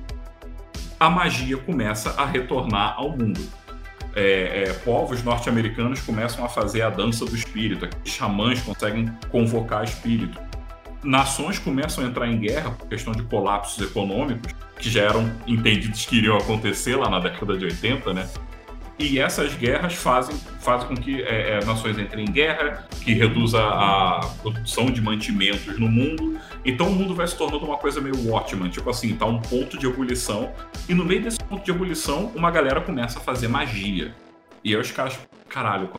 a 1.02 1.10
magia 1.10 1.56
começa 1.56 2.10
a 2.10 2.24
retornar 2.24 2.94
ao 2.96 3.10
mundo. 3.10 3.40
É, 4.14 4.66
é, 4.68 4.72
povos 4.84 5.20
norte-americanos 5.24 6.00
começam 6.00 6.44
a 6.44 6.48
fazer 6.48 6.82
a 6.82 6.90
dança 6.90 7.24
do 7.24 7.34
espírito, 7.34 7.88
xamãs 8.04 8.60
conseguem 8.60 9.10
convocar 9.28 9.82
espírito. 9.82 10.40
Nações 11.02 11.58
começam 11.58 12.04
a 12.04 12.06
entrar 12.06 12.28
em 12.28 12.38
guerra 12.38 12.70
por 12.70 12.86
questão 12.86 13.12
de 13.12 13.24
colapsos 13.24 13.84
econômicos, 13.84 14.54
que 14.78 14.88
já 14.88 15.02
eram 15.02 15.28
entendidos 15.44 16.06
que 16.06 16.18
iriam 16.18 16.36
acontecer 16.36 16.94
lá 16.94 17.10
na 17.10 17.18
década 17.18 17.58
de 17.58 17.64
80, 17.64 18.14
né? 18.14 18.28
E 18.98 19.18
essas 19.18 19.54
guerras 19.54 19.94
fazem, 19.94 20.36
fazem 20.60 20.88
com 20.88 20.94
que 20.94 21.22
é, 21.22 21.58
é, 21.58 21.64
nações 21.64 21.98
entrem 21.98 22.24
em 22.24 22.30
guerra, 22.30 22.86
que 23.02 23.12
reduza 23.12 23.60
a 23.60 24.20
produção 24.40 24.86
de 24.86 25.00
mantimentos 25.00 25.78
no 25.78 25.88
mundo. 25.88 26.38
Então 26.64 26.88
o 26.88 26.92
mundo 26.92 27.14
vai 27.14 27.26
se 27.26 27.36
tornando 27.36 27.64
uma 27.64 27.78
coisa 27.78 28.00
meio 28.00 28.14
Watchman, 28.28 28.68
tipo 28.68 28.88
assim, 28.88 29.16
tá 29.16 29.26
um 29.26 29.40
ponto 29.40 29.78
de 29.78 29.86
ebulição. 29.86 30.52
E 30.88 30.94
no 30.94 31.04
meio 31.04 31.22
desse 31.22 31.38
ponto 31.38 31.64
de 31.64 31.70
ebulição, 31.70 32.30
uma 32.34 32.50
galera 32.50 32.80
começa 32.80 33.18
a 33.18 33.22
fazer 33.22 33.48
magia. 33.48 34.14
E 34.62 34.74
aí 34.74 34.80
os 34.80 34.90
caras, 34.90 35.18
caralho. 35.48 35.90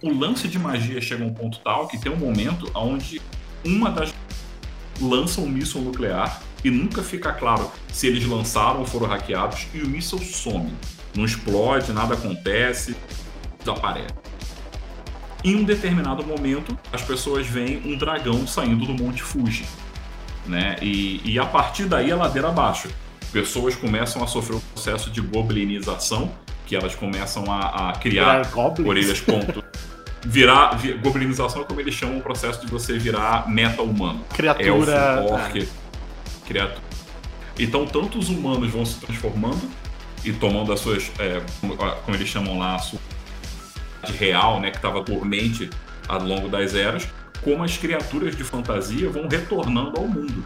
O 0.00 0.12
lance 0.12 0.46
de 0.46 0.58
magia 0.58 1.00
chega 1.00 1.24
a 1.24 1.26
um 1.26 1.34
ponto 1.34 1.58
tal 1.60 1.88
que 1.88 1.98
tem 1.98 2.12
um 2.12 2.16
momento 2.16 2.70
onde 2.74 3.20
uma 3.64 3.90
das 3.90 4.12
lança 5.00 5.40
um 5.40 5.48
míssil 5.48 5.80
nuclear 5.80 6.42
e 6.64 6.70
nunca 6.70 7.02
fica 7.02 7.32
claro 7.32 7.70
se 7.92 8.06
eles 8.06 8.24
lançaram 8.24 8.80
ou 8.80 8.86
foram 8.86 9.06
hackeados 9.06 9.66
e 9.74 9.80
o 9.80 9.88
míssil 9.88 10.18
some 10.18 10.72
não 11.14 11.24
explode, 11.24 11.92
nada 11.92 12.14
acontece, 12.14 12.96
desaparece. 13.58 14.14
Em 15.44 15.56
um 15.56 15.64
determinado 15.64 16.24
momento, 16.24 16.78
as 16.92 17.02
pessoas 17.02 17.46
veem 17.46 17.82
um 17.84 17.96
dragão 17.96 18.46
saindo 18.46 18.86
do 18.86 18.94
Monte 18.94 19.22
Fuji. 19.22 19.64
Né? 20.46 20.76
E, 20.80 21.20
e 21.24 21.38
a 21.38 21.44
partir 21.44 21.86
daí 21.86 22.10
a 22.12 22.16
ladeira 22.16 22.48
abaixo. 22.48 22.88
Pessoas 23.32 23.74
começam 23.74 24.22
a 24.22 24.26
sofrer 24.26 24.56
o 24.56 24.60
processo 24.60 25.10
de 25.10 25.20
goblinização, 25.20 26.30
que 26.66 26.76
elas 26.76 26.94
começam 26.94 27.50
a, 27.50 27.90
a 27.90 27.92
criar 27.92 28.42
orelhas 28.84 29.20
ponto. 29.20 29.64
Virar, 30.24 30.76
vir, 30.76 30.98
goblinização 30.98 31.62
é 31.62 31.64
como 31.64 31.80
eles 31.80 31.94
chamam 31.94 32.18
o 32.18 32.22
processo 32.22 32.60
de 32.60 32.70
você 32.70 32.96
virar 32.96 33.48
meta-humano. 33.48 34.24
Criatura. 34.34 34.92
Elfo, 34.92 35.34
orc, 35.34 35.58
é. 35.58 35.66
criatura. 36.46 36.82
Então, 37.58 37.86
tanto 37.86 38.18
os 38.18 38.28
humanos 38.28 38.70
vão 38.70 38.84
se 38.84 39.00
transformando, 39.00 39.68
e 40.24 40.32
tomando 40.32 40.72
as 40.72 40.80
suas, 40.80 41.10
é, 41.18 41.42
como, 41.60 42.16
eles 42.16 42.28
chamam 42.28 42.58
lá, 42.58 42.76
a 42.76 42.78
sua 42.78 43.00
real, 44.18 44.60
né, 44.60 44.70
que 44.70 44.76
estava 44.76 45.02
dormente 45.02 45.70
ao 46.08 46.22
longo 46.22 46.48
das 46.48 46.74
eras, 46.74 47.08
como 47.42 47.62
as 47.62 47.76
criaturas 47.76 48.36
de 48.36 48.44
fantasia 48.44 49.08
vão 49.10 49.28
retornando 49.28 49.98
ao 49.98 50.06
mundo. 50.06 50.44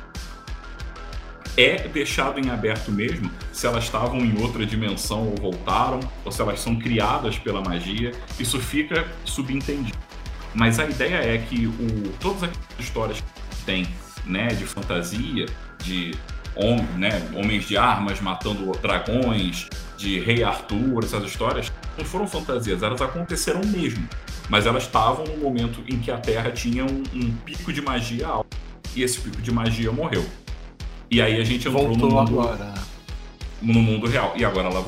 É 1.57 1.89
deixado 1.89 2.39
em 2.39 2.51
aberto 2.51 2.93
mesmo 2.93 3.31
se 3.51 3.67
elas 3.67 3.85
estavam 3.85 4.19
em 4.21 4.43
outra 4.43 4.67
dimensão 4.67 5.29
ou 5.29 5.37
voltaram, 5.37 6.01
ou 6.23 6.31
se 6.31 6.43
elas 6.43 6.61
são 6.61 6.77
criadas 6.77 7.39
pela 7.39 7.63
magia. 7.63 8.13
Isso 8.39 8.61
fica 8.61 9.07
subentendido. 9.25 9.97
Mas 10.55 10.79
a 10.79 10.85
ideia 10.85 11.17
é 11.17 11.39
que 11.39 11.67
o, 11.67 12.13
todas 12.21 12.43
as 12.45 12.51
histórias 12.79 13.21
que 13.21 13.65
tem 13.65 13.87
né, 14.27 14.49
de 14.49 14.65
fantasia, 14.65 15.47
de 15.83 16.15
hom 16.57 16.83
né, 16.99 17.11
homens 17.35 17.65
de 17.67 17.77
armas 17.77 18.21
matando 18.21 18.71
dragões, 18.81 19.69
de 19.97 20.21
Rei 20.21 20.43
Arthur, 20.43 21.05
essas 21.05 21.25
histórias, 21.25 21.73
não 21.97 22.05
foram 22.05 22.27
fantasias, 22.27 22.83
elas 22.83 23.01
aconteceram 23.01 23.61
mesmo. 23.65 24.07
Mas 24.49 24.67
elas 24.67 24.85
estavam 24.85 25.25
no 25.25 25.37
momento 25.39 25.83
em 25.89 25.99
que 25.99 26.11
a 26.11 26.19
Terra 26.19 26.51
tinha 26.51 26.85
um, 26.85 27.03
um 27.15 27.33
pico 27.45 27.73
de 27.73 27.83
magia 27.83 28.29
alto. 28.29 28.57
E 28.95 29.03
esse 29.03 29.21
pico 29.21 29.43
de 29.43 29.51
magia 29.51 29.91
morreu. 29.91 30.25
E 31.11 31.21
aí 31.21 31.41
a 31.41 31.45
gente 31.45 31.67
entrou 31.67 31.89
Voltou 31.89 32.09
no 32.09 32.17
mundo, 32.17 32.41
agora. 32.41 32.75
no 33.61 33.81
mundo 33.81 34.07
real. 34.07 34.33
E 34.37 34.45
agora 34.45 34.69
ela 34.69 34.85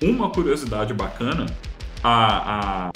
Uma 0.00 0.30
curiosidade 0.30 0.94
bacana, 0.94 1.46
a, 2.02 2.86
a, 2.86 2.90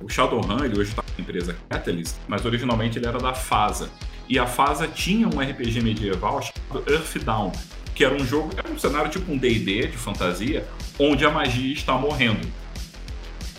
o 0.00 0.08
Shadowrun, 0.08 0.64
ele 0.64 0.78
hoje 0.78 0.90
está 0.90 1.02
na 1.16 1.22
empresa 1.22 1.56
Catalyst, 1.68 2.16
mas 2.26 2.44
originalmente 2.44 2.98
ele 2.98 3.06
era 3.06 3.18
da 3.18 3.34
FASA. 3.34 3.90
E 4.28 4.38
a 4.38 4.46
FASA 4.46 4.86
tinha 4.86 5.26
um 5.26 5.40
RPG 5.40 5.80
medieval 5.80 6.42
chamado 6.42 6.92
Earthdown, 6.92 7.52
que 7.94 8.04
era 8.04 8.14
um 8.14 8.24
jogo, 8.24 8.50
era 8.56 8.68
um 8.70 8.78
cenário 8.78 9.10
tipo 9.10 9.32
um 9.32 9.38
D&D 9.38 9.88
de 9.88 9.96
fantasia, 9.96 10.66
onde 10.98 11.24
a 11.24 11.30
magia 11.30 11.72
está 11.72 11.94
morrendo. 11.94 12.46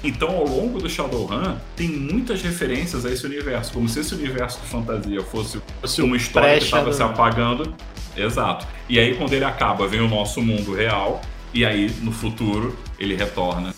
Então, 0.01 0.29
ao 0.29 0.47
longo 0.47 0.79
do 0.79 0.89
Shadowrun, 0.89 1.57
tem 1.75 1.89
muitas 1.89 2.41
referências 2.41 3.05
a 3.05 3.11
esse 3.11 3.25
universo, 3.25 3.73
como 3.73 3.89
se 3.89 3.99
esse 3.99 4.15
universo 4.15 4.61
de 4.61 4.67
fantasia 4.67 5.21
fosse, 5.23 5.61
fosse 5.81 6.01
uma 6.01 6.15
história 6.15 6.57
que 6.57 6.63
estava 6.63 6.93
se 6.93 7.03
apagando. 7.03 7.75
Exato. 8.15 8.65
E 8.87 8.97
aí, 8.97 9.15
quando 9.15 9.33
ele 9.33 9.43
acaba, 9.43 9.87
vem 9.87 9.99
o 9.99 10.07
nosso 10.07 10.41
mundo 10.41 10.73
real, 10.73 11.19
e 11.53 11.65
aí, 11.65 11.91
no 12.01 12.13
futuro, 12.13 12.77
ele 12.97 13.15
retorna 13.15 13.73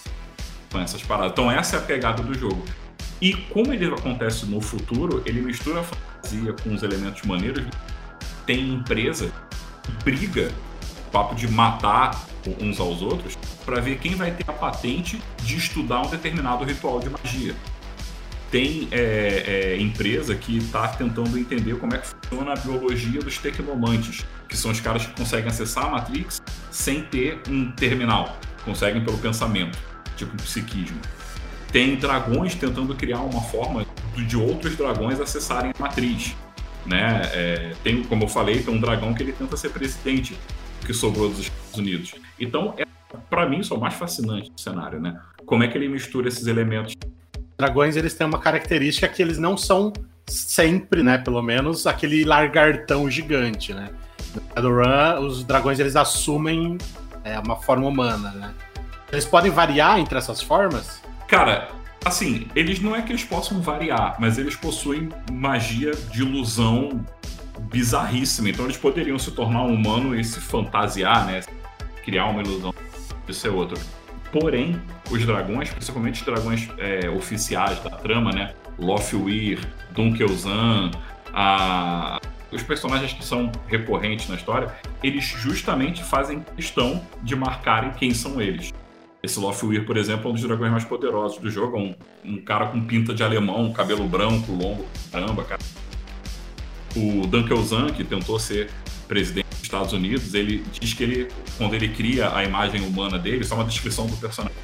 com 0.72 0.80
essas 0.80 1.02
paradas. 1.02 1.32
Então, 1.32 1.50
essa 1.50 1.78
é 1.78 1.80
a 1.80 1.82
pegada 1.82 2.22
do 2.22 2.38
jogo. 2.38 2.64
E 3.20 3.34
como 3.34 3.74
ele 3.74 3.86
acontece 3.86 4.46
no 4.46 4.62
futuro, 4.62 5.24
ele 5.26 5.42
mistura 5.42 5.80
a 5.80 5.84
fantasia 6.22 6.54
com 6.54 6.74
os 6.74 6.84
elementos 6.84 7.24
maneiros. 7.24 7.66
Tem 8.46 8.74
empresa 8.74 9.32
que 9.84 9.92
briga, 10.04 10.52
papo 11.12 11.36
de 11.36 11.48
matar 11.48 12.28
uns 12.60 12.80
aos 12.80 13.02
outros, 13.02 13.38
para 13.66 13.80
ver 13.80 14.00
quem 14.00 14.16
vai 14.16 14.32
ter 14.32 14.46
a 14.48 14.54
patente 14.54 15.22
de 15.44 15.58
estudar 15.58 16.02
um 16.02 16.10
determinado 16.10 16.64
ritual 16.64 17.00
de 17.00 17.10
magia. 17.10 17.56
tem 18.50 18.90
é, 18.92 19.76
é, 19.78 19.82
empresa 19.82 20.36
que 20.36 20.58
está 20.58 20.88
tentando 20.90 21.38
entender 21.38 21.78
como 21.78 21.96
é 21.96 22.00
que 22.00 22.08
funciona 22.08 22.52
a 22.52 22.56
biologia 22.56 23.22
dos 23.22 23.38
tecnomantes, 23.38 24.26
que 24.50 24.58
são 24.58 24.72
os 24.72 24.80
caras 24.82 25.06
que 25.06 25.14
conseguem 25.14 25.50
acessar 25.50 25.86
a 25.86 25.90
Matrix 25.90 26.42
sem 26.70 27.02
ter 27.04 27.42
um 27.48 27.72
terminal, 27.72 28.38
conseguem 28.66 29.04
pelo 29.06 29.18
pensamento, 29.18 29.78
tipo 30.18 30.36
psiquismo. 30.36 31.00
Tem 31.72 31.96
dragões 31.96 32.54
tentando 32.54 32.94
criar 32.94 33.22
uma 33.22 33.42
forma 33.42 33.86
de 34.26 34.38
outros 34.38 34.76
dragões 34.76 35.20
acessarem 35.20 35.72
a 35.78 35.82
matriz. 35.82 36.36
Né? 36.86 37.22
É, 37.34 37.74
tem, 37.84 38.04
como 38.04 38.24
eu 38.24 38.28
falei, 38.28 38.64
tem 38.64 38.74
um 38.74 38.80
dragão 38.80 39.14
que 39.14 39.22
ele 39.22 39.34
tenta 39.34 39.56
ser 39.56 39.70
presidente 39.70 40.38
que 40.86 40.94
sobrou 40.94 41.30
dos 41.30 41.40
Estados 41.40 41.78
Unidos. 41.78 42.16
Então, 42.40 42.74
é, 42.78 42.86
para 43.30 43.48
mim, 43.48 43.60
isso 43.60 43.74
é 43.74 43.78
o 43.78 43.80
mais 43.80 43.94
fascinante 43.94 44.50
do 44.50 44.60
cenário, 44.60 45.00
né? 45.00 45.20
Como 45.46 45.64
é 45.64 45.68
que 45.68 45.78
ele 45.78 45.88
mistura 45.88 46.28
esses 46.28 46.48
elementos 46.48 46.96
dragões 47.62 47.96
eles 47.96 48.16
têm 48.16 48.26
uma 48.26 48.40
característica 48.40 49.08
que 49.08 49.22
eles 49.22 49.38
não 49.38 49.56
são 49.56 49.94
sempre, 50.28 51.04
né, 51.04 51.20
pelo 51.20 51.42
menos, 51.42 51.86
aquele 51.86 52.24
lagartão 52.24 53.10
gigante, 53.10 53.74
né? 53.74 53.90
No 54.34 54.42
Shadowrun, 54.56 55.28
os 55.28 55.44
dragões 55.44 55.80
eles 55.80 55.96
assumem 55.96 56.78
é, 57.24 57.38
uma 57.40 57.58
forma 57.58 57.88
humana, 57.88 58.32
né? 58.32 58.54
Eles 59.12 59.26
podem 59.26 59.52
variar 59.52 60.00
entre 60.00 60.18
essas 60.18 60.42
formas? 60.42 61.02
Cara, 61.28 61.70
assim, 62.04 62.48
eles 62.56 62.80
não 62.80 62.96
é 62.96 63.02
que 63.02 63.12
eles 63.12 63.24
possam 63.24 63.62
variar, 63.62 64.16
mas 64.20 64.38
eles 64.38 64.56
possuem 64.56 65.10
magia 65.32 65.92
de 65.92 66.22
ilusão 66.22 67.06
bizarríssima. 67.72 68.50
Então 68.50 68.66
eles 68.66 68.78
poderiam 68.78 69.18
se 69.20 69.32
tornar 69.32 69.64
um 69.64 69.74
humano 69.74 70.16
e 70.16 70.24
se 70.24 70.40
fantasiar, 70.40 71.26
né? 71.26 71.42
Criar 72.04 72.26
uma 72.26 72.42
ilusão 72.42 72.74
de 73.26 73.34
ser 73.34 73.50
outro. 73.50 73.80
Porém, 74.32 74.82
os 75.10 75.26
dragões, 75.26 75.70
principalmente 75.70 76.22
os 76.22 76.26
dragões 76.26 76.70
é, 76.78 77.10
oficiais 77.10 77.80
da 77.84 77.92
trama, 77.92 78.32
né? 78.32 78.54
Lofweir, 78.80 79.60
Dunkelzan, 79.92 80.92
a... 81.34 82.20
os 82.52 82.64
personagens 82.64 83.14
que 83.14 83.24
são 83.24 83.52
recorrentes 83.68 84.28
na 84.30 84.36
história, 84.36 84.74
eles 85.04 85.26
justamente 85.26 86.04
fazem 86.04 86.44
questão 86.56 87.06
de 87.22 87.36
marcarem 87.36 87.92
quem 87.92 88.14
são 88.14 88.42
eles. 88.42 88.74
Esse 89.24 89.40
Lofweir, 89.40 89.86
por 89.86 89.98
exemplo, 89.98 90.28
é 90.28 90.30
um 90.32 90.34
dos 90.34 90.42
dragões 90.42 90.72
mais 90.72 90.84
poderosos 90.84 91.38
do 91.38 91.50
jogo. 91.50 91.78
Um, 91.78 91.96
um 92.26 92.38
cara 92.38 92.68
com 92.68 92.82
pinta 92.82 93.14
de 93.14 93.24
alemão, 93.24 93.72
cabelo 93.72 94.08
branco, 94.08 94.52
longo, 94.52 94.86
caramba, 95.12 95.44
cara. 95.44 95.62
O 96.96 97.28
Dunkelzan, 97.28 97.92
que 97.92 98.04
tentou 98.04 98.40
ser 98.40 98.70
presidente 99.08 99.48
dos 99.50 99.62
Estados 99.62 99.94
Unidos, 99.94 100.34
ele 100.34 100.64
diz 100.72 100.94
que 100.94 101.04
ele, 101.04 101.28
quando 101.58 101.76
ele 101.76 101.90
cria 101.90 102.36
a 102.36 102.44
imagem 102.44 102.82
humana 102.82 103.20
dele, 103.20 103.42
isso 103.42 103.54
é 103.54 103.58
uma 103.58 103.66
descrição 103.66 104.08
do 104.08 104.18
personagem, 104.18 104.58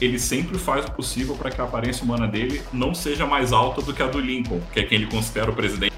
ele 0.00 0.18
sempre 0.18 0.58
faz 0.58 0.84
o 0.84 0.90
possível 0.92 1.34
para 1.34 1.50
que 1.50 1.60
a 1.60 1.64
aparência 1.64 2.04
humana 2.04 2.28
dele 2.28 2.60
não 2.72 2.94
seja 2.94 3.26
mais 3.26 3.52
alta 3.52 3.80
do 3.80 3.94
que 3.94 4.02
a 4.02 4.06
do 4.06 4.20
Lincoln, 4.20 4.60
que 4.72 4.80
é 4.80 4.82
quem 4.82 4.98
ele 4.98 5.06
considera 5.06 5.50
o 5.50 5.54
presidente 5.54 5.94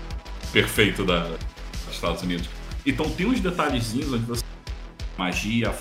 perfeito 0.53 1.05
da, 1.05 1.25
dos 1.25 1.39
Estados 1.95 2.23
Unidos. 2.23 2.49
Então 2.85 3.09
tem 3.11 3.27
uns 3.27 3.41
detalhezinhos 3.41 4.13
onde 4.13 4.25
você 4.25 4.45
magia 5.19 5.75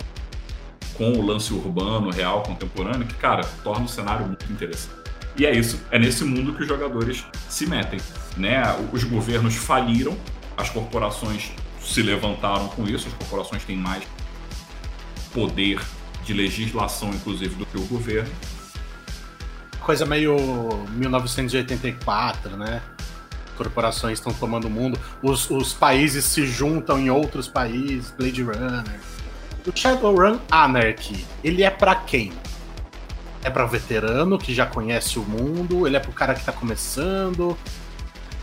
com 0.98 1.12
o 1.12 1.26
lance 1.26 1.54
urbano, 1.54 2.10
real, 2.10 2.44
contemporâneo, 2.44 3.06
que, 3.06 3.16
cara, 3.16 3.44
torna 3.64 3.86
o 3.86 3.90
cenário 3.90 4.26
muito 4.26 4.52
interessante. 4.52 4.96
E 5.38 5.46
é 5.46 5.54
isso, 5.54 5.82
é 5.92 6.00
nesse 6.00 6.24
mundo 6.24 6.54
que 6.54 6.62
os 6.62 6.68
jogadores 6.68 7.26
se 7.50 7.66
metem. 7.68 8.00
Né? 8.38 8.62
Os 8.92 9.04
governos 9.04 9.56
faliram, 9.56 10.18
as 10.56 10.70
corporações 10.70 11.52
se 11.82 12.02
levantaram 12.02 12.70
com 12.70 12.88
isso, 12.88 13.08
as 13.08 13.14
corporações 13.14 13.64
têm 13.64 13.78
mais 13.78 14.04
poder 15.34 15.80
de 16.24 16.34
legislação, 16.34 17.10
inclusive, 17.10 17.56
do 17.56 17.66
que 17.66 17.78
o 17.78 17.86
governo. 17.86 18.32
Coisa 19.82 20.06
meio 20.06 20.36
1984, 20.94 22.58
né? 22.58 22.82
Corporações 23.56 24.18
estão 24.18 24.34
tomando 24.34 24.66
o 24.66 24.70
mundo, 24.70 25.00
os, 25.22 25.50
os 25.50 25.74
países 25.74 26.26
se 26.26 26.46
juntam 26.48 26.98
em 27.00 27.10
outros 27.10 27.48
países, 27.48 28.12
Blade 28.18 28.42
Runner. 28.42 29.00
O 29.66 29.76
Shadowrun 29.76 30.38
Anarchy, 30.52 31.26
ele 31.44 31.64
é 31.64 31.72
para 31.72 31.96
quem? 31.96 32.32
É 33.44 33.50
para 33.50 33.66
veterano 33.66 34.38
que 34.38 34.54
já 34.54 34.68
conhece 34.68 35.18
o 35.18 35.24
mundo? 35.24 35.88
Ele 35.88 35.98
é 35.98 36.00
pro 36.00 36.12
cara 36.12 36.36
que 36.36 36.46
tá 36.46 36.52
começando? 36.52 37.58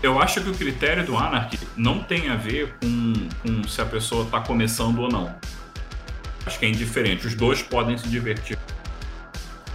Eu 0.02 0.20
acho 0.20 0.40
que 0.40 0.50
o 0.50 0.54
critério 0.54 1.06
do 1.06 1.16
Anarchy 1.16 1.60
não 1.76 2.02
tem 2.02 2.28
a 2.28 2.34
ver 2.34 2.74
com, 2.80 3.28
com 3.40 3.68
se 3.68 3.80
a 3.80 3.84
pessoa 3.84 4.24
está 4.24 4.40
começando 4.40 4.98
ou 4.98 5.08
não. 5.08 5.32
Acho 6.44 6.58
que 6.58 6.66
é 6.66 6.68
indiferente. 6.68 7.24
Os 7.24 7.36
dois 7.36 7.62
podem 7.62 7.96
se 7.96 8.08
divertir. 8.08 8.58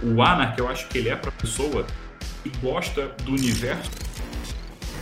O 0.02 0.22
Anarchy, 0.22 0.58
eu 0.58 0.68
acho 0.68 0.86
que 0.88 0.98
ele 0.98 1.08
é 1.08 1.16
para 1.16 1.32
pessoa 1.32 1.86
que 2.42 2.50
gosta 2.58 3.08
do 3.24 3.32
universo, 3.32 3.90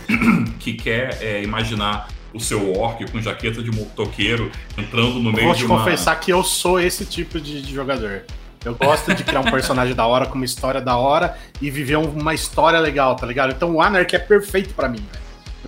que 0.59 0.75
quer 0.75 1.21
é, 1.21 1.43
imaginar 1.43 2.07
o 2.37 2.39
seu 2.39 2.73
orc 2.73 3.03
com 3.11 3.21
jaqueta 3.21 3.61
de 3.61 3.71
motoqueiro 3.71 4.51
entrando 4.77 5.19
no 5.19 5.31
meio 5.31 5.45
Vou 5.45 5.53
de 5.53 5.59
te 5.59 5.65
uma... 5.65 5.79
confessar 5.79 6.15
que 6.19 6.31
eu 6.31 6.43
sou 6.43 6.79
esse 6.79 7.05
tipo 7.05 7.39
de, 7.39 7.61
de 7.61 7.73
jogador. 7.73 8.23
Eu 8.63 8.75
gosto 8.75 9.13
de 9.13 9.23
criar 9.23 9.39
um 9.41 9.51
personagem 9.51 9.95
da 9.95 10.05
hora 10.05 10.25
com 10.25 10.35
uma 10.35 10.45
história 10.45 10.81
da 10.81 10.97
hora 10.97 11.37
e 11.61 11.69
viver 11.69 11.97
uma 11.97 12.33
história 12.33 12.79
legal, 12.79 13.15
tá 13.15 13.25
ligado? 13.25 13.53
Então 13.53 13.73
o 13.75 13.81
Anarchy 13.81 14.15
é 14.15 14.19
perfeito 14.19 14.73
para 14.73 14.89
mim, 14.89 14.97
velho. 15.11 15.23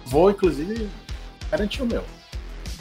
Vou, 0.06 0.32
inclusive, 0.32 0.90
garantir 1.52 1.82
o 1.82 1.86
meu. 1.86 2.04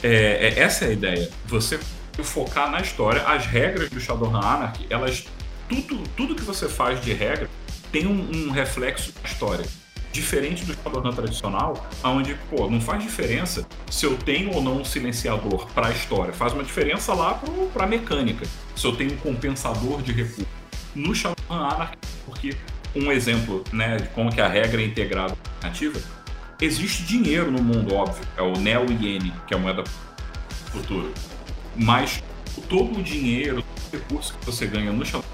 É, 0.01 0.47
é, 0.47 0.59
essa 0.59 0.85
é 0.85 0.89
a 0.89 0.91
ideia. 0.91 1.29
Você 1.45 1.79
focar 2.23 2.69
na 2.69 2.81
história. 2.81 3.21
As 3.25 3.45
regras 3.45 3.89
do 3.89 3.99
Shadowrun 3.99 4.35
Anarchy, 4.35 4.87
elas. 4.89 5.25
Tudo, 5.67 6.01
tudo 6.17 6.35
que 6.35 6.41
você 6.41 6.67
faz 6.67 6.99
de 6.99 7.13
regra 7.13 7.47
tem 7.91 8.07
um, 8.07 8.47
um 8.47 8.51
reflexo 8.51 9.13
na 9.21 9.29
história. 9.29 9.65
Diferente 10.11 10.65
do 10.65 10.73
Shadowrun 10.73 11.11
tradicional, 11.11 11.87
onde, 12.03 12.33
pô, 12.49 12.69
não 12.69 12.81
faz 12.81 13.03
diferença 13.03 13.67
se 13.89 14.05
eu 14.05 14.17
tenho 14.17 14.53
ou 14.53 14.61
não 14.61 14.81
um 14.81 14.85
silenciador 14.85 15.67
para 15.67 15.87
a 15.87 15.91
história. 15.91 16.33
Faz 16.33 16.53
uma 16.53 16.63
diferença 16.63 17.13
lá 17.13 17.39
para 17.71 17.83
a 17.83 17.87
mecânica. 17.87 18.45
Se 18.75 18.85
eu 18.85 18.95
tenho 18.95 19.13
um 19.13 19.17
compensador 19.17 20.01
de 20.01 20.11
recurso. 20.11 20.47
No 20.95 21.13
Shadowrun 21.13 21.53
Anarchy, 21.53 21.97
porque 22.25 22.55
um 22.95 23.11
exemplo 23.11 23.63
né, 23.71 23.97
de 23.97 24.07
como 24.09 24.31
que 24.33 24.41
a 24.41 24.47
regra 24.47 24.81
é 24.81 24.85
integrada 24.85 25.37
nativa, 25.61 25.99
existe 26.59 27.03
dinheiro 27.03 27.51
no 27.51 27.61
mundo, 27.61 27.93
óbvio. 27.93 28.25
É 28.35 28.41
o 28.41 28.53
Neo 28.53 28.85
Iene, 28.91 29.31
que 29.47 29.53
é 29.53 29.57
a 29.57 29.59
moeda 29.59 29.83
futuro. 30.71 31.13
Mas 31.75 32.23
todo 32.67 32.99
o 32.99 33.03
dinheiro, 33.03 33.61
todo 33.61 33.93
o 33.93 33.97
recurso 33.97 34.33
que 34.37 34.45
você 34.45 34.65
ganha 34.65 34.91
no 34.91 35.05
Shadowrun, 35.05 35.27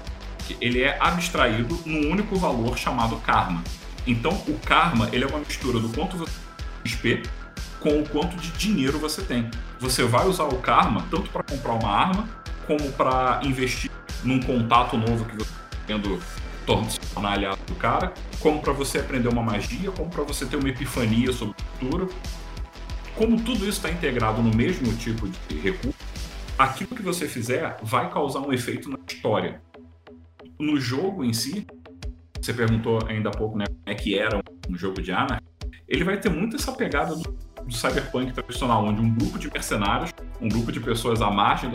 ele 0.60 0.82
é 0.82 0.96
abstraído 1.00 1.80
num 1.84 2.10
único 2.10 2.36
valor 2.36 2.76
chamado 2.78 3.16
karma. 3.16 3.62
Então, 4.06 4.32
o 4.46 4.58
karma 4.64 5.08
ele 5.12 5.24
é 5.24 5.26
uma 5.26 5.40
mistura 5.40 5.78
do 5.80 5.88
quanto 5.88 6.16
você 6.16 6.32
tem 6.32 6.92
XP 6.92 7.22
com 7.80 8.00
o 8.00 8.08
quanto 8.08 8.36
de 8.36 8.50
dinheiro 8.52 8.98
você 8.98 9.22
tem. 9.22 9.50
Você 9.80 10.04
vai 10.04 10.26
usar 10.26 10.44
o 10.44 10.58
karma 10.58 11.04
tanto 11.10 11.30
para 11.30 11.42
comprar 11.42 11.74
uma 11.74 11.90
arma, 11.90 12.28
como 12.66 12.90
para 12.92 13.40
investir 13.44 13.90
num 14.24 14.40
contato 14.40 14.96
novo 14.96 15.24
que 15.24 15.36
você 15.36 15.42
está 15.42 15.78
tendo 15.86 16.20
se 16.90 16.98
tornar 17.14 17.34
aliado 17.34 17.60
do 17.66 17.76
cara, 17.76 18.12
como 18.40 18.60
para 18.60 18.72
você 18.72 18.98
aprender 18.98 19.28
uma 19.28 19.42
magia, 19.42 19.90
como 19.92 20.10
para 20.10 20.24
você 20.24 20.44
ter 20.44 20.56
uma 20.56 20.68
epifania 20.68 21.32
sobre 21.32 21.54
o 21.56 21.78
futuro. 21.78 22.14
Como 23.14 23.40
tudo 23.40 23.60
isso 23.60 23.78
está 23.78 23.90
integrado 23.90 24.42
no 24.42 24.54
mesmo 24.54 24.92
tipo 24.96 25.28
de 25.28 25.58
recurso, 25.60 25.96
aquilo 26.58 26.90
que 26.90 27.02
você 27.02 27.28
fizer 27.28 27.76
vai 27.82 28.10
causar 28.10 28.40
um 28.40 28.52
efeito 28.52 28.90
na 28.90 28.98
história. 29.06 29.62
No 30.58 30.80
jogo 30.80 31.24
em 31.24 31.32
si, 31.32 31.66
você 32.46 32.54
perguntou 32.54 33.00
ainda 33.08 33.28
há 33.28 33.32
pouco 33.32 33.58
né, 33.58 33.64
como 33.66 33.80
é 33.86 33.94
que 33.94 34.16
era 34.16 34.40
um 34.70 34.76
jogo 34.76 35.02
de 35.02 35.10
Ana, 35.10 35.42
ele 35.88 36.04
vai 36.04 36.16
ter 36.16 36.28
muito 36.28 36.56
essa 36.56 36.72
pegada 36.72 37.14
do, 37.14 37.36
do 37.64 37.74
cyberpunk 37.74 38.32
tradicional, 38.32 38.84
onde 38.84 39.00
um 39.00 39.12
grupo 39.12 39.38
de 39.38 39.52
mercenários, 39.52 40.12
um 40.40 40.48
grupo 40.48 40.70
de 40.70 40.78
pessoas 40.78 41.20
à 41.20 41.30
margem 41.30 41.72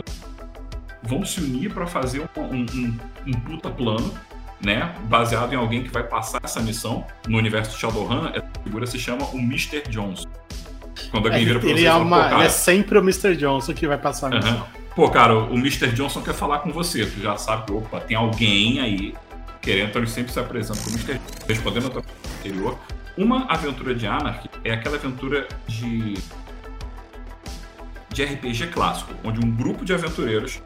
vão 1.02 1.24
se 1.24 1.40
unir 1.40 1.72
para 1.72 1.86
fazer 1.86 2.20
um, 2.20 2.42
um, 2.42 2.98
um, 3.26 3.32
puta 3.32 3.70
plano 3.70 4.14
né, 4.64 4.94
baseado 5.04 5.52
em 5.52 5.56
alguém 5.56 5.82
que 5.82 5.90
vai 5.90 6.04
passar 6.04 6.40
essa 6.42 6.60
missão 6.60 7.04
no 7.26 7.36
universo 7.36 7.72
de 7.72 7.78
Shadowrun, 7.78 8.28
essa 8.28 8.50
figura 8.62 8.86
se 8.86 8.98
chama 8.98 9.26
o 9.32 9.38
Mr. 9.38 9.82
Johnson. 9.90 10.28
Quando 11.10 11.26
alguém 11.26 11.44
vira 11.44 11.60
pra 11.60 11.68
ele, 11.68 11.84
é 11.84 11.92
uma, 11.92 12.32
ele 12.32 12.44
é 12.44 12.48
sempre 12.48 12.98
o 12.98 13.02
Mr. 13.02 13.36
Johnson 13.36 13.74
que 13.74 13.86
vai 13.86 13.98
passar 13.98 14.32
a 14.32 14.36
missão. 14.36 14.56
Uhum. 14.56 14.82
Pô, 14.94 15.10
cara, 15.10 15.36
o 15.36 15.54
Mr. 15.54 15.88
Johnson 15.92 16.22
quer 16.22 16.34
falar 16.34 16.60
com 16.60 16.70
você. 16.70 17.04
Tu 17.04 17.20
já 17.20 17.36
sabe 17.36 17.66
que, 17.66 17.72
opa, 17.72 17.98
tem 18.00 18.16
alguém 18.16 18.78
aí 18.80 19.14
querendo, 19.62 19.90
então 19.90 20.06
sempre 20.06 20.32
se 20.32 20.40
apresenta 20.40 20.78
como. 20.82 20.98
Johnson. 20.98 21.20
Respondendo 21.48 21.86
a 21.86 21.90
tua 21.90 22.04
anterior, 22.38 22.78
uma 23.16 23.44
aventura 23.44 23.94
de 23.94 24.06
Anarchy 24.06 24.50
é 24.64 24.72
aquela 24.72 24.96
aventura 24.96 25.48
de 25.66 26.14
de 28.12 28.22
RPG 28.22 28.66
clássico, 28.66 29.14
onde 29.24 29.40
um 29.44 29.50
grupo 29.50 29.86
de 29.86 29.94
aventureiros 29.94 30.60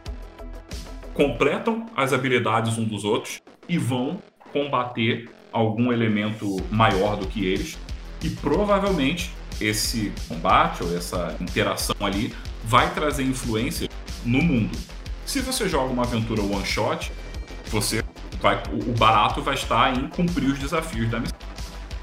completam 1.15 1.87
as 1.97 2.13
habilidades 2.13 2.77
um 2.77 2.85
dos 2.85 3.05
outros 3.05 3.41
e 3.69 3.79
vão 3.79 4.21
combater 4.53 5.31
algum 5.53 5.93
elemento 5.93 6.57
maior 6.71 7.17
do 7.17 7.27
que 7.27 7.47
eles. 7.47 7.79
E 8.23 8.31
provavelmente 8.31 9.33
esse 9.61 10.13
combate 10.29 10.83
ou 10.83 10.95
essa 10.95 11.37
interação 11.41 11.95
ali 12.01 12.35
vai 12.65 12.93
trazer 12.93 13.23
influência 13.23 13.89
no 14.25 14.43
mundo. 14.43 14.77
Se 15.25 15.41
você 15.41 15.69
joga 15.69 15.93
uma 15.93 16.03
aventura 16.03 16.43
one 16.43 16.67
shot, 16.67 17.13
você 17.69 18.05
vai, 18.41 18.63
o 18.73 18.93
barato 18.93 19.43
vai 19.43 19.55
estar 19.55 19.97
em 19.97 20.09
cumprir 20.09 20.51
os 20.51 20.59
desafios 20.59 21.11
da 21.11 21.21
missão. 21.21 21.39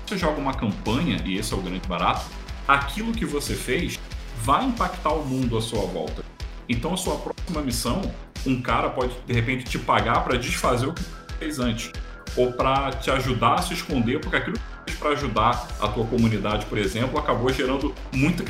você 0.06 0.18
joga 0.18 0.40
uma 0.40 0.54
campanha, 0.54 1.18
e 1.26 1.38
esse 1.38 1.54
é 1.54 1.58
o 1.58 1.62
grande 1.62 1.88
barato, 1.88 2.26
aquilo 2.68 3.12
que 3.12 3.26
você 3.26 3.56
fez 3.56 4.00
vai 4.44 4.66
impactar 4.66 5.14
o 5.14 5.26
mundo 5.26 5.58
à 5.58 5.62
sua 5.62 5.86
volta. 5.86 6.24
Então, 6.68 6.94
a 6.94 6.98
sua 6.98 7.16
próxima 7.18 7.62
missão, 7.62 8.02
um 8.46 8.62
cara 8.62 8.90
pode 8.90 9.14
de 9.26 9.34
repente 9.34 9.64
te 9.64 9.80
pagar 9.80 10.24
para 10.24 10.38
desfazer 10.38 10.88
o 10.88 10.94
que 10.94 11.02
você 11.02 11.38
fez 11.40 11.60
antes, 11.60 11.92
ou 12.36 12.52
para 12.52 12.92
te 12.92 13.12
ajudar 13.12 13.56
a 13.56 13.62
se 13.62 13.74
esconder, 13.74 14.20
porque 14.20 14.36
aquilo 14.36 14.58
que 14.58 14.62
você 14.62 14.84
fez 14.86 14.98
para 14.98 15.10
ajudar 15.12 15.68
a 15.80 15.88
tua 15.88 16.06
comunidade, 16.06 16.66
por 16.66 16.78
exemplo, 16.78 17.18
acabou 17.20 17.52
gerando 17.52 17.94
muita 18.12 18.44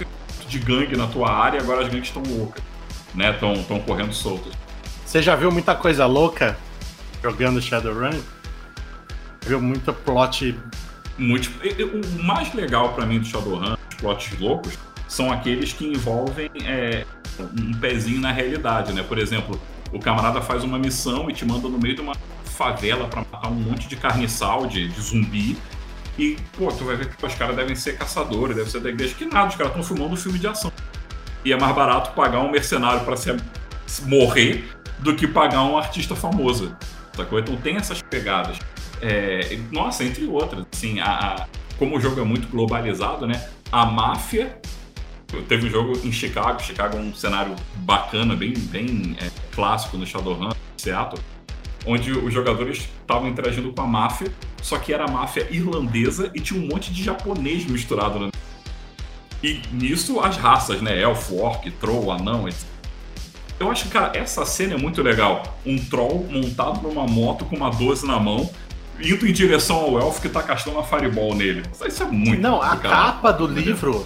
de 0.48 0.60
gangue 0.60 0.96
na 0.96 1.08
tua 1.08 1.32
área 1.32 1.58
e 1.58 1.62
agora 1.62 1.82
as 1.82 1.88
gangues 1.88 2.08
estão 2.10 2.22
loucas, 2.24 2.62
né? 3.16 3.32
Estão 3.32 3.80
correndo 3.80 4.14
soltas. 4.14 4.54
Você 5.06 5.22
já 5.22 5.36
viu 5.36 5.52
muita 5.52 5.74
coisa 5.74 6.06
louca 6.06 6.58
jogando 7.24 7.62
Shadowrun? 7.62 8.20
Viu 9.42 9.62
muita 9.62 9.94
plot. 9.94 10.60
Muito, 11.18 11.50
o 11.50 12.24
mais 12.24 12.54
legal 12.54 12.94
para 12.94 13.06
mim 13.06 13.20
do 13.20 13.26
Shadowrun, 13.26 13.76
os 13.90 13.96
plots 13.96 14.40
loucos, 14.40 14.78
são 15.08 15.32
aqueles 15.32 15.72
que 15.72 15.86
envolvem 15.86 16.50
é, 16.66 17.06
um 17.40 17.74
pezinho 17.76 18.20
na 18.20 18.32
realidade, 18.32 18.92
né? 18.94 19.04
Por 19.04 19.18
exemplo, 19.18 19.60
o 19.92 20.00
camarada 20.00 20.42
faz 20.42 20.64
uma 20.64 20.80
missão 20.80 21.30
e 21.30 21.34
te 21.34 21.46
manda 21.46 21.70
no 21.70 21.78
meio 21.78 21.96
de 21.96 22.02
uma 22.02 22.16
favela 22.44 23.08
para 23.08 23.22
matar 23.22 23.50
um 23.50 23.56
monte 23.56 23.88
de 23.88 23.96
carniçal, 23.96 24.66
de, 24.66 24.88
de 24.88 25.02
zumbi. 25.02 25.58
E, 26.18 26.38
pô, 26.58 26.72
tu 26.72 26.84
vai 26.86 26.96
ver 26.96 27.10
que 27.10 27.26
os 27.26 27.36
caras 27.36 27.56
devem 27.56 27.76
ser 27.76 27.98
caçadores, 27.98 28.56
devem 28.56 28.72
ser 28.72 28.80
da 28.80 28.90
igreja. 28.90 29.14
Que 29.16 29.26
nada, 29.26 29.50
os 29.50 29.56
caras 29.56 29.72
estão 29.72 29.84
filmando 29.84 30.14
um 30.14 30.18
filme 30.18 30.40
de 30.40 30.48
ação. 30.48 30.72
E 31.46 31.52
é 31.52 31.60
mais 31.60 31.76
barato 31.76 32.12
pagar 32.12 32.40
um 32.40 32.52
mercenário 32.52 33.02
para 33.02 33.16
morrer 34.06 34.68
do 35.00 35.16
que 35.16 35.28
pagar 35.28 35.64
um 35.64 35.78
artista 35.78 36.16
famoso. 36.16 36.76
Sacou? 37.16 37.40
Então 37.40 37.56
tem 37.58 37.76
essas 37.76 38.02
pegadas. 38.02 38.58
É, 39.02 39.58
nossa, 39.72 40.04
entre 40.04 40.26
outras. 40.26 40.66
Assim, 40.74 41.00
a, 41.00 41.12
a, 41.12 41.48
como 41.78 41.98
o 41.98 42.00
jogo 42.00 42.20
é 42.20 42.24
muito 42.24 42.48
globalizado, 42.48 43.28
né? 43.28 43.50
A 43.72 43.86
máfia 43.86 44.60
teve 45.48 45.68
um 45.68 45.70
jogo 45.70 45.94
em 46.04 46.12
Chicago. 46.12 46.62
Chicago 46.62 46.98
é 46.98 47.00
um 47.00 47.14
cenário 47.14 47.56
bacana, 47.78 48.36
bem, 48.36 48.54
bem 48.54 49.16
é, 49.22 49.30
clássico 49.54 49.98
no 49.98 50.06
Shadowrun, 50.06 50.52
Seattle, 50.78 51.22
onde 51.86 52.12
os 52.12 52.34
jogadores 52.34 52.90
estavam 53.02 53.28
interagindo 53.28 53.72
com 53.74 53.82
a 53.82 53.88
máfia, 53.88 54.32
só 54.62 54.78
que 54.78 54.94
era 54.94 55.06
a 55.06 55.08
máfia 55.08 55.48
irlandesa 55.52 56.32
e 56.34 56.40
tinha 56.40 56.62
um 56.62 56.68
monte 56.68 56.94
de 56.94 57.04
japonês 57.04 57.66
misturado. 57.66 58.20
Né? 58.20 58.30
E 59.42 59.62
nisso 59.72 60.20
as 60.20 60.38
raças, 60.38 60.82
né? 60.82 61.02
Elfo, 61.02 61.38
Orc, 61.38 61.70
Troll, 61.72 62.12
Anão, 62.12 62.48
etc. 62.48 62.73
Eu 63.64 63.72
acho 63.72 63.86
que, 63.86 63.92
cara, 63.92 64.12
essa 64.14 64.46
cena 64.46 64.74
é 64.74 64.78
muito 64.78 65.02
legal. 65.02 65.44
Um 65.66 65.78
Troll 65.78 66.28
montado 66.30 66.82
numa 66.82 67.08
moto 67.08 67.46
com 67.46 67.56
uma 67.56 67.70
12 67.70 68.06
na 68.06 68.20
mão, 68.20 68.50
indo 69.00 69.26
em 69.26 69.32
direção 69.32 69.78
ao 69.78 70.00
Elfo 70.00 70.22
que 70.22 70.28
tá 70.28 70.44
castando 70.44 70.78
uma 70.78 70.86
Fireball 70.86 71.34
nele. 71.34 71.64
Isso 71.88 72.04
é 72.04 72.06
muito 72.06 72.42
Não, 72.42 72.62
a 72.62 72.76
capa 72.76 73.32
do 73.32 73.48
livro 73.48 74.06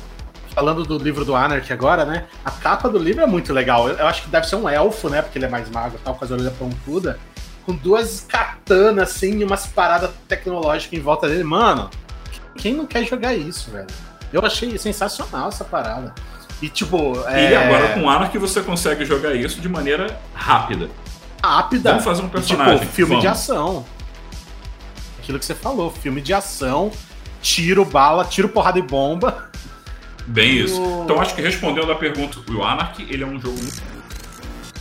falando 0.53 0.83
do 0.83 0.97
livro 0.97 1.23
do 1.23 1.35
Anarchy 1.35 1.71
agora, 1.71 2.03
né? 2.03 2.25
A 2.43 2.49
capa 2.49 2.89
do 2.89 2.97
livro 2.97 3.21
é 3.21 3.27
muito 3.27 3.53
legal. 3.53 3.89
Eu, 3.89 4.07
acho 4.07 4.23
que 4.23 4.29
deve 4.29 4.47
ser 4.47 4.55
um 4.55 4.67
elfo, 4.67 5.07
né? 5.07 5.21
Porque 5.21 5.37
ele 5.37 5.45
é 5.45 5.49
mais 5.49 5.69
magro 5.69 5.99
tal, 6.03 6.15
com 6.15 6.25
as 6.25 6.31
orelhas 6.31 6.53
pontudas. 6.53 7.15
Com 7.63 7.75
duas 7.75 8.21
katanas, 8.21 9.09
assim, 9.09 9.39
e 9.39 9.43
umas 9.43 9.67
paradas 9.67 10.09
tecnológicas 10.27 10.97
em 10.97 11.01
volta 11.01 11.27
dele. 11.27 11.43
Mano, 11.43 11.89
quem 12.55 12.73
não 12.73 12.87
quer 12.87 13.05
jogar 13.05 13.35
isso, 13.35 13.69
velho? 13.69 13.87
Eu 14.33 14.43
achei 14.43 14.75
sensacional 14.79 15.49
essa 15.49 15.63
parada. 15.63 16.13
E 16.61 16.69
tipo. 16.69 17.19
É... 17.27 17.51
E 17.51 17.55
agora 17.55 17.93
com 17.93 18.09
Anarchy 18.09 18.37
você 18.37 18.61
consegue 18.61 19.05
jogar 19.05 19.33
isso 19.35 19.61
de 19.61 19.69
maneira 19.69 20.19
rápida. 20.33 20.89
Rápida. 21.43 21.91
Vamos 21.91 22.05
fazer 22.05 22.21
um 22.23 22.29
personagem. 22.29 22.79
Tipo, 22.79 22.91
filme 22.91 23.09
Vamos. 23.09 23.23
de 23.23 23.27
ação. 23.27 23.85
Aquilo 25.19 25.39
que 25.39 25.45
você 25.45 25.55
falou, 25.55 25.91
filme 25.91 26.21
de 26.21 26.33
ação, 26.33 26.91
tiro, 27.41 27.83
bala, 27.83 28.23
tiro, 28.25 28.49
porrada 28.49 28.79
e 28.79 28.81
bomba. 28.81 29.49
Bem 30.25 30.57
isso. 30.57 30.81
Então 31.03 31.21
acho 31.21 31.35
que 31.35 31.41
respondendo 31.41 31.91
a 31.91 31.95
pergunta, 31.95 32.39
o 32.51 32.63
Anarchy 32.63 33.07
ele 33.09 33.23
é 33.23 33.27
um 33.27 33.39
jogo 33.39 33.59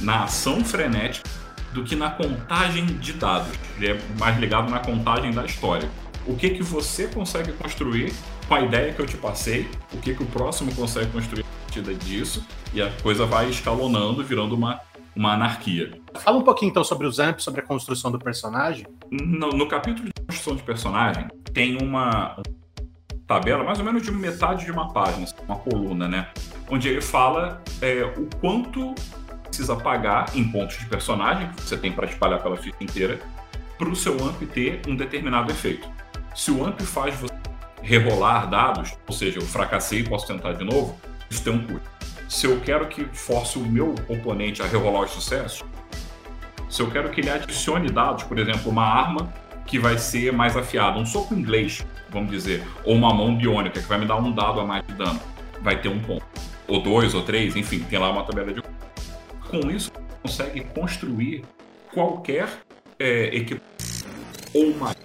na 0.01 0.25
ação 0.25 0.65
frenética 0.65 1.29
do 1.73 1.85
que 1.85 1.95
na 1.95 2.11
contagem 2.11 2.87
de 2.87 3.13
dados. 3.13 3.53
Ele 3.77 3.93
é 3.93 4.01
mais 4.19 4.39
ligado 4.39 4.71
na 4.71 4.79
contagem 4.79 5.31
da 5.31 5.45
história. 5.45 5.89
O 6.27 6.35
que 6.35 6.51
que 6.51 6.63
você 6.63 7.07
consegue 7.07 7.53
construir 7.53 8.13
com 8.49 8.55
a 8.55 8.61
ideia 8.61 8.93
que 8.93 9.01
eu 9.01 9.07
te 9.07 9.17
passei, 9.17 9.69
o 9.93 9.99
que 9.99 10.15
que 10.15 10.23
o 10.23 10.27
próximo 10.27 10.75
consegue 10.75 11.11
construir 11.13 11.45
a 11.81 11.85
partir 11.85 12.05
disso, 12.05 12.47
e 12.73 12.81
a 12.81 12.91
coisa 13.03 13.27
vai 13.27 13.49
escalonando, 13.49 14.25
virando 14.25 14.55
uma, 14.55 14.81
uma 15.15 15.35
anarquia. 15.35 16.01
Fala 16.15 16.39
um 16.39 16.43
pouquinho 16.43 16.71
então 16.71 16.85
sobre 16.85 17.07
os 17.07 17.19
amps, 17.19 17.45
sobre 17.45 17.61
a 17.61 17.65
construção 17.65 18.11
do 18.11 18.19
personagem. 18.19 18.87
No, 19.11 19.51
no 19.51 19.69
capítulo 19.69 20.07
de 20.07 20.13
construção 20.27 20.57
de 20.57 20.63
personagem, 20.63 21.29
tem 21.53 21.81
uma, 21.81 22.37
tabela, 23.27 23.65
mais 23.65 23.79
ou 23.79 23.85
menos 23.85 24.03
de 24.03 24.13
metade 24.13 24.65
de 24.65 24.71
uma 24.71 24.93
página, 24.93 25.27
uma 25.47 25.57
coluna, 25.57 26.07
né? 26.07 26.29
Onde 26.71 26.89
ele 26.89 27.01
fala 27.01 27.63
é, 27.83 28.05
o 28.17 28.29
quanto 28.41 28.95
precisa 29.45 29.75
pagar 29.75 30.27
em 30.35 30.45
pontos 30.51 30.79
de 30.79 30.87
personagem 30.87 31.51
que 31.51 31.63
você 31.63 31.77
tem 31.77 31.93
para 31.93 32.07
espalhar 32.07 32.43
pela 32.43 32.57
ficha 32.57 32.77
inteira 32.81 33.21
para 33.79 33.89
o 33.89 33.97
seu 33.97 34.15
AMP 34.15 34.47
ter 34.47 34.81
um 34.87 34.97
determinado 34.97 35.51
efeito. 35.51 35.89
Se 36.35 36.51
o 36.51 36.65
AMP 36.65 36.81
faz 36.83 37.15
você 37.17 37.35
rerolar 37.83 38.49
dados, 38.49 38.97
ou 39.07 39.13
seja, 39.13 39.39
eu 39.39 39.47
fracassei 39.47 40.01
e 40.01 40.05
posso 40.05 40.27
tentar 40.27 40.53
de 40.53 40.65
novo, 40.65 40.99
isso 41.37 41.45
tem 41.45 41.53
um. 41.53 41.81
Se 42.29 42.47
eu 42.47 42.61
quero 42.61 42.89
que 42.89 43.05
force 43.13 43.59
o 43.59 43.63
meu 43.63 43.95
oponente 44.09 44.63
a 44.63 44.67
rerolar 44.67 45.03
os 45.03 45.11
sucessos, 45.13 45.65
se 46.69 46.83
eu 46.83 46.91
quero 46.91 47.11
que 47.11 47.21
ele 47.21 47.31
adicione 47.31 47.89
dados, 47.89 48.25
por 48.25 48.39
exemplo, 48.39 48.71
uma 48.71 48.85
arma 48.85 49.33
que 49.67 49.79
vai 49.79 49.99
ser 49.99 50.33
mais 50.33 50.57
afiada, 50.57 50.99
um 50.99 51.07
soco 51.07 51.35
inglês, 51.35 51.85
vamos 52.11 52.31
dizer, 52.31 52.65
ou 52.85 52.95
uma 52.95 53.13
mão 53.13 53.37
biônica 53.37 53.81
que 53.81 53.89
vai 53.89 53.99
me 53.99 54.07
dar 54.07 54.17
um 54.17 54.33
dado 54.33 54.61
a 54.61 54.65
mais 54.65 54.85
de 54.87 54.95
dano, 54.95 55.21
vai 55.61 55.81
ter 55.81 55.89
um 55.89 56.01
ponto. 56.01 56.25
Ou 56.67 56.83
dois, 56.83 57.15
ou 57.15 57.23
três, 57.23 57.55
enfim, 57.55 57.81
tem 57.81 57.99
lá 57.99 58.11
uma 58.11 58.25
tabela 58.25 58.53
de. 58.53 58.63
Com 59.49 59.71
isso, 59.71 59.93
consegue 60.23 60.65
construir 60.65 61.45
qualquer 61.93 62.49
é, 62.99 63.27
equipamento 63.37 63.65
ou 64.53 64.75
mais 64.77 64.97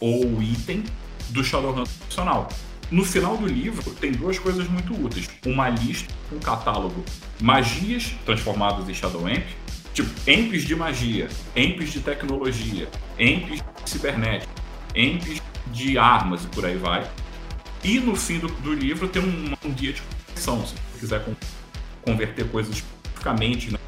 ou 0.00 0.42
item 0.42 0.84
do 1.30 1.44
Shadowrun 1.44 1.84
profissional. 1.84 2.48
No 2.90 3.04
final 3.04 3.36
do 3.36 3.46
livro, 3.46 3.90
tem 3.94 4.12
duas 4.12 4.38
coisas 4.38 4.68
muito 4.68 4.92
úteis. 4.94 5.28
Uma 5.46 5.68
lista, 5.68 6.12
um 6.32 6.38
catálogo, 6.38 7.04
magias 7.40 8.14
transformadas 8.24 8.88
em 8.88 8.94
Shadow 8.94 9.26
Amp, 9.26 9.44
tipo, 9.92 10.10
amps 10.30 10.64
de 10.64 10.76
magia, 10.76 11.28
amps 11.56 11.92
de 11.92 12.00
tecnologia, 12.00 12.88
amps 13.18 13.62
de 13.84 13.90
cibernética, 13.90 14.52
amps 14.96 15.40
de 15.72 15.98
armas 15.98 16.44
e 16.44 16.48
por 16.48 16.66
aí 16.66 16.76
vai. 16.76 17.08
E 17.82 17.98
no 18.00 18.16
fim 18.16 18.38
do, 18.38 18.48
do 18.48 18.72
livro 18.72 19.08
tem 19.08 19.22
um, 19.22 19.54
um, 19.64 19.72
guia 19.72 19.92
de 19.92 20.02
conversão, 20.02 20.66
se 20.66 20.74
você 20.74 20.98
quiser 21.00 21.24
converter 22.02 22.48
coisas 22.48 22.76
especificamente 22.76 23.70
na 23.70 23.78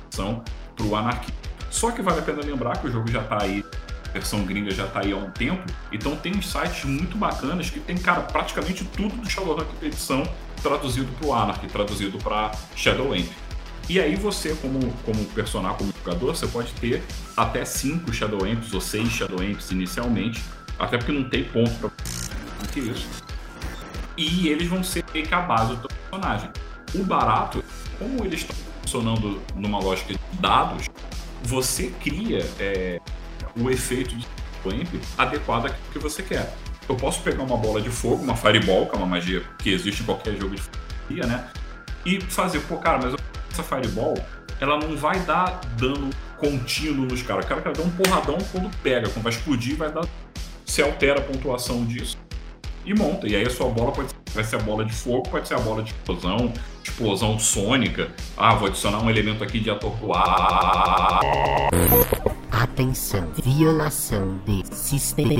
conversão 0.00 0.44
para 0.76 0.86
o 0.86 0.96
anarquista. 0.96 1.40
Só 1.70 1.90
que 1.92 2.02
vale 2.02 2.18
a 2.18 2.22
pena 2.22 2.42
lembrar 2.42 2.78
que 2.78 2.88
o 2.88 2.90
jogo 2.90 3.08
já 3.10 3.22
está 3.22 3.42
aí, 3.42 3.64
versão 4.12 4.44
gringa 4.44 4.70
já 4.70 4.86
está 4.86 5.00
aí 5.00 5.12
há 5.12 5.16
um 5.16 5.30
tempo, 5.30 5.62
então 5.92 6.16
tem 6.16 6.34
uns 6.34 6.50
sites 6.50 6.84
muito 6.84 7.16
bacanas 7.16 7.70
que 7.70 7.80
tem, 7.80 7.96
cara, 7.96 8.22
praticamente 8.22 8.84
tudo 8.84 9.16
do 9.16 9.28
Shadowrun 9.28 9.64
edição 9.82 10.22
traduzido 10.62 11.10
para 11.18 11.26
o 11.26 11.34
Anarchy, 11.34 11.66
traduzido 11.68 12.18
para 12.18 12.52
Shadowamp. 12.76 13.28
E 13.88 13.98
aí 13.98 14.14
você, 14.14 14.54
como, 14.62 14.78
como 15.04 15.24
personagem, 15.26 15.76
como 15.76 15.92
jogador, 16.04 16.36
você 16.36 16.46
pode 16.46 16.72
ter 16.74 17.02
até 17.36 17.64
5 17.64 18.12
Shadow 18.12 18.44
Amps 18.44 18.72
ou 18.72 18.80
6 18.80 19.08
Shadow 19.08 19.40
Amps 19.40 19.72
inicialmente, 19.72 20.44
até 20.78 20.96
porque 20.96 21.10
não 21.10 21.28
tem 21.28 21.42
ponto 21.42 21.72
para 21.76 21.90
que 22.72 22.78
isso. 22.78 23.08
E 24.16 24.48
eles 24.48 24.68
vão 24.68 24.84
ser 24.84 25.04
meio 25.12 25.26
que 25.26 25.34
a 25.34 25.40
base 25.40 25.74
do 25.74 25.88
personagem. 25.88 26.50
O 26.94 27.02
barato, 27.02 27.64
como 27.98 28.24
eles 28.24 28.42
estão 28.42 28.54
funcionando 28.80 29.42
numa 29.56 29.80
lógica 29.80 30.14
de 30.14 30.20
dados, 30.38 30.88
você 31.42 31.92
cria 32.00 32.46
é, 32.60 33.00
o 33.58 33.70
efeito 33.70 34.14
de 34.16 34.26
amp 34.66 35.02
adequado 35.16 35.66
àquilo 35.66 35.82
que 35.92 35.98
você 35.98 36.22
quer. 36.22 36.52
Eu 36.88 36.96
posso 36.96 37.22
pegar 37.22 37.42
uma 37.42 37.56
bola 37.56 37.80
de 37.80 37.88
fogo, 37.88 38.22
uma 38.22 38.36
fireball, 38.36 38.86
que 38.86 38.94
é 38.94 38.98
uma 38.98 39.06
magia 39.06 39.42
que 39.58 39.70
existe 39.70 40.02
em 40.02 40.06
qualquer 40.06 40.36
jogo 40.36 40.54
de 40.54 40.62
fantasia, 40.62 41.26
né? 41.26 41.48
E 42.04 42.20
fazer, 42.20 42.60
pô, 42.60 42.76
cara, 42.76 42.98
mas 42.98 43.14
essa 43.50 43.62
fireball, 43.62 44.14
ela 44.60 44.78
não 44.78 44.96
vai 44.96 45.18
dar 45.20 45.60
dano 45.78 46.10
contínuo 46.36 47.06
nos 47.06 47.22
caras. 47.22 47.44
O 47.44 47.48
cara 47.48 47.60
quer 47.60 47.72
dar 47.72 47.82
um 47.82 47.90
porradão 47.90 48.38
quando 48.50 48.70
pega, 48.78 49.08
quando 49.08 49.22
vai 49.22 49.32
explodir, 49.32 49.76
vai 49.76 49.92
dar. 49.92 50.06
Você 50.64 50.82
altera 50.82 51.20
a 51.20 51.22
pontuação 51.22 51.84
disso 51.84 52.16
e 52.84 52.94
monta. 52.94 53.28
E 53.28 53.36
aí 53.36 53.46
a 53.46 53.50
sua 53.50 53.68
bola 53.68 53.92
pode 53.92 54.08
vai 54.32 54.44
ser 54.44 54.56
a 54.56 54.60
bola 54.60 54.84
de 54.84 54.92
fogo, 54.92 55.28
pode 55.28 55.48
ser 55.48 55.54
a 55.54 55.58
bola 55.58 55.82
de 55.82 55.90
explosão, 55.90 56.52
explosão 56.82 57.38
sônica. 57.38 58.10
Ah, 58.36 58.54
vou 58.54 58.68
adicionar 58.68 59.02
um 59.02 59.10
elemento 59.10 59.42
aqui 59.42 59.58
de 59.58 59.70
atordoar. 59.70 61.20
Atenção, 62.52 63.28
violação 63.44 64.40
de 64.44 64.64
sistema. 64.74 65.30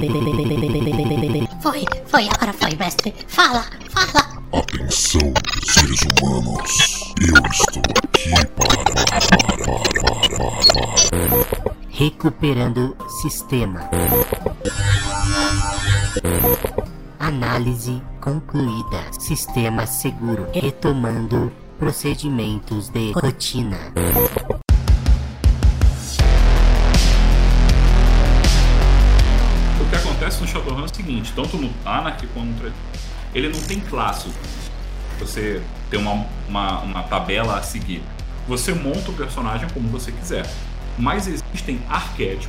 Foi, 1.61 1.85
foi, 2.07 2.29
agora 2.29 2.53
foi, 2.53 2.75
mestre. 2.77 3.15
Fala, 3.27 3.65
fala. 3.91 4.41
Atenção, 4.53 5.33
seres 5.65 6.01
humanos. 6.03 7.15
Eu 7.21 7.35
estou 7.51 7.83
aqui 8.05 8.31
para, 8.55 8.77
para, 8.85 9.21
para, 9.27 9.57
para, 9.59 10.39
para. 11.59 11.77
Recuperando 11.91 12.97
sistema. 13.21 13.91
Análise 17.19 18.01
concluída. 18.21 19.05
Sistema 19.19 19.87
seguro. 19.87 20.47
Retomando 20.53 21.53
procedimentos 21.79 22.89
de 22.89 23.13
rotina. 23.13 23.79
Acontece 30.31 30.41
no 30.41 30.47
Shadowrun 30.47 30.83
é 30.83 30.85
o 30.85 30.95
seguinte, 30.95 31.33
tanto 31.35 31.57
no 31.57 31.71
Anarchy 31.85 32.27
quanto 32.29 32.47
no 32.47 32.73
ele 33.35 33.49
não 33.49 33.61
tem 33.61 33.81
classe. 33.81 34.29
Você 35.19 35.63
tem 35.91 36.01
uma, 36.01 36.27
uma, 36.49 36.81
uma 36.81 37.03
tabela 37.05 37.59
a 37.59 37.63
seguir. 37.63 38.03
Você 38.49 38.73
monta 38.73 39.11
o 39.11 39.15
personagem 39.15 39.69
como 39.71 39.89
você 39.89 40.11
quiser. 40.11 40.49
Mas 40.99 41.27
existem 41.27 41.81
arquétipos 41.89 42.49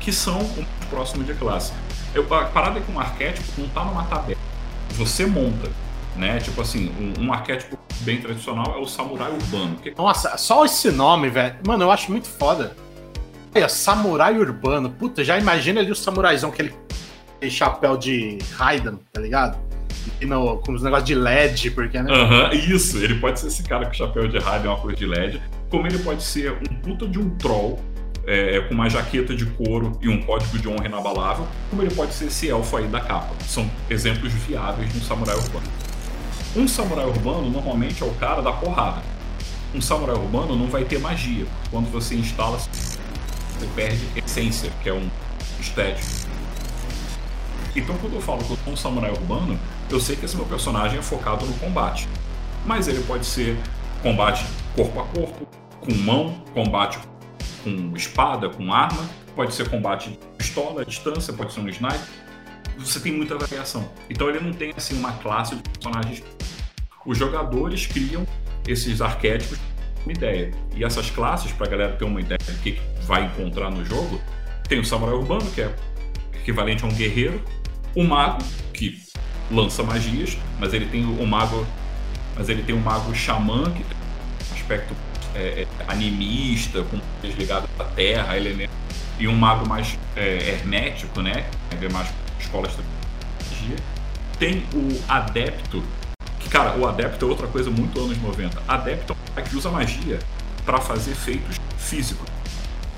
que 0.00 0.12
são 0.12 0.40
o 0.40 0.66
próximo 0.90 1.22
de 1.22 1.34
classe. 1.34 1.72
Eu, 2.14 2.22
a 2.34 2.44
parada 2.46 2.78
é 2.78 2.82
que 2.82 2.90
um 2.90 2.98
arquétipo 2.98 3.46
não 3.58 3.68
tá 3.68 3.84
numa 3.84 4.04
tabela. 4.04 4.40
Você 4.90 5.26
monta. 5.26 5.70
Né? 6.16 6.38
Tipo 6.38 6.62
assim, 6.62 6.90
um, 6.98 7.26
um 7.26 7.32
arquétipo 7.32 7.78
bem 8.00 8.20
tradicional 8.20 8.74
é 8.76 8.78
o 8.78 8.86
samurai 8.86 9.30
urbano. 9.30 9.76
Que 9.76 9.94
Nossa, 9.96 10.36
só 10.38 10.64
esse 10.64 10.90
nome, 10.90 11.28
velho. 11.28 11.56
Mano, 11.66 11.84
eu 11.84 11.90
acho 11.90 12.10
muito 12.10 12.26
foda. 12.26 12.74
Olha, 13.54 13.68
samurai 13.68 14.36
urbano. 14.38 14.90
Puta, 14.90 15.22
já 15.22 15.38
imagina 15.38 15.80
ali 15.80 15.90
o 15.90 15.94
samuraizão, 15.94 16.50
aquele, 16.50 16.70
aquele 16.70 16.86
chapéu 17.48 17.96
de 17.96 18.38
Raiden, 18.56 18.98
tá 19.12 19.20
ligado? 19.20 19.58
E 20.20 20.26
no, 20.26 20.58
com 20.58 20.72
os 20.72 20.82
negócios 20.82 21.06
de 21.06 21.14
LED, 21.14 21.70
porque, 21.72 22.00
né? 22.00 22.12
Aham, 22.12 22.54
isso. 22.54 22.98
Ele 22.98 23.16
pode 23.16 23.40
ser 23.40 23.48
esse 23.48 23.62
cara 23.62 23.86
com 23.86 23.92
chapéu 23.92 24.28
de 24.28 24.36
e 24.36 24.66
uma 24.66 24.76
coisa 24.76 24.96
de 24.96 25.06
LED. 25.06 25.42
Como 25.68 25.86
ele 25.86 25.98
pode 25.98 26.22
ser 26.22 26.52
um 26.52 26.74
puta 26.76 27.06
de 27.06 27.18
um 27.18 27.30
troll, 27.36 27.80
é, 28.26 28.60
com 28.60 28.74
uma 28.74 28.90
jaqueta 28.90 29.34
de 29.34 29.46
couro 29.46 29.98
e 30.02 30.08
um 30.08 30.20
código 30.22 30.58
de 30.58 30.68
honra 30.68 30.86
inabalável. 30.86 31.46
Como 31.70 31.82
ele 31.82 31.94
pode 31.94 32.12
ser 32.12 32.26
esse 32.26 32.48
elfo 32.48 32.76
aí 32.76 32.86
da 32.88 33.00
capa. 33.00 33.34
São 33.46 33.70
exemplos 33.88 34.32
viáveis 34.32 34.92
de 34.92 34.98
um 34.98 35.02
samurai 35.02 35.36
urbano. 35.36 35.66
Um 36.56 36.66
samurai 36.66 37.06
urbano 37.06 37.50
normalmente 37.50 38.02
é 38.02 38.06
o 38.06 38.14
cara 38.14 38.42
da 38.42 38.52
porrada. 38.52 39.02
Um 39.74 39.80
samurai 39.80 40.16
urbano 40.16 40.56
não 40.56 40.66
vai 40.66 40.84
ter 40.84 40.98
magia. 40.98 41.46
Quando 41.70 41.90
você 41.90 42.16
instala, 42.16 42.58
você 42.58 42.98
perde 43.74 44.04
essência, 44.16 44.70
que 44.82 44.88
é 44.88 44.92
um 44.92 45.08
estético. 45.60 46.25
Então, 47.76 47.96
quando 47.98 48.14
eu 48.14 48.20
falo 48.20 48.42
que 48.42 48.50
eu 48.50 48.56
sou 48.64 48.72
um 48.72 48.76
samurai 48.76 49.10
urbano, 49.10 49.58
eu 49.90 50.00
sei 50.00 50.16
que 50.16 50.24
esse 50.24 50.34
meu 50.34 50.46
personagem 50.46 50.98
é 50.98 51.02
focado 51.02 51.44
no 51.44 51.52
combate. 51.58 52.08
Mas 52.64 52.88
ele 52.88 53.02
pode 53.04 53.26
ser 53.26 53.56
combate 54.02 54.46
corpo 54.74 55.00
a 55.00 55.04
corpo, 55.04 55.46
com 55.80 55.94
mão, 55.94 56.42
combate 56.54 56.98
com 57.62 57.96
espada, 57.96 58.48
com 58.48 58.72
arma, 58.72 59.08
pode 59.34 59.54
ser 59.54 59.68
combate 59.68 60.10
de 60.10 60.18
pistola, 60.38 60.82
à 60.82 60.84
distância, 60.84 61.32
pode 61.32 61.52
ser 61.52 61.60
um 61.60 61.68
sniper. 61.68 62.00
Você 62.78 62.98
tem 62.98 63.12
muita 63.12 63.36
variação. 63.36 63.88
Então 64.08 64.28
ele 64.28 64.40
não 64.40 64.52
tem 64.52 64.72
assim 64.76 64.98
uma 64.98 65.12
classe 65.12 65.54
de 65.54 65.62
personagens. 65.62 66.22
Os 67.04 67.18
jogadores 67.18 67.86
criam 67.86 68.26
esses 68.66 69.00
arquétipos 69.00 69.58
uma 70.06 70.12
ideia. 70.12 70.52
E 70.74 70.84
essas 70.84 71.10
classes, 71.10 71.52
pra 71.52 71.66
galera 71.66 71.96
ter 71.96 72.04
uma 72.04 72.20
ideia 72.20 72.38
do 72.38 72.58
que 72.62 72.80
vai 73.02 73.24
encontrar 73.24 73.70
no 73.70 73.84
jogo, 73.84 74.20
tem 74.68 74.78
o 74.78 74.84
samurai 74.84 75.14
urbano, 75.14 75.50
que 75.50 75.60
é 75.60 75.74
equivalente 76.32 76.84
a 76.84 76.86
um 76.86 76.92
guerreiro, 76.92 77.42
o 77.96 78.04
mago, 78.04 78.44
que 78.74 79.02
lança 79.50 79.82
magias, 79.82 80.36
mas 80.60 80.74
ele 80.74 80.86
tem 80.86 81.04
o 81.04 81.26
mago. 81.26 81.66
Mas 82.36 82.50
ele 82.50 82.62
tem 82.62 82.74
o 82.74 82.78
mago 82.78 83.14
xamã, 83.14 83.64
que 83.72 83.82
tem 83.82 83.96
um 83.96 84.54
aspecto 84.54 84.94
é, 85.34 85.62
é, 85.62 85.66
animista, 85.88 86.82
com 86.82 87.00
coisas 87.20 87.50
à 87.50 87.84
terra, 87.94 88.36
elementos. 88.36 88.76
E 89.18 89.26
um 89.26 89.34
mago 89.34 89.66
mais 89.66 89.98
é, 90.14 90.50
hermético, 90.50 91.22
né? 91.22 91.48
É 91.70 91.88
mais 91.88 92.12
escolas 92.38 92.72
de 92.72 92.82
magia. 93.50 93.76
Tem 94.38 94.62
o 94.74 95.02
adepto, 95.08 95.82
que, 96.38 96.50
cara, 96.50 96.76
o 96.76 96.86
adepto 96.86 97.24
é 97.24 97.28
outra 97.28 97.46
coisa 97.46 97.70
muito 97.70 97.98
anos 97.98 98.20
90. 98.20 98.62
Adepto 98.68 99.16
é 99.34 99.40
que 99.40 99.56
usa 99.56 99.70
magia 99.70 100.18
para 100.66 100.78
fazer 100.78 101.14
feitos 101.14 101.56
físicos. 101.78 102.28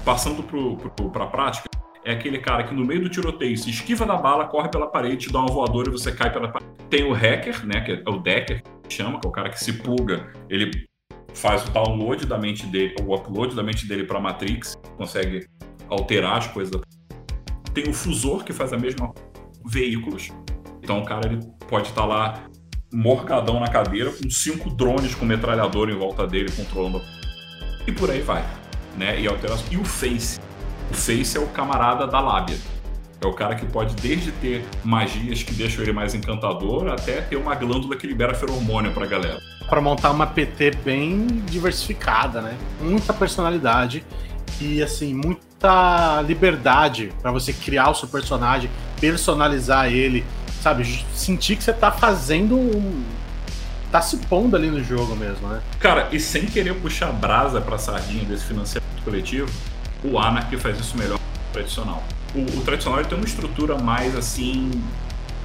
Passando 0.05 0.43
pro, 0.43 0.77
pra 1.11 1.27
prática, 1.27 1.69
é 2.09 2.13
aquele 2.13 2.39
cara 2.39 2.65
que 2.65 2.75
no 2.75 2.87
meio 2.87 3.03
do 3.03 3.11
tiroteio 3.11 3.55
se 3.59 3.69
esquiva 3.69 4.07
da 4.07 4.17
bala, 4.17 4.47
corre 4.47 4.71
pela 4.71 4.87
parede, 4.87 5.29
dá 5.31 5.41
uma 5.41 5.53
voadora 5.53 5.89
e 5.89 5.93
você 5.93 6.11
cai 6.11 6.33
pela 6.33 6.49
parede. 6.49 6.71
Tem 6.89 7.05
o 7.05 7.13
hacker, 7.13 7.67
né, 7.67 7.83
que 7.83 7.93
é 7.93 8.11
o 8.11 8.17
decker, 8.17 8.63
que 8.83 8.95
chama, 8.95 9.21
que 9.21 9.27
é 9.27 9.29
o 9.29 9.33
cara 9.33 9.51
que 9.51 9.63
se 9.63 9.75
pluga, 9.75 10.33
ele 10.49 10.87
faz 11.35 11.69
o 11.69 11.71
download 11.71 12.25
da 12.25 12.39
mente 12.39 12.65
dele, 12.67 12.97
o 13.03 13.15
upload 13.15 13.55
da 13.55 13.63
mente 13.63 13.87
dele 13.87 14.05
para 14.05 14.19
Matrix, 14.19 14.75
consegue 14.97 15.47
alterar 15.91 16.39
as 16.39 16.47
coisas. 16.47 16.81
Tem 17.75 17.87
o 17.87 17.93
fusor 17.93 18.43
que 18.43 18.55
faz 18.55 18.73
a 18.73 18.79
mesma 18.79 19.09
coisa, 19.09 19.29
veículos. 19.67 20.31
Então 20.83 21.01
o 21.01 21.05
cara 21.05 21.31
ele 21.31 21.41
pode 21.69 21.89
estar 21.89 22.07
lá 22.07 22.43
morgadão 22.91 23.61
na 23.61 23.69
cadeira 23.69 24.11
com 24.11 24.31
cinco 24.31 24.71
drones 24.71 25.15
com 25.15 25.27
metralhador 25.27 25.91
em 25.91 25.99
volta 25.99 26.27
dele 26.27 26.51
controlando 26.57 27.03
e 27.87 27.93
por 27.93 28.11
aí 28.11 28.23
vai, 28.23 28.43
né? 28.97 29.21
E. 29.21 29.27
E 29.71 29.77
o 29.77 29.85
face, 29.85 30.41
o 30.91 30.95
face 30.95 31.37
é 31.37 31.41
o 31.41 31.47
camarada 31.47 32.07
da 32.07 32.21
lábia. 32.21 32.57
É 33.21 33.27
o 33.27 33.33
cara 33.33 33.57
que 33.57 33.67
pode 33.67 33.97
desde 33.97 34.31
ter 34.31 34.65
magias 34.85 35.43
que 35.43 35.53
deixam 35.53 35.83
ele 35.83 35.93
mais 35.93 36.15
encantador 36.15 36.89
até 36.89 37.21
ter 37.21 37.37
uma 37.37 37.55
glândula 37.55 37.97
que 37.97 38.07
libera 38.07 38.33
feromônio 38.33 38.93
pra 38.93 39.07
galera. 39.07 39.41
Pra 39.69 39.81
montar 39.81 40.13
uma 40.13 40.27
PT 40.27 40.73
bem 40.85 41.27
diversificada, 41.47 42.41
né? 42.41 42.57
Muita 42.81 43.13
personalidade 43.13 44.05
e, 44.61 44.83
assim, 44.83 45.15
muita 45.15 46.23
liberdade 46.23 47.13
pra 47.21 47.33
você 47.33 47.53
criar 47.53 47.91
o 47.91 47.95
seu 47.95 48.09
personagem, 48.09 48.71
personalizar 49.01 49.93
ele, 49.93 50.25
sabe? 50.63 50.85
Sentir 51.13 51.57
que 51.57 51.65
você 51.65 51.73
tá 51.73 51.91
fazendo 51.91 52.57
um. 52.57 53.03
tá 53.91 54.01
se 54.01 54.17
pondo 54.17 54.57
ali 54.57 54.71
no 54.71 54.83
jogo 54.83 55.17
mesmo, 55.17 55.49
né? 55.49 55.61
Cara, 55.81 56.09
e 56.13 56.21
sem 56.21 56.47
querer 56.47 56.75
puxar 56.75 57.13
brasa 57.13 57.61
pra 57.61 57.79
sardinha 57.79 58.25
desse 58.25 58.45
financiamento 58.45 59.03
coletivo, 59.05 59.51
o 60.05 60.19
Anarchy 60.19 60.57
faz 60.57 60.79
isso 60.79 60.97
melhor 60.97 61.19
que 61.19 61.51
o 61.51 61.53
tradicional. 61.53 62.03
O, 62.35 62.59
o 62.59 62.63
tradicional 62.63 63.05
tem 63.05 63.17
uma 63.17 63.27
estrutura 63.27 63.79
mais 63.79 64.17
assim 64.17 64.71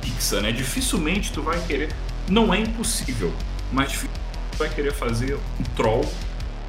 fixa, 0.02 0.42
né? 0.42 0.52
Dificilmente 0.52 1.32
tu 1.32 1.42
vai 1.42 1.60
querer. 1.66 1.94
Não 2.30 2.54
é 2.54 2.60
impossível, 2.60 3.34
mas 3.72 3.90
dificilmente 3.90 4.22
tu 4.52 4.58
vai 4.58 4.70
querer 4.70 4.94
fazer 4.94 5.36
um 5.36 5.64
troll 5.76 6.06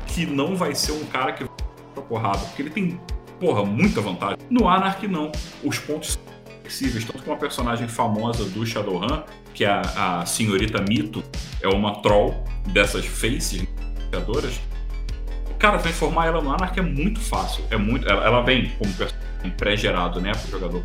que 0.06 0.24
não 0.26 0.56
vai 0.56 0.74
ser 0.74 0.92
um 0.92 1.04
cara 1.06 1.32
que 1.32 1.44
vai 1.44 1.52
pra 1.94 2.02
porrada, 2.02 2.38
porque 2.38 2.62
ele 2.62 2.70
tem, 2.70 3.00
porra, 3.40 3.64
muita 3.64 4.00
vantagem. 4.00 4.38
No 4.48 4.68
Anarchy 4.68 5.08
não. 5.08 5.32
Os 5.62 5.78
pontos 5.78 6.12
são 6.12 6.22
flexíveis, 6.60 7.04
tanto 7.04 7.22
que 7.22 7.28
uma 7.28 7.36
personagem 7.36 7.88
famosa 7.88 8.44
do 8.44 8.64
Shadowrun, 8.64 9.22
que 9.52 9.64
é 9.64 9.68
a, 9.68 10.20
a 10.20 10.26
senhorita 10.26 10.80
Mito, 10.82 11.22
é 11.60 11.68
uma 11.68 12.00
troll 12.00 12.44
dessas 12.68 13.04
faces 13.04 13.66
criadoras. 14.08 14.60
Cara, 15.64 15.78
transformar 15.78 16.26
ela 16.26 16.42
no 16.42 16.52
Anarchy 16.52 16.80
é 16.80 16.82
muito 16.82 17.18
fácil. 17.20 17.64
É 17.70 17.76
muito, 17.78 18.06
ela, 18.06 18.22
ela 18.22 18.42
vem 18.42 18.70
como 18.78 18.92
personagem 18.92 19.50
pré-gerado, 19.56 20.20
né, 20.20 20.30
pro 20.32 20.50
jogador. 20.50 20.84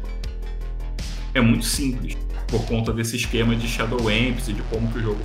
É 1.34 1.42
muito 1.42 1.66
simples, 1.66 2.16
por 2.48 2.66
conta 2.66 2.94
desse 2.94 3.18
esquema 3.18 3.58
de 3.58 3.68
Shadow 3.68 4.00
Amps 4.08 4.48
e 4.48 4.54
de 4.54 4.62
como 4.64 4.88
que 4.90 5.00
o 5.00 5.02
jogo 5.02 5.20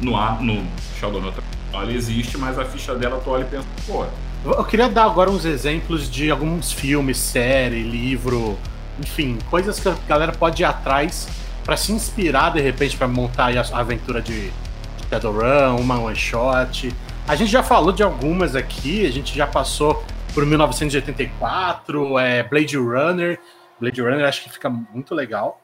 no, 0.00 0.16
A- 0.16 0.38
no 0.40 0.66
ela 1.72 1.92
existe, 1.92 2.36
mas 2.36 2.58
a 2.58 2.64
ficha 2.64 2.96
dela 2.96 3.20
tu 3.22 3.30
olha 3.30 3.42
e 3.42 3.44
pensa, 3.44 3.64
pô, 3.86 4.04
Eu 4.44 4.64
queria 4.64 4.88
dar 4.88 5.04
agora 5.04 5.30
uns 5.30 5.44
exemplos 5.44 6.10
de 6.10 6.28
alguns 6.28 6.72
filmes, 6.72 7.16
série, 7.16 7.84
livro, 7.84 8.58
enfim, 8.98 9.38
coisas 9.50 9.78
que 9.78 9.88
a 9.88 9.94
galera 10.08 10.32
pode 10.32 10.62
ir 10.62 10.66
atrás 10.66 11.28
pra 11.62 11.76
se 11.76 11.92
inspirar 11.92 12.50
de 12.50 12.60
repente 12.60 12.96
pra 12.96 13.06
montar 13.06 13.56
a 13.56 13.78
aventura 13.78 14.20
de 14.20 14.50
Shadowrun, 15.08 15.76
uma 15.80 16.00
one 16.00 16.16
shot. 16.16 16.92
A 17.28 17.34
gente 17.36 17.50
já 17.50 17.62
falou 17.62 17.92
de 17.92 18.02
algumas 18.02 18.56
aqui, 18.56 19.04
a 19.06 19.10
gente 19.12 19.36
já 19.36 19.46
passou 19.46 20.02
por 20.32 20.46
1984, 20.46 22.18
é, 22.18 22.42
Blade 22.42 22.76
Runner. 22.76 23.38
Blade 23.78 24.00
Runner 24.00 24.26
acho 24.26 24.42
que 24.44 24.50
fica 24.50 24.70
muito 24.70 25.14
legal. 25.14 25.60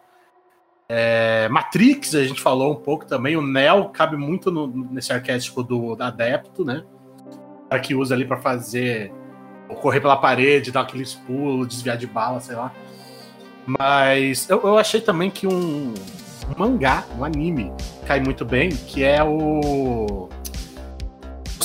É, 0.88 1.48
Matrix, 1.48 2.14
a 2.14 2.24
gente 2.24 2.40
falou 2.40 2.72
um 2.72 2.76
pouco 2.76 3.06
também. 3.06 3.36
O 3.36 3.42
Neo 3.42 3.88
cabe 3.88 4.16
muito 4.16 4.50
no- 4.50 4.66
nesse 4.90 5.12
arquétipo 5.12 5.62
do, 5.62 5.94
do 5.96 6.02
adepto, 6.04 6.64
né? 6.64 6.84
O 7.64 7.68
cara 7.70 7.80
que 7.80 7.94
usa 7.94 8.14
ali 8.14 8.26
pra 8.26 8.36
fazer 8.36 9.10
correr 9.80 10.00
pela 10.00 10.16
parede, 10.18 10.70
dar 10.70 10.82
aqueles 10.82 11.14
pulos, 11.14 11.66
desviar 11.68 11.96
de 11.96 12.06
bala, 12.06 12.38
sei 12.40 12.54
lá. 12.54 12.70
Mas 13.66 14.48
eu, 14.50 14.60
eu 14.62 14.76
achei 14.76 15.00
também 15.00 15.30
que 15.30 15.46
um, 15.46 15.94
um 15.94 16.58
mangá, 16.58 17.04
um 17.18 17.24
anime, 17.24 17.72
cai 18.06 18.20
muito 18.20 18.44
bem, 18.44 18.68
que 18.68 19.02
é 19.02 19.24
o 19.24 20.28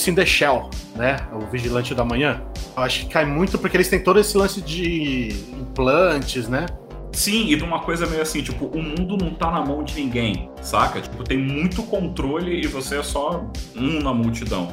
Sim 0.10 0.16
the 0.16 0.26
Shell, 0.26 0.70
né? 0.96 1.18
O 1.32 1.46
Vigilante 1.46 1.94
da 1.94 2.04
Manhã. 2.04 2.42
Eu 2.76 2.84
acho 2.84 3.02
que 3.02 3.14
cai 3.14 3.26
muito 3.26 3.58
porque 3.60 3.78
eles 3.78 3.90
têm 3.90 4.04
todo 4.04 4.20
esse 4.20 4.38
lance 4.38 4.62
de 4.62 5.30
implantes, 5.60 6.48
né? 6.48 6.66
Sim, 7.12 7.48
e 7.48 7.56
de 7.56 7.64
uma 7.64 7.80
coisa 7.80 8.08
meio 8.08 8.22
assim, 8.22 8.42
tipo, 8.42 8.66
o 8.66 8.82
mundo 8.82 9.18
não 9.18 9.34
tá 9.34 9.52
na 9.52 9.64
mão 9.66 9.84
de 9.84 9.96
ninguém, 9.96 10.50
saca? 10.62 11.02
Tipo, 11.02 11.24
tem 11.24 11.38
muito 11.38 11.84
controle 11.84 12.62
e 12.62 12.68
você 12.68 12.98
é 12.98 13.04
só 13.04 13.46
um 13.76 14.00
na 14.00 14.14
multidão. 14.14 14.68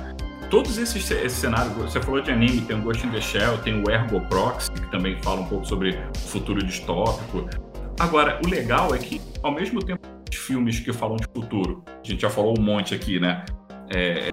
Todos 0.51 0.79
esses, 0.79 1.11
esses 1.11 1.39
cenários, 1.39 1.73
você 1.75 2.01
falou 2.01 2.21
de 2.21 2.31
anime, 2.31 2.61
tem 2.61 2.79
o 2.79 2.83
Ghost 2.83 3.05
in 3.05 3.11
the 3.11 3.21
Shell, 3.21 3.59
tem 3.59 3.83
o 3.83 3.91
Ergo 3.91 4.21
Proxy, 4.29 4.71
que 4.71 4.91
também 4.91 5.21
fala 5.23 5.41
um 5.41 5.47
pouco 5.47 5.67
sobre 5.67 5.99
futuro 6.27 6.65
distópico. 6.65 7.49
Agora, 7.99 8.41
o 8.45 8.49
legal 8.49 8.95
é 8.95 8.99
que, 8.99 9.21
ao 9.43 9.53
mesmo 9.53 9.83
tempo, 9.83 10.07
os 10.31 10.37
filmes 10.37 10.79
que 10.79 10.93
falam 10.93 11.17
de 11.17 11.27
futuro, 11.35 11.83
a 11.87 12.07
gente 12.07 12.21
já 12.21 12.31
falou 12.31 12.55
um 12.57 12.63
monte 12.63 12.95
aqui, 12.95 13.19
né? 13.19 13.45
É, 13.93 14.31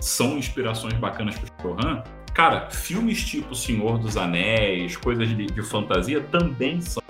são 0.00 0.38
inspirações 0.38 0.94
bacanas 0.94 1.36
para 1.38 1.68
o. 1.68 2.02
Cara, 2.34 2.70
filmes 2.70 3.24
tipo 3.24 3.54
Senhor 3.54 3.98
dos 3.98 4.16
Anéis, 4.16 4.96
coisas 4.96 5.28
de, 5.28 5.46
de 5.46 5.62
fantasia 5.62 6.20
também 6.20 6.80
são. 6.80 7.02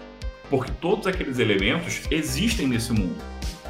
Porque 0.49 0.73
todos 0.81 1.07
aqueles 1.07 1.39
elementos 1.39 2.03
existem 2.11 2.67
nesse 2.67 2.93
mundo. 2.93 3.17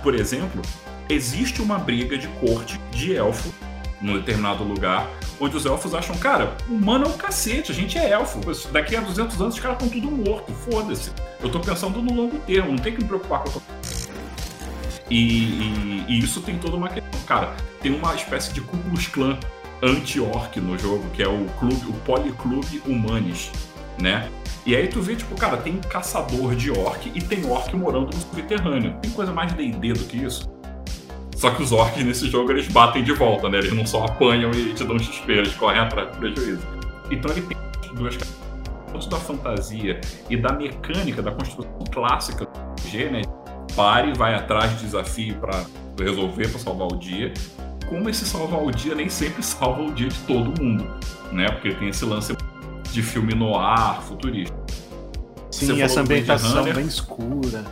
Por 0.03 0.14
exemplo, 0.14 0.62
existe 1.09 1.61
uma 1.61 1.79
briga 1.79 2.16
de 2.16 2.29
corte 2.29 2.81
de 2.93 3.14
elfo 3.14 3.53
num 4.01 4.14
determinado 4.14 4.64
lugar, 4.64 5.11
onde 5.39 5.57
os 5.57 5.66
elfos 5.66 5.95
acham, 5.95 6.16
cara, 6.16 6.57
humano 6.68 7.05
é 7.05 7.09
um 7.09 7.16
cacete, 7.18 7.71
a 7.71 7.75
gente 7.75 7.99
é 7.99 8.11
elfo. 8.11 8.41
Daqui 8.73 8.97
a 8.97 9.01
200 9.01 9.41
anos 9.41 9.55
os 9.55 9.61
caras 9.61 9.83
estão 9.83 10.01
tudo 10.01 10.11
morto, 10.11 10.53
foda-se. 10.53 11.11
Eu 11.43 11.51
tô 11.51 11.61
pensando 11.61 12.01
no 12.01 12.14
longo 12.14 12.39
termo, 12.41 12.71
não 12.71 12.79
tem 12.79 12.95
que 12.95 13.03
me 13.03 13.09
preocupar 13.09 13.41
com 13.41 13.51
a 13.51 13.53
e, 15.11 15.16
e, 15.16 16.04
e, 16.08 16.18
isso 16.20 16.40
tem 16.40 16.56
toda 16.58 16.76
uma 16.76 16.88
questão. 16.88 17.20
Cara, 17.26 17.54
tem 17.80 17.92
uma 17.92 18.14
espécie 18.14 18.52
de 18.52 18.61
Ku 18.61 18.76
Klan 19.12 19.38
anti-orc 19.82 20.61
no 20.61 20.78
jogo, 20.78 21.04
que 21.11 21.22
é 21.22 21.28
o 21.28 21.46
clube, 21.58 21.86
o 21.88 21.92
Policlube 22.04 22.82
Humanis, 22.86 23.50
né? 24.00 24.30
E 24.64 24.76
aí 24.76 24.88
tu 24.88 25.00
vê, 25.00 25.16
tipo, 25.16 25.34
cara, 25.34 25.56
tem 25.56 25.78
caçador 25.78 26.54
de 26.54 26.70
orc 26.70 27.11
e 27.14 27.20
tem 27.20 27.44
orc 27.46 27.74
morando 27.74 28.14
no 28.14 28.20
subterrâneo. 28.20 28.94
Tem 29.00 29.11
coisa 29.11 29.32
mais 29.32 29.52
D&D 29.54 29.94
do 29.94 30.04
que 30.04 30.18
isso? 30.18 30.48
Só 31.34 31.50
que 31.50 31.62
os 31.62 31.72
orcs 31.72 32.04
nesse 32.04 32.28
jogo 32.28 32.52
eles 32.52 32.68
batem 32.68 33.02
de 33.02 33.12
volta, 33.12 33.48
né? 33.48 33.58
Eles 33.58 33.72
não 33.72 33.86
só 33.86 34.04
apanham 34.04 34.50
e 34.50 34.74
te 34.74 34.84
dão 34.84 34.98
XP, 34.98 35.32
eles 35.32 35.54
correm 35.54 35.80
atrás 35.80 36.11
do 36.11 36.18
prejuízo. 36.18 36.66
Então 37.11 37.30
ele 37.32 37.42
tem 37.42 37.94
duas 37.94 38.16
tanto 38.92 39.08
da 39.08 39.16
fantasia 39.16 40.00
e 40.28 40.36
da 40.36 40.52
mecânica, 40.52 41.22
da 41.22 41.30
construção 41.30 41.72
clássica 41.90 42.44
do 42.44 42.61
RPG, 42.72 43.11
né? 43.11 43.22
Pare, 43.75 44.12
vai 44.14 44.35
atrás 44.35 44.71
de 44.73 44.87
desafio 44.87 45.37
para 45.37 45.64
resolver, 45.99 46.49
para 46.49 46.59
salvar 46.59 46.89
o 46.89 46.97
dia. 46.97 47.33
Como 47.89 48.09
esse 48.09 48.25
salvar 48.25 48.62
o 48.62 48.71
dia 48.71 48.95
nem 48.95 49.09
sempre 49.09 49.43
salva 49.43 49.83
o 49.83 49.93
dia 49.93 50.09
de 50.09 50.18
todo 50.21 50.62
mundo, 50.62 50.87
né? 51.33 51.49
Porque 51.51 51.73
tem 51.75 51.89
esse 51.89 52.05
lance 52.05 52.37
de 52.91 53.03
filme 53.03 53.35
no 53.35 53.57
ar, 53.57 54.01
futurista. 54.03 54.57
Sim, 55.51 55.83
essa 55.83 56.01
ambientação 56.01 56.64
bem 56.64 56.87
escura. 56.87 57.64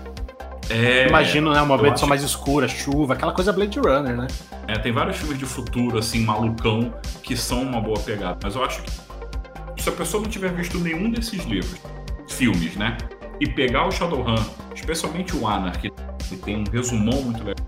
É, 0.68 1.08
Imagino, 1.08 1.52
né, 1.52 1.62
uma 1.62 1.76
ambientação 1.76 2.06
mais 2.06 2.22
escura, 2.22 2.68
chuva, 2.68 3.14
aquela 3.14 3.32
coisa 3.32 3.52
Blade 3.52 3.78
Runner, 3.78 4.16
né? 4.16 4.26
É, 4.66 4.78
tem 4.78 4.92
vários 4.92 5.16
filmes 5.16 5.38
de 5.38 5.46
futuro, 5.46 5.96
assim, 5.96 6.20
malucão, 6.24 6.92
que 7.22 7.36
são 7.36 7.62
uma 7.62 7.80
boa 7.80 7.98
pegada. 7.98 8.38
Mas 8.42 8.54
eu 8.54 8.62
acho 8.62 8.82
que 8.82 9.82
se 9.82 9.88
a 9.88 9.92
pessoa 9.92 10.22
não 10.22 10.28
tiver 10.28 10.52
visto 10.52 10.78
nenhum 10.78 11.10
desses 11.10 11.44
livros, 11.44 11.80
filmes, 12.28 12.76
né? 12.76 12.98
E 13.40 13.48
pegar 13.48 13.86
o 13.86 13.90
Shadowrun, 13.90 14.36
especialmente 14.74 15.36
o 15.36 15.46
Anarchy, 15.46 15.92
que 16.28 16.36
tem 16.36 16.56
um 16.56 16.64
resumão 16.70 17.22
muito 17.22 17.38
legal, 17.38 17.66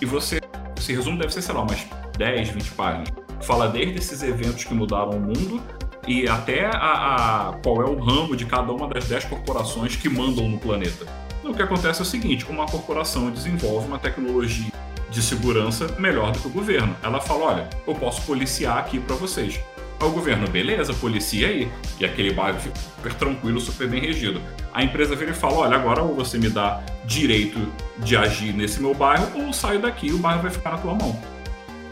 e 0.00 0.06
você. 0.06 0.40
Esse 0.78 0.94
resumo 0.94 1.18
deve 1.18 1.32
ser, 1.32 1.42
sei 1.42 1.54
lá, 1.54 1.60
umas 1.60 1.86
10, 2.16 2.48
20 2.48 2.70
páginas. 2.70 3.08
Fala 3.42 3.68
desde 3.68 3.98
esses 3.98 4.22
eventos 4.22 4.64
que 4.64 4.72
mudaram 4.72 5.10
o 5.10 5.20
mundo 5.20 5.62
e 6.06 6.26
até 6.26 6.66
a, 6.66 7.50
a, 7.50 7.52
qual 7.62 7.82
é 7.82 7.84
o 7.84 7.98
ramo 7.98 8.34
de 8.34 8.46
cada 8.46 8.72
uma 8.72 8.88
das 8.88 9.04
10 9.06 9.26
corporações 9.26 9.96
que 9.96 10.08
mandam 10.08 10.48
no 10.48 10.58
planeta. 10.58 11.06
O 11.44 11.54
que 11.54 11.62
acontece 11.62 12.00
é 12.00 12.02
o 12.02 12.06
seguinte: 12.06 12.46
uma 12.48 12.66
corporação 12.66 13.30
desenvolve 13.30 13.86
uma 13.86 13.98
tecnologia 13.98 14.72
de 15.10 15.22
segurança 15.22 15.88
melhor 15.98 16.32
do 16.32 16.38
que 16.38 16.46
o 16.46 16.50
governo. 16.50 16.96
Ela 17.02 17.20
fala: 17.20 17.44
olha, 17.44 17.70
eu 17.86 17.94
posso 17.94 18.22
policiar 18.22 18.78
aqui 18.78 18.98
para 18.98 19.16
vocês. 19.16 19.60
O 20.00 20.08
governo, 20.08 20.48
beleza, 20.48 20.94
policia 20.94 21.48
aí. 21.48 21.70
E 21.98 22.04
aquele 22.04 22.32
bairro 22.32 22.58
fica 22.58 22.76
super 22.76 23.14
tranquilo, 23.14 23.60
super 23.60 23.86
bem 23.86 24.00
regido. 24.00 24.40
A 24.72 24.82
empresa 24.82 25.14
vira 25.14 25.32
e 25.32 25.34
fala: 25.34 25.58
olha, 25.58 25.76
agora 25.76 26.02
ou 26.02 26.14
você 26.14 26.38
me 26.38 26.48
dá 26.48 26.82
direito 27.04 27.58
de 27.98 28.16
agir 28.16 28.54
nesse 28.54 28.80
meu 28.80 28.94
bairro, 28.94 29.28
ou 29.34 29.52
saio 29.52 29.80
daqui 29.80 30.08
e 30.08 30.12
o 30.12 30.18
bairro 30.18 30.42
vai 30.42 30.50
ficar 30.50 30.70
na 30.70 30.78
tua 30.78 30.94
mão. 30.94 31.20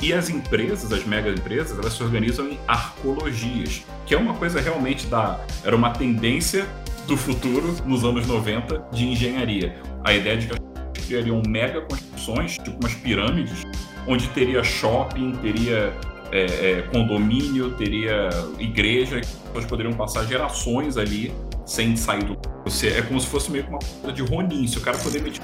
E 0.00 0.12
as 0.12 0.30
empresas, 0.30 0.92
as 0.92 1.04
mega 1.04 1.28
empresas, 1.28 1.76
elas 1.76 1.92
se 1.92 2.02
organizam 2.02 2.48
em 2.48 2.58
arcologias, 2.66 3.84
que 4.06 4.14
é 4.14 4.18
uma 4.18 4.34
coisa 4.34 4.60
realmente 4.60 5.06
da. 5.06 5.40
Era 5.64 5.76
uma 5.76 5.90
tendência 5.90 6.66
do 7.06 7.16
futuro, 7.16 7.76
nos 7.84 8.04
anos 8.04 8.26
90, 8.26 8.86
de 8.92 9.06
engenharia. 9.06 9.76
A 10.04 10.14
ideia 10.14 10.36
de 10.36 10.46
que 10.46 10.54
as 10.54 11.06
criariam 11.06 11.42
mega 11.46 11.80
construções, 11.82 12.58
tipo 12.58 12.78
umas 12.80 12.94
pirâmides, 12.94 13.64
onde 14.06 14.28
teria 14.28 14.62
shopping, 14.62 15.32
teria 15.42 15.92
é, 16.32 16.44
é, 16.44 16.82
condomínio, 16.92 17.72
teria 17.72 18.28
igreja, 18.58 19.20
que 19.20 19.26
as 19.26 19.32
pessoas 19.32 19.64
poderiam 19.66 19.94
passar 19.94 20.24
gerações 20.26 20.96
ali 20.96 21.32
sem 21.64 21.96
sair 21.96 22.24
do. 22.24 22.36
Você, 22.64 22.88
é 22.88 23.02
como 23.02 23.20
se 23.20 23.26
fosse 23.26 23.50
meio 23.50 23.64
que 23.64 23.70
uma 23.70 23.78
coisa 23.78 24.12
de 24.12 24.22
Ronin, 24.22 24.66
se 24.66 24.78
o 24.78 24.80
cara 24.80 24.98
poder 24.98 25.22
medir. 25.22 25.40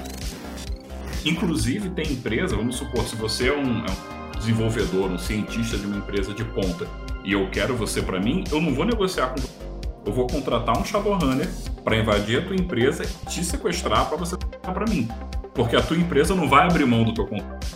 Inclusive, 1.25 1.89
tem 1.89 2.11
empresa, 2.11 2.55
vamos 2.55 2.75
supor, 2.75 3.03
se 3.05 3.15
você 3.15 3.49
é 3.49 3.53
um, 3.53 3.85
é 3.85 3.91
um 3.91 4.39
desenvolvedor, 4.39 5.09
um 5.09 5.17
cientista 5.17 5.77
de 5.77 5.85
uma 5.85 5.97
empresa 5.97 6.33
de 6.33 6.43
ponta 6.43 6.87
e 7.23 7.33
eu 7.33 7.49
quero 7.49 7.75
você 7.75 8.01
para 8.01 8.19
mim, 8.19 8.43
eu 8.51 8.61
não 8.61 8.73
vou 8.75 8.85
negociar 8.85 9.29
com 9.29 9.41
você 9.41 9.65
eu 10.05 10.13
vou 10.13 10.27
contratar 10.27 10.77
um 10.77 10.85
Shadowrunner 10.85 11.49
para 11.83 11.97
invadir 11.97 12.39
a 12.39 12.45
tua 12.45 12.55
empresa 12.55 13.03
e 13.03 13.29
te 13.29 13.43
sequestrar 13.43 14.07
para 14.07 14.17
você 14.17 14.37
para 14.61 14.85
mim. 14.85 15.07
Porque 15.53 15.75
a 15.75 15.81
tua 15.81 15.97
empresa 15.97 16.35
não 16.35 16.47
vai 16.47 16.65
abrir 16.65 16.85
mão 16.85 17.03
do 17.03 17.13
teu 17.13 17.25
contrato. 17.25 17.74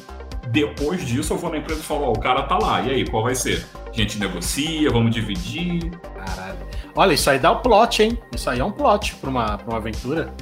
Depois 0.52 1.06
disso, 1.06 1.34
eu 1.34 1.38
vou 1.38 1.52
na 1.52 1.58
empresa 1.58 1.82
e 1.82 1.84
falo: 1.84 2.06
Ó, 2.06 2.08
oh, 2.10 2.12
o 2.12 2.20
cara 2.20 2.44
tá 2.44 2.58
lá, 2.58 2.82
e 2.82 2.92
aí, 2.92 3.08
qual 3.08 3.24
vai 3.24 3.36
ser? 3.36 3.66
A 3.88 3.94
gente 3.94 4.18
negocia, 4.18 4.90
vamos 4.92 5.14
dividir. 5.14 5.92
Caralho. 6.26 6.58
Olha, 6.96 7.14
isso 7.14 7.30
aí 7.30 7.40
dá 7.40 7.52
o 7.52 7.62
plot, 7.62 8.04
hein? 8.04 8.18
Isso 8.36 8.50
aí 8.50 8.60
é 8.60 8.66
um 8.66 8.72
plot 8.72 9.16
pra 9.16 9.30
uma, 9.30 9.58
pra 9.58 9.68
uma 9.68 9.78
aventura. 9.78 10.34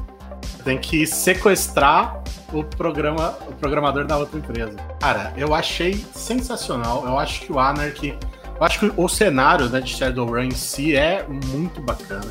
Tem 0.63 0.77
que 0.77 1.05
sequestrar 1.05 2.21
o, 2.53 2.63
programa, 2.63 3.37
o 3.47 3.53
programador 3.53 4.05
da 4.05 4.17
outra 4.17 4.37
empresa. 4.37 4.75
Cara, 4.99 5.33
eu 5.37 5.53
achei 5.53 6.05
sensacional. 6.13 7.05
Eu 7.05 7.17
acho 7.17 7.41
que 7.41 7.51
o 7.51 7.59
Anarchy 7.59 8.17
eu 8.59 8.65
acho 8.65 8.79
que 8.79 8.91
o 8.97 9.07
cenário 9.07 9.69
né, 9.69 9.79
de 9.79 9.95
Shadowrun 9.95 10.45
em 10.45 10.51
si 10.51 10.95
é 10.95 11.23
muito 11.27 11.79
bacana. 11.79 12.25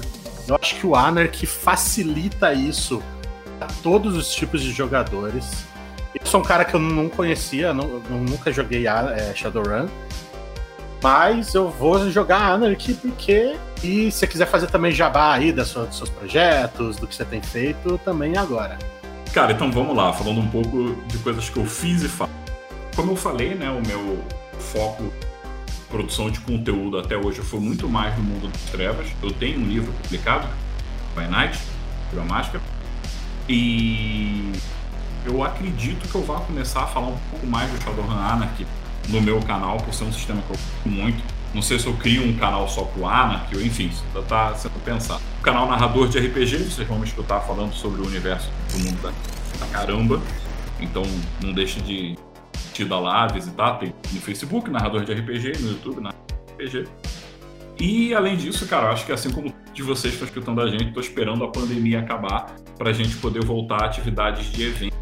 Eu 0.49 0.57
acho 0.61 0.75
que 0.75 0.87
o 0.87 0.97
Anarchy 0.97 1.47
facilita 1.47 2.53
isso 2.53 3.01
a 3.61 3.67
todos 3.81 4.17
os 4.17 4.35
tipos 4.35 4.61
de 4.61 4.73
jogadores. 4.73 5.65
Sou 6.27 6.41
um 6.41 6.43
cara 6.43 6.65
que 6.65 6.75
eu 6.75 6.81
não 6.81 7.09
conhecia, 7.09 7.73
não, 7.73 8.01
nunca 8.11 8.53
joguei 8.53 8.87
é, 8.87 9.33
Shadowrun. 9.35 9.87
Mas 11.03 11.55
eu 11.55 11.71
vou 11.71 12.11
jogar 12.11 12.51
Anarchy 12.51 12.95
porque. 12.95 13.57
E 13.83 14.11
se 14.11 14.19
você 14.19 14.27
quiser 14.27 14.47
fazer 14.47 14.67
também 14.67 14.91
jabá 14.91 15.35
aí 15.35 15.53
das 15.53 15.69
suas, 15.69 15.89
dos 15.89 15.99
seus 15.99 16.11
projetos, 16.11 16.97
do 16.97 17.07
que 17.07 17.15
você 17.15 17.25
tem 17.25 17.41
feito, 17.41 17.99
também 18.05 18.37
agora. 18.37 18.77
Cara, 19.33 19.53
então 19.53 19.71
vamos 19.71 19.95
lá, 19.95 20.13
falando 20.13 20.41
um 20.41 20.49
pouco 20.49 20.97
de 21.07 21.19
coisas 21.19 21.49
que 21.49 21.59
eu 21.59 21.65
fiz 21.67 22.03
e 22.03 22.09
faço. 22.09 22.33
Como 22.97 23.13
eu 23.13 23.17
falei, 23.17 23.55
né, 23.55 23.71
o 23.71 23.87
meu 23.87 24.19
foco 24.59 25.13
produção 25.89 26.31
de 26.31 26.41
conteúdo 26.41 26.99
até 26.99 27.17
hoje 27.17 27.41
foi 27.41 27.61
muito 27.61 27.89
mais 27.89 28.17
no 28.17 28.25
mundo 28.25 28.49
das 28.49 28.63
trevas. 28.63 29.07
Eu 29.23 29.31
tenho 29.31 29.61
um 29.61 29.67
livro 29.67 29.93
publicado, 30.03 30.49
By 31.15 31.29
Night, 31.29 31.59
a 32.19 32.25
Máscara, 32.25 32.63
e 33.49 34.53
eu 35.27 35.43
acredito 35.43 36.09
que 36.09 36.15
eu 36.15 36.23
vá 36.23 36.41
começar 36.41 36.83
a 36.83 36.87
falar 36.87 37.09
um 37.09 37.19
pouco 37.31 37.47
mais 37.47 37.71
do 37.71 37.83
Shadowrun 37.83 38.13
Anarchy 38.13 38.67
no 39.09 39.21
meu 39.21 39.41
canal, 39.41 39.77
por 39.79 39.93
ser 39.93 40.05
um 40.05 40.13
sistema 40.13 40.41
que 40.43 40.51
eu 40.51 40.57
gosto 40.57 40.89
muito. 40.89 41.23
Não 41.55 41.63
sei 41.63 41.79
se 41.79 41.87
eu 41.87 41.95
crio 41.95 42.23
um 42.23 42.37
canal 42.37 42.69
só 42.69 42.83
pro 42.83 43.07
Anarchy, 43.07 43.57
ou 43.57 43.63
enfim, 43.63 43.87
isso 43.87 44.05
está 44.15 44.55
sendo 44.55 44.83
pensado. 44.85 45.21
O 45.39 45.43
canal 45.43 45.67
Narrador 45.69 46.09
de 46.09 46.19
RPG, 46.19 46.59
vocês 46.59 46.87
vão 46.87 46.99
me 46.99 47.07
escutar 47.07 47.41
falando 47.41 47.73
sobre 47.73 48.01
o 48.01 48.07
universo 48.07 48.51
do 48.73 48.79
mundo 48.81 49.01
da, 49.03 49.11
da 49.59 49.73
caramba. 49.73 50.21
Então 50.81 51.03
não 51.43 51.53
deixe 51.53 51.81
de 51.81 52.17
curtida 52.53 52.99
lá, 52.99 53.27
visitar, 53.27 53.79
tem 53.79 53.95
no 54.13 54.21
Facebook, 54.21 54.71
narrador 54.71 55.05
de 55.05 55.13
RPG, 55.15 55.63
no 55.63 55.71
YouTube, 55.71 56.01
narrador 56.01 56.27
de 56.59 56.65
RPG. 56.67 56.89
E 57.79 58.15
além 58.15 58.37
disso, 58.37 58.67
cara, 58.67 58.87
eu 58.87 58.93
acho 58.93 59.07
que 59.07 59.13
assim 59.13 59.31
como 59.31 59.53
de 59.73 59.83
vocês 59.83 60.15
estão 60.15 60.27
escutando 60.27 60.61
a 60.61 60.69
gente, 60.69 60.89
estou 60.89 61.03
esperando 61.03 61.45
a 61.45 61.49
pandemia 61.49 62.01
acabar 62.01 62.55
para 62.79 62.91
a 62.91 62.93
gente 62.93 63.17
poder 63.17 63.45
voltar 63.45 63.83
a 63.83 63.87
atividades 63.87 64.51
de 64.51 64.63
evento. 64.63 64.97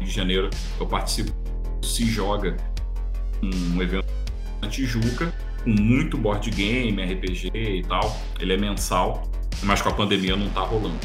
Em 0.00 0.06
janeiro 0.06 0.50
eu 0.78 0.86
participo 0.86 1.32
do 1.80 1.86
Se 1.86 2.06
Joga, 2.06 2.56
um 3.42 3.80
evento 3.82 4.06
na 4.60 4.68
Tijuca, 4.68 5.32
com 5.62 5.70
muito 5.70 6.16
board 6.18 6.50
game, 6.50 7.02
RPG 7.02 7.50
e 7.54 7.82
tal. 7.86 8.16
Ele 8.40 8.54
é 8.54 8.56
mensal, 8.56 9.28
mas 9.62 9.80
com 9.82 9.88
a 9.88 9.94
pandemia 9.94 10.36
não 10.36 10.48
tá 10.50 10.60
rolando. 10.60 10.98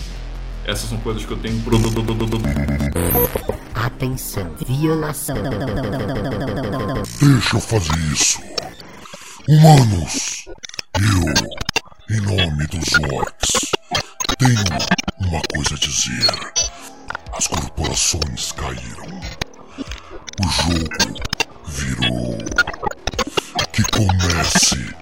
Essas 0.66 0.90
são 0.90 0.98
coisas 1.00 1.26
que 1.26 1.32
eu 1.32 1.38
tenho. 1.38 1.62
Atenção, 3.74 4.54
violação. 4.68 5.36
Deixa 7.20 7.56
eu 7.56 7.62
fazer 7.62 7.98
isso. 8.14 8.42
Humanos, 9.48 10.46
eu, 11.00 12.16
em 12.16 12.22
nome 12.22 12.68
dos 12.68 12.94
orcs, 13.12 13.72
tenho 14.38 14.60
uma 15.20 15.42
coisa 15.54 15.76
a 15.76 15.78
dizer. 15.78 16.79
As 17.40 17.48
corporações 17.48 18.52
caíram. 18.52 19.08
O 20.42 20.48
jogo 20.50 21.16
virou. 21.68 22.38
Que 23.72 23.82
comece 23.94 24.94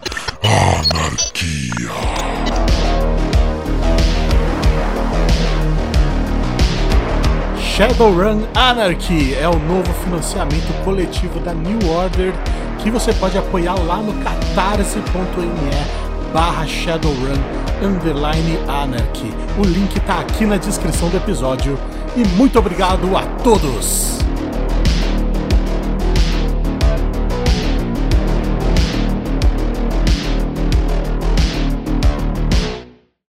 a 0.43 0.81
anarquia. 0.81 1.89
Shadowrun 7.59 8.45
Anarchy 8.53 9.33
é 9.33 9.49
o 9.49 9.57
novo 9.57 9.91
financiamento 10.03 10.71
coletivo 10.83 11.39
da 11.39 11.55
New 11.55 11.89
Order 11.89 12.35
que 12.77 12.91
você 12.91 13.11
pode 13.15 13.35
apoiar 13.35 13.79
lá 13.79 13.97
no 13.97 14.13
catarse.me 14.23 16.31
barra 16.31 16.67
Shadowrun 16.67 17.41
underline 17.81 18.59
Anarchy. 18.67 19.33
O 19.57 19.63
link 19.65 19.99
tá 20.01 20.19
aqui 20.19 20.45
na 20.45 20.57
descrição 20.57 21.09
do 21.09 21.17
episódio. 21.17 21.79
E 22.17 22.27
muito 22.29 22.57
obrigado 22.57 23.15
a 23.15 23.21
todos! 23.43 24.17